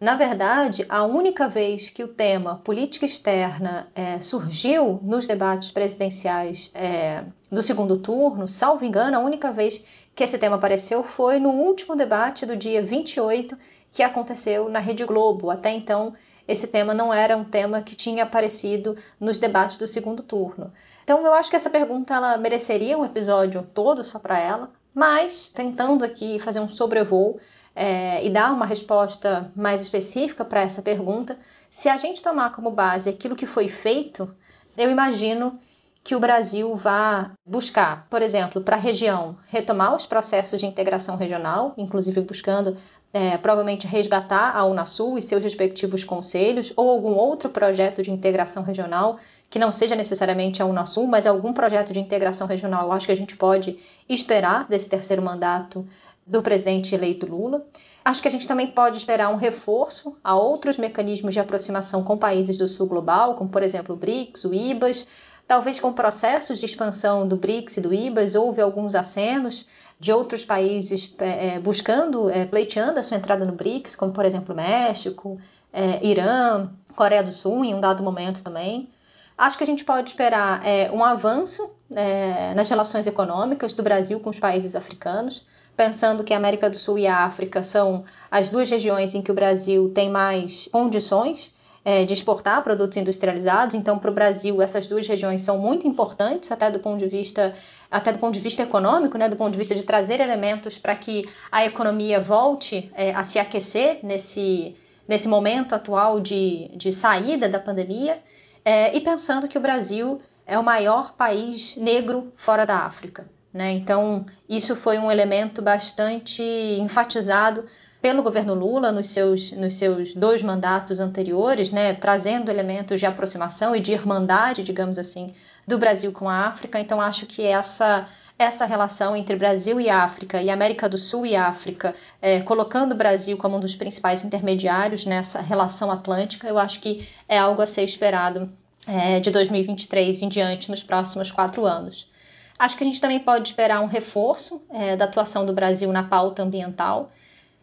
Na 0.00 0.14
verdade, 0.14 0.86
a 0.88 1.04
única 1.04 1.48
vez 1.48 1.90
que 1.90 2.04
o 2.04 2.08
tema 2.08 2.56
política 2.62 3.04
externa 3.04 3.88
é, 3.96 4.20
surgiu 4.20 5.00
nos 5.02 5.26
debates 5.26 5.72
presidenciais 5.72 6.70
é, 6.72 7.24
do 7.50 7.62
segundo 7.64 7.98
turno, 7.98 8.46
salvo 8.46 8.84
engano, 8.84 9.16
a 9.16 9.20
única 9.20 9.50
vez 9.50 9.84
que 10.14 10.22
esse 10.22 10.38
tema 10.38 10.54
apareceu 10.54 11.02
foi 11.02 11.40
no 11.40 11.50
último 11.50 11.96
debate 11.96 12.46
do 12.46 12.56
dia 12.56 12.80
28, 12.80 13.56
que 13.90 14.02
aconteceu 14.02 14.68
na 14.68 14.78
Rede 14.78 15.04
Globo. 15.04 15.50
Até 15.50 15.72
então, 15.72 16.14
esse 16.48 16.66
tema 16.66 16.94
não 16.94 17.12
era 17.12 17.36
um 17.36 17.44
tema 17.44 17.82
que 17.82 17.94
tinha 17.94 18.24
aparecido 18.24 18.96
nos 19.20 19.38
debates 19.38 19.76
do 19.76 19.86
segundo 19.86 20.22
turno. 20.22 20.72
Então 21.04 21.24
eu 21.24 21.34
acho 21.34 21.50
que 21.50 21.56
essa 21.56 21.70
pergunta 21.70 22.14
ela 22.14 22.38
mereceria 22.38 22.98
um 22.98 23.04
episódio 23.04 23.68
todo 23.74 24.02
só 24.02 24.18
para 24.18 24.38
ela, 24.38 24.70
mas 24.94 25.48
tentando 25.54 26.02
aqui 26.04 26.38
fazer 26.38 26.60
um 26.60 26.68
sobrevoo 26.68 27.38
é, 27.76 28.24
e 28.26 28.30
dar 28.30 28.52
uma 28.52 28.66
resposta 28.66 29.52
mais 29.54 29.82
específica 29.82 30.44
para 30.44 30.62
essa 30.62 30.82
pergunta, 30.82 31.38
se 31.70 31.88
a 31.88 31.96
gente 31.96 32.22
tomar 32.22 32.50
como 32.52 32.70
base 32.70 33.10
aquilo 33.10 33.36
que 33.36 33.46
foi 33.46 33.68
feito, 33.68 34.34
eu 34.76 34.90
imagino 34.90 35.58
que 36.02 36.16
o 36.16 36.20
Brasil 36.20 36.74
vá 36.74 37.32
buscar, 37.44 38.06
por 38.08 38.22
exemplo, 38.22 38.62
para 38.62 38.76
a 38.76 38.80
região, 38.80 39.36
retomar 39.46 39.94
os 39.94 40.06
processos 40.06 40.58
de 40.58 40.66
integração 40.66 41.16
regional, 41.16 41.74
inclusive 41.76 42.22
buscando 42.22 42.78
é, 43.12 43.36
provavelmente 43.38 43.86
resgatar 43.86 44.56
a 44.56 44.64
Unasul 44.64 45.18
e 45.18 45.22
seus 45.22 45.42
respectivos 45.42 46.04
conselhos, 46.04 46.72
ou 46.76 46.90
algum 46.90 47.14
outro 47.14 47.48
projeto 47.48 48.02
de 48.02 48.10
integração 48.10 48.62
regional, 48.62 49.18
que 49.50 49.58
não 49.58 49.72
seja 49.72 49.96
necessariamente 49.96 50.62
a 50.62 50.66
Unasul, 50.66 51.06
mas 51.06 51.26
algum 51.26 51.52
projeto 51.52 51.92
de 51.92 52.00
integração 52.00 52.46
regional, 52.46 52.86
eu 52.86 52.92
acho 52.92 53.06
que 53.06 53.12
a 53.12 53.16
gente 53.16 53.36
pode 53.36 53.78
esperar 54.08 54.68
desse 54.68 54.88
terceiro 54.88 55.22
mandato 55.22 55.86
do 56.26 56.42
presidente 56.42 56.94
eleito 56.94 57.26
Lula. 57.26 57.64
Acho 58.04 58.22
que 58.22 58.28
a 58.28 58.30
gente 58.30 58.46
também 58.46 58.68
pode 58.68 58.98
esperar 58.98 59.30
um 59.30 59.36
reforço 59.36 60.16
a 60.22 60.36
outros 60.36 60.76
mecanismos 60.76 61.32
de 61.32 61.40
aproximação 61.40 62.04
com 62.04 62.16
países 62.16 62.56
do 62.58 62.68
sul 62.68 62.86
global, 62.86 63.34
como 63.34 63.50
por 63.50 63.62
exemplo 63.62 63.94
o 63.94 63.98
BRICS, 63.98 64.44
o 64.44 64.54
IBAS, 64.54 65.06
talvez 65.46 65.80
com 65.80 65.92
processos 65.92 66.58
de 66.58 66.66
expansão 66.66 67.26
do 67.26 67.36
BRICS 67.36 67.78
e 67.78 67.80
do 67.80 67.92
IBAS, 67.92 68.34
houve 68.34 68.60
alguns 68.60 68.94
acenos, 68.94 69.66
de 69.98 70.12
outros 70.12 70.44
países 70.44 71.14
é, 71.18 71.54
é, 71.54 71.60
buscando, 71.60 72.30
é, 72.30 72.44
pleiteando 72.44 73.00
a 73.00 73.02
sua 73.02 73.16
entrada 73.16 73.44
no 73.44 73.52
BRICS, 73.52 73.96
como 73.96 74.12
por 74.12 74.24
exemplo 74.24 74.54
México, 74.54 75.40
é, 75.72 76.04
Irã, 76.06 76.70
Coreia 76.94 77.22
do 77.22 77.32
Sul, 77.32 77.64
em 77.64 77.74
um 77.74 77.80
dado 77.80 78.02
momento 78.02 78.42
também. 78.42 78.88
Acho 79.36 79.56
que 79.56 79.64
a 79.64 79.66
gente 79.66 79.84
pode 79.84 80.10
esperar 80.10 80.64
é, 80.66 80.90
um 80.90 81.04
avanço 81.04 81.70
é, 81.94 82.54
nas 82.54 82.68
relações 82.68 83.06
econômicas 83.06 83.72
do 83.72 83.82
Brasil 83.82 84.18
com 84.20 84.30
os 84.30 84.38
países 84.38 84.74
africanos, 84.74 85.46
pensando 85.76 86.24
que 86.24 86.34
a 86.34 86.36
América 86.36 86.68
do 86.68 86.78
Sul 86.78 86.98
e 86.98 87.06
a 87.06 87.24
África 87.24 87.62
são 87.62 88.04
as 88.30 88.50
duas 88.50 88.68
regiões 88.68 89.14
em 89.14 89.22
que 89.22 89.30
o 89.30 89.34
Brasil 89.34 89.90
tem 89.94 90.10
mais 90.10 90.68
condições 90.72 91.54
é, 91.88 92.04
de 92.04 92.12
exportar 92.12 92.62
produtos 92.62 92.98
industrializados. 92.98 93.74
Então, 93.74 93.98
para 93.98 94.10
o 94.10 94.12
Brasil, 94.12 94.60
essas 94.60 94.86
duas 94.86 95.08
regiões 95.08 95.40
são 95.40 95.56
muito 95.56 95.88
importantes, 95.88 96.52
até 96.52 96.70
do 96.70 96.78
ponto 96.80 96.98
de 96.98 97.06
vista 97.06 97.54
até 97.90 98.12
do 98.12 98.18
ponto 98.18 98.34
de 98.34 98.40
vista 98.40 98.62
econômico, 98.62 99.16
né, 99.16 99.26
do 99.26 99.36
ponto 99.36 99.52
de 99.52 99.56
vista 99.56 99.74
de 99.74 99.82
trazer 99.82 100.20
elementos 100.20 100.76
para 100.76 100.94
que 100.94 101.26
a 101.50 101.64
economia 101.64 102.20
volte 102.20 102.92
é, 102.94 103.14
a 103.14 103.24
se 103.24 103.38
aquecer 103.38 104.00
nesse, 104.02 104.76
nesse 105.08 105.26
momento 105.30 105.74
atual 105.74 106.20
de, 106.20 106.70
de 106.76 106.92
saída 106.92 107.48
da 107.48 107.58
pandemia, 107.58 108.18
é, 108.62 108.94
e 108.94 109.00
pensando 109.00 109.48
que 109.48 109.56
o 109.56 109.60
Brasil 109.62 110.20
é 110.46 110.58
o 110.58 110.62
maior 110.62 111.14
país 111.14 111.74
negro 111.78 112.30
fora 112.36 112.66
da 112.66 112.80
África. 112.80 113.26
Né? 113.50 113.72
Então, 113.72 114.26
isso 114.46 114.76
foi 114.76 114.98
um 114.98 115.10
elemento 115.10 115.62
bastante 115.62 116.42
enfatizado 116.42 117.64
pelo 118.00 118.22
governo 118.22 118.54
Lula 118.54 118.92
nos 118.92 119.08
seus, 119.08 119.52
nos 119.52 119.74
seus 119.74 120.14
dois 120.14 120.42
mandatos 120.42 121.00
anteriores, 121.00 121.70
né? 121.70 121.94
trazendo 121.94 122.50
elementos 122.50 123.00
de 123.00 123.06
aproximação 123.06 123.74
e 123.74 123.80
de 123.80 123.92
irmandade, 123.92 124.62
digamos 124.62 124.98
assim, 124.98 125.34
do 125.66 125.78
Brasil 125.78 126.12
com 126.12 126.28
a 126.28 126.46
África. 126.46 126.78
Então, 126.78 127.00
acho 127.00 127.26
que 127.26 127.42
essa 127.42 128.08
essa 128.38 128.64
relação 128.64 129.16
entre 129.16 129.34
Brasil 129.34 129.80
e 129.80 129.90
África 129.90 130.40
e 130.40 130.48
América 130.48 130.88
do 130.88 130.96
Sul 130.96 131.26
e 131.26 131.34
África, 131.34 131.94
é, 132.22 132.38
colocando 132.40 132.92
o 132.92 132.96
Brasil 132.96 133.36
como 133.36 133.56
um 133.56 133.60
dos 133.60 133.74
principais 133.74 134.24
intermediários 134.24 135.04
nessa 135.04 135.40
relação 135.40 135.90
atlântica, 135.90 136.46
eu 136.46 136.56
acho 136.56 136.78
que 136.78 137.08
é 137.28 137.36
algo 137.36 137.60
a 137.60 137.66
ser 137.66 137.82
esperado 137.82 138.48
é, 138.86 139.18
de 139.18 139.32
2023 139.32 140.22
em 140.22 140.28
diante 140.28 140.70
nos 140.70 140.84
próximos 140.84 141.32
quatro 141.32 141.66
anos. 141.66 142.08
Acho 142.56 142.76
que 142.76 142.84
a 142.84 142.86
gente 142.86 143.00
também 143.00 143.18
pode 143.18 143.48
esperar 143.48 143.80
um 143.80 143.86
reforço 143.86 144.62
é, 144.70 144.96
da 144.96 145.06
atuação 145.06 145.44
do 145.44 145.52
Brasil 145.52 145.92
na 145.92 146.04
pauta 146.04 146.42
ambiental. 146.42 147.10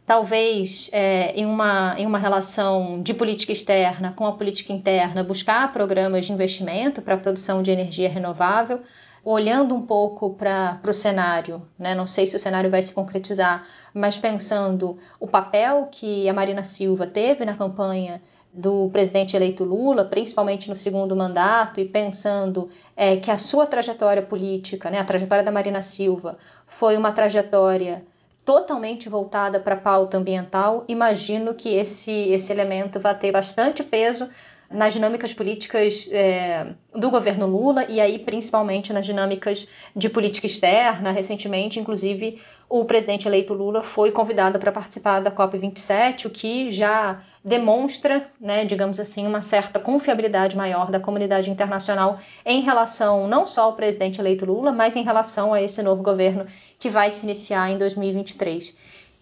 Talvez 0.06 0.89
é, 0.93 1.32
em, 1.36 1.45
uma, 1.45 1.95
em 1.97 2.06
uma 2.06 2.20
relação 2.20 3.01
de 3.01 3.14
política 3.14 3.51
externa 3.51 4.14
com 4.16 4.26
a 4.26 4.34
política 4.34 4.72
interna, 4.72 5.24
buscar 5.24 5.74
programas 5.74 6.26
de 6.26 6.34
investimento 6.34 7.01
para 7.01 7.16
a 7.16 7.18
produção 7.18 7.64
de 7.64 7.72
energia 7.72 8.08
renovável, 8.08 8.82
olhando 9.24 9.74
um 9.74 9.82
pouco 9.82 10.36
para 10.36 10.80
o 10.88 10.93
cenário, 10.93 11.64
né? 11.80 11.95
não 11.95 12.06
sei 12.06 12.28
se 12.28 12.36
o 12.36 12.39
cenário 12.39 12.70
vai 12.70 12.82
se 12.84 12.93
concretizar, 12.93 13.66
mas 13.91 14.20
pensando 14.20 14.99
o 15.20 15.28
papel 15.28 15.88
que 15.91 16.30
a 16.30 16.34
Marina 16.34 16.64
Silva 16.64 17.08
teve 17.08 17.43
na 17.43 17.56
campanha 17.56 18.22
do 18.53 18.89
presidente 18.91 19.36
eleito 19.36 19.64
Lula, 19.64 20.06
principalmente 20.06 20.70
no 20.70 20.76
segundo 20.76 21.16
mandato, 21.16 21.80
e 21.80 21.86
pensando 21.86 22.70
é, 22.95 23.18
que 23.18 23.32
a 23.32 23.38
sua 23.38 23.66
trajetória 23.66 24.22
política, 24.22 24.89
né, 24.91 24.99
a 24.99 25.03
trajetória 25.03 25.43
da 25.43 25.51
Marina 25.51 25.82
Silva, 25.82 26.38
foi 26.68 26.95
uma 26.95 27.12
trajetória 27.12 28.03
totalmente 28.46 29.10
voltada 29.10 29.60
para 29.60 29.74
a 29.74 29.80
pauta 29.80 30.18
ambiental, 30.18 30.86
imagino 30.88 31.56
que 31.56 31.76
esse, 31.76 32.12
esse 32.30 32.54
elemento 32.54 33.00
vai 33.00 33.18
ter 33.18 33.32
bastante 33.32 33.84
peso 33.84 34.30
nas 34.70 34.93
dinâmicas 34.93 35.34
políticas 35.34 36.08
é, 36.12 36.68
do 36.93 37.10
governo 37.10 37.46
Lula 37.46 37.86
e 37.86 38.00
aí 38.00 38.20
principalmente 38.20 38.91
nas 38.93 39.06
dinâmicas 39.06 39.68
de 39.96 40.10
política 40.10 40.48
externa. 40.48 41.12
Recentemente, 41.12 41.80
inclusive, 41.80 42.41
o 42.68 42.84
presidente 42.84 43.28
eleito 43.28 43.54
Lula 43.54 43.82
foi 43.82 44.12
convidado 44.12 44.58
para 44.60 44.72
participar 44.72 45.22
da 45.22 45.32
COP27, 45.32 46.26
o 46.26 46.30
que 46.30 46.72
já 46.72 47.22
demonstra, 47.43 48.28
né, 48.41 48.66
digamos 48.66 49.00
assim, 49.00 49.28
uma 49.28 49.43
certa 49.43 49.80
confiabilidade 49.80 50.58
maior 50.58 50.89
da 50.89 51.00
comunidade 51.00 51.50
internacional 51.50 52.20
em 52.43 52.62
relação 52.62 53.28
não 53.28 53.46
só 53.46 53.66
ao 53.66 53.74
presidente 53.74 54.20
eleito 54.20 54.46
Lula, 54.46 54.72
mas 54.72 54.96
em 54.96 55.04
relação 55.04 55.54
a 55.54 55.62
esse 55.62 55.84
novo 55.84 56.02
governo 56.02 56.48
que 56.80 56.89
vai 56.89 57.11
se 57.11 57.26
iniciar 57.26 57.69
em 57.69 57.78
2023. 57.78 58.76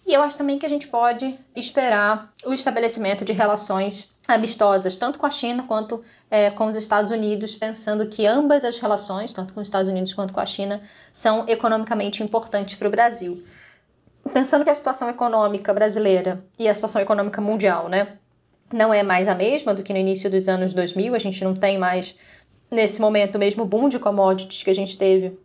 E 0.05 0.13
eu 0.13 0.21
acho 0.21 0.37
também 0.37 0.59
que 0.59 0.65
a 0.65 0.69
gente 0.69 0.87
pode 0.87 1.37
esperar 1.55 2.33
o 2.45 2.53
estabelecimento 2.53 3.23
de 3.23 3.31
relações 3.31 4.13
amistosas, 4.27 4.95
tanto 4.95 5.19
com 5.19 5.25
a 5.25 5.29
China 5.29 5.63
quanto 5.63 6.03
é, 6.29 6.49
com 6.49 6.65
os 6.65 6.75
Estados 6.75 7.11
Unidos, 7.11 7.55
pensando 7.55 8.07
que 8.07 8.25
ambas 8.25 8.63
as 8.63 8.79
relações, 8.79 9.33
tanto 9.33 9.53
com 9.53 9.61
os 9.61 9.67
Estados 9.67 9.87
Unidos 9.87 10.13
quanto 10.13 10.33
com 10.33 10.39
a 10.39 10.45
China, 10.45 10.81
são 11.11 11.47
economicamente 11.47 12.23
importantes 12.23 12.75
para 12.75 12.87
o 12.87 12.91
Brasil. 12.91 13.43
Pensando 14.31 14.63
que 14.63 14.69
a 14.69 14.75
situação 14.75 15.09
econômica 15.09 15.73
brasileira 15.73 16.43
e 16.57 16.67
a 16.67 16.73
situação 16.73 17.01
econômica 17.01 17.41
mundial, 17.41 17.89
né, 17.89 18.17
não 18.71 18.93
é 18.93 19.03
mais 19.03 19.27
a 19.27 19.35
mesma 19.35 19.73
do 19.73 19.83
que 19.83 19.93
no 19.93 19.99
início 19.99 20.29
dos 20.29 20.47
anos 20.49 20.73
2000, 20.73 21.13
a 21.13 21.19
gente 21.19 21.43
não 21.43 21.53
tem 21.53 21.77
mais, 21.77 22.17
nesse 22.71 22.99
momento, 22.99 23.35
o 23.35 23.39
mesmo 23.39 23.65
boom 23.65 23.87
de 23.87 23.99
commodities 23.99 24.63
que 24.63 24.69
a 24.69 24.75
gente 24.75 24.97
teve 24.97 25.37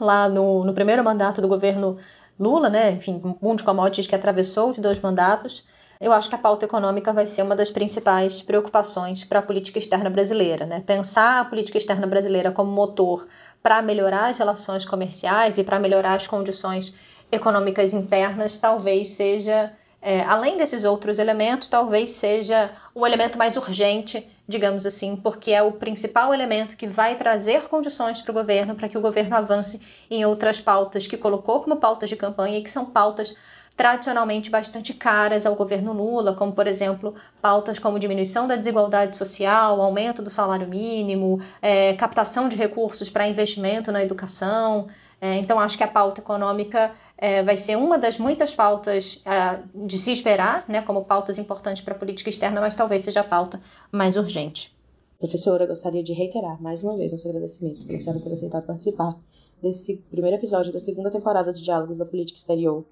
lá 0.00 0.28
no, 0.28 0.64
no 0.64 0.72
primeiro 0.72 1.02
mandato 1.04 1.40
do 1.40 1.48
governo 1.48 1.98
Lula, 2.38 2.68
né, 2.68 2.92
enfim, 2.92 3.20
um 3.40 3.54
de 3.54 3.62
commodities 3.62 4.06
que 4.06 4.14
atravessou 4.14 4.70
os 4.70 4.78
dois 4.78 4.98
mandatos 5.00 5.64
eu 6.02 6.12
acho 6.12 6.28
que 6.28 6.34
a 6.34 6.38
pauta 6.38 6.64
econômica 6.64 7.12
vai 7.12 7.28
ser 7.28 7.42
uma 7.42 7.54
das 7.54 7.70
principais 7.70 8.42
preocupações 8.42 9.22
para 9.22 9.38
a 9.38 9.42
política 9.42 9.78
externa 9.78 10.10
brasileira. 10.10 10.66
Né? 10.66 10.82
Pensar 10.84 11.38
a 11.38 11.44
política 11.44 11.78
externa 11.78 12.08
brasileira 12.08 12.50
como 12.50 12.72
motor 12.72 13.28
para 13.62 13.80
melhorar 13.80 14.30
as 14.30 14.36
relações 14.36 14.84
comerciais 14.84 15.58
e 15.58 15.62
para 15.62 15.78
melhorar 15.78 16.14
as 16.14 16.26
condições 16.26 16.92
econômicas 17.30 17.94
internas 17.94 18.58
talvez 18.58 19.10
seja, 19.10 19.72
é, 20.02 20.22
além 20.22 20.58
desses 20.58 20.84
outros 20.84 21.20
elementos, 21.20 21.68
talvez 21.68 22.10
seja 22.10 22.72
o 22.94 23.06
elemento 23.06 23.38
mais 23.38 23.56
urgente, 23.56 24.28
digamos 24.46 24.84
assim, 24.84 25.16
porque 25.16 25.50
é 25.50 25.62
o 25.62 25.72
principal 25.72 26.34
elemento 26.34 26.76
que 26.76 26.86
vai 26.86 27.16
trazer 27.16 27.62
condições 27.62 28.20
para 28.20 28.30
o 28.30 28.34
governo 28.34 28.74
para 28.74 28.88
que 28.88 28.98
o 28.98 29.00
governo 29.00 29.34
avance 29.36 29.80
em 30.10 30.24
outras 30.24 30.60
pautas 30.60 31.06
que 31.06 31.16
colocou 31.16 31.60
como 31.60 31.76
pautas 31.76 32.10
de 32.10 32.16
campanha 32.16 32.58
e 32.58 32.62
que 32.62 32.70
são 32.70 32.84
pautas 32.84 33.34
tradicionalmente 33.76 34.50
bastante 34.50 34.92
caras 34.92 35.46
ao 35.46 35.54
governo 35.54 35.92
Lula, 35.92 36.34
como, 36.34 36.52
por 36.52 36.66
exemplo, 36.66 37.14
pautas 37.40 37.78
como 37.78 37.98
diminuição 37.98 38.46
da 38.46 38.56
desigualdade 38.56 39.16
social, 39.16 39.80
aumento 39.80 40.22
do 40.22 40.28
salário 40.28 40.68
mínimo, 40.68 41.40
é, 41.60 41.94
captação 41.94 42.48
de 42.48 42.56
recursos 42.56 43.08
para 43.08 43.26
investimento 43.26 43.90
na 43.90 44.02
educação. 44.02 44.88
É, 45.20 45.36
então, 45.36 45.58
acho 45.58 45.78
que 45.78 45.84
a 45.84 45.88
pauta 45.88 46.20
econômica 46.20 46.92
é, 47.16 47.42
vai 47.42 47.56
ser 47.56 47.76
uma 47.76 47.98
das 47.98 48.18
muitas 48.18 48.54
pautas 48.54 49.22
é, 49.24 49.62
de 49.86 49.98
se 49.98 50.12
esperar, 50.12 50.64
né, 50.68 50.82
como 50.82 51.04
pautas 51.04 51.38
importantes 51.38 51.82
para 51.82 51.94
a 51.94 51.98
política 51.98 52.30
externa, 52.30 52.60
mas 52.60 52.74
talvez 52.74 53.02
seja 53.02 53.20
a 53.20 53.24
pauta 53.24 53.60
mais 53.90 54.16
urgente. 54.16 54.74
Professora, 55.18 55.66
gostaria 55.66 56.02
de 56.02 56.12
reiterar 56.12 56.60
mais 56.60 56.82
uma 56.82 56.96
vez 56.96 57.12
nosso 57.12 57.28
agradecimento 57.28 57.84
pela 57.86 57.98
senhora 57.98 58.20
ter 58.20 58.32
aceitado 58.32 58.66
participar 58.66 59.16
desse 59.62 59.96
primeiro 60.10 60.36
episódio 60.36 60.72
da 60.72 60.80
segunda 60.80 61.10
temporada 61.10 61.52
de 61.52 61.62
Diálogos 61.62 61.98
da 61.98 62.04
Política 62.04 62.38
Exterior 62.38 62.84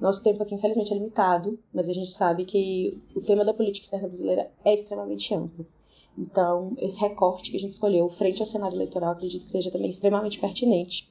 nosso 0.00 0.22
tempo 0.22 0.42
aqui, 0.42 0.54
infelizmente, 0.54 0.92
é 0.92 0.96
limitado, 0.96 1.58
mas 1.72 1.86
a 1.86 1.92
gente 1.92 2.10
sabe 2.10 2.46
que 2.46 2.98
o 3.14 3.20
tema 3.20 3.44
da 3.44 3.52
política 3.52 3.84
externa 3.84 4.08
brasileira 4.08 4.50
é 4.64 4.72
extremamente 4.72 5.34
amplo. 5.34 5.66
Então, 6.16 6.74
esse 6.78 6.98
recorte 6.98 7.50
que 7.50 7.56
a 7.58 7.60
gente 7.60 7.72
escolheu 7.72 8.08
frente 8.08 8.40
ao 8.40 8.46
cenário 8.46 8.76
eleitoral, 8.76 9.12
acredito 9.12 9.44
que 9.44 9.52
seja 9.52 9.70
também 9.70 9.90
extremamente 9.90 10.40
pertinente, 10.40 11.08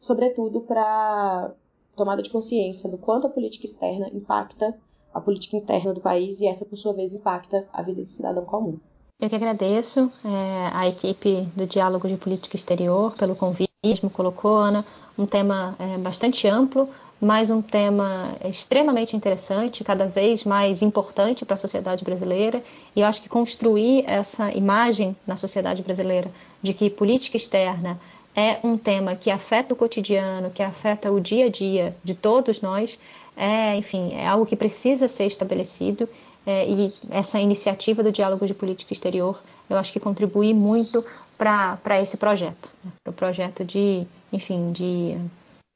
sobretudo 0.00 0.60
para 0.62 1.54
tomada 1.96 2.22
de 2.22 2.30
consciência 2.30 2.90
do 2.90 2.98
quanto 2.98 3.26
a 3.26 3.30
política 3.30 3.66
externa 3.66 4.08
impacta 4.12 4.74
a 5.12 5.20
política 5.20 5.56
interna 5.56 5.94
do 5.94 6.00
país 6.00 6.40
e 6.40 6.46
essa, 6.46 6.64
por 6.64 6.76
sua 6.76 6.92
vez, 6.92 7.12
impacta 7.12 7.66
a 7.72 7.82
vida 7.82 8.02
do 8.02 8.08
cidadão 8.08 8.44
comum. 8.44 8.78
Eu 9.20 9.28
que 9.28 9.36
agradeço 9.36 10.10
é, 10.24 10.70
a 10.72 10.88
equipe 10.88 11.48
do 11.54 11.66
Diálogo 11.66 12.08
de 12.08 12.16
Política 12.16 12.56
Exterior 12.56 13.14
pelo 13.16 13.36
convite, 13.36 13.70
me 14.02 14.10
colocou, 14.10 14.58
Ana, 14.58 14.84
um 15.16 15.24
tema 15.24 15.76
é, 15.78 15.96
bastante 15.98 16.48
amplo, 16.48 16.88
mas 17.20 17.48
um 17.48 17.62
tema 17.62 18.26
extremamente 18.44 19.16
interessante, 19.16 19.84
cada 19.84 20.06
vez 20.06 20.44
mais 20.44 20.82
importante 20.82 21.44
para 21.44 21.54
a 21.54 21.56
sociedade 21.56 22.04
brasileira. 22.04 22.62
E 22.94 23.00
eu 23.00 23.06
acho 23.06 23.22
que 23.22 23.28
construir 23.28 24.04
essa 24.06 24.52
imagem 24.52 25.16
na 25.26 25.36
sociedade 25.36 25.82
brasileira 25.82 26.30
de 26.60 26.74
que 26.74 26.90
política 26.90 27.36
externa 27.36 28.00
é 28.34 28.58
um 28.64 28.76
tema 28.76 29.14
que 29.14 29.30
afeta 29.30 29.74
o 29.74 29.76
cotidiano, 29.76 30.50
que 30.50 30.62
afeta 30.62 31.10
o 31.10 31.20
dia 31.20 31.46
a 31.46 31.48
dia 31.48 31.96
de 32.02 32.14
todos 32.14 32.60
nós, 32.60 32.98
é, 33.36 33.76
enfim, 33.76 34.12
é 34.14 34.26
algo 34.26 34.46
que 34.46 34.56
precisa 34.56 35.08
ser 35.08 35.26
estabelecido. 35.26 36.08
É, 36.46 36.68
e 36.68 36.92
essa 37.10 37.40
iniciativa 37.40 38.02
do 38.02 38.12
diálogo 38.12 38.46
de 38.46 38.52
política 38.52 38.92
exterior, 38.92 39.42
eu 39.68 39.78
acho 39.78 39.92
que 39.92 39.98
contribui 39.98 40.52
muito 40.52 41.04
para 41.38 42.00
esse 42.02 42.18
projeto, 42.18 42.70
né? 42.84 42.92
para 43.02 43.10
o 43.10 43.14
projeto 43.14 43.64
de, 43.64 44.06
enfim, 44.30 44.70
de 44.70 45.16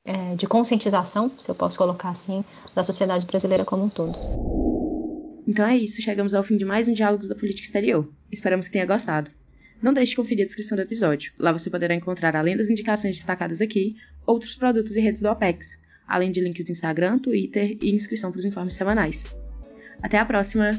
é, 0.09 0.35
de 0.35 0.47
conscientização, 0.47 1.31
se 1.39 1.51
eu 1.51 1.55
posso 1.55 1.77
colocar 1.77 2.09
assim, 2.09 2.43
da 2.75 2.83
sociedade 2.83 3.27
brasileira 3.27 3.63
como 3.63 3.85
um 3.85 3.89
todo. 3.91 4.19
Então 5.47 5.67
é 5.67 5.77
isso, 5.77 6.01
chegamos 6.01 6.33
ao 6.33 6.43
fim 6.43 6.57
de 6.57 6.65
mais 6.65 6.89
um 6.89 6.95
Diálogos 6.95 7.29
da 7.29 7.35
Política 7.35 7.67
Exterior. 7.67 8.09
Esperamos 8.33 8.67
que 8.67 8.73
tenha 8.73 8.87
gostado. 8.87 9.31
Não 9.81 9.93
deixe 9.93 10.11
de 10.11 10.17
conferir 10.17 10.45
a 10.45 10.47
descrição 10.47 10.77
do 10.77 10.83
episódio. 10.83 11.33
Lá 11.39 11.53
você 11.53 11.71
poderá 11.71 11.95
encontrar, 11.95 12.35
além 12.35 12.57
das 12.57 12.71
indicações 12.71 13.17
destacadas 13.17 13.61
aqui, 13.61 13.97
outros 14.27 14.57
produtos 14.57 14.97
e 14.97 15.01
redes 15.01 15.23
do 15.23 15.29
OPEX, 15.29 15.79
além 16.07 16.33
de 16.33 16.41
links 16.41 16.65
do 16.65 16.73
Instagram, 16.73 17.19
Twitter 17.19 17.77
e 17.81 17.95
inscrição 17.95 18.33
para 18.33 18.41
os 18.41 18.45
informes 18.45 18.75
semanais. 18.75 19.25
Até 20.03 20.19
a 20.19 20.25
próxima! 20.25 20.71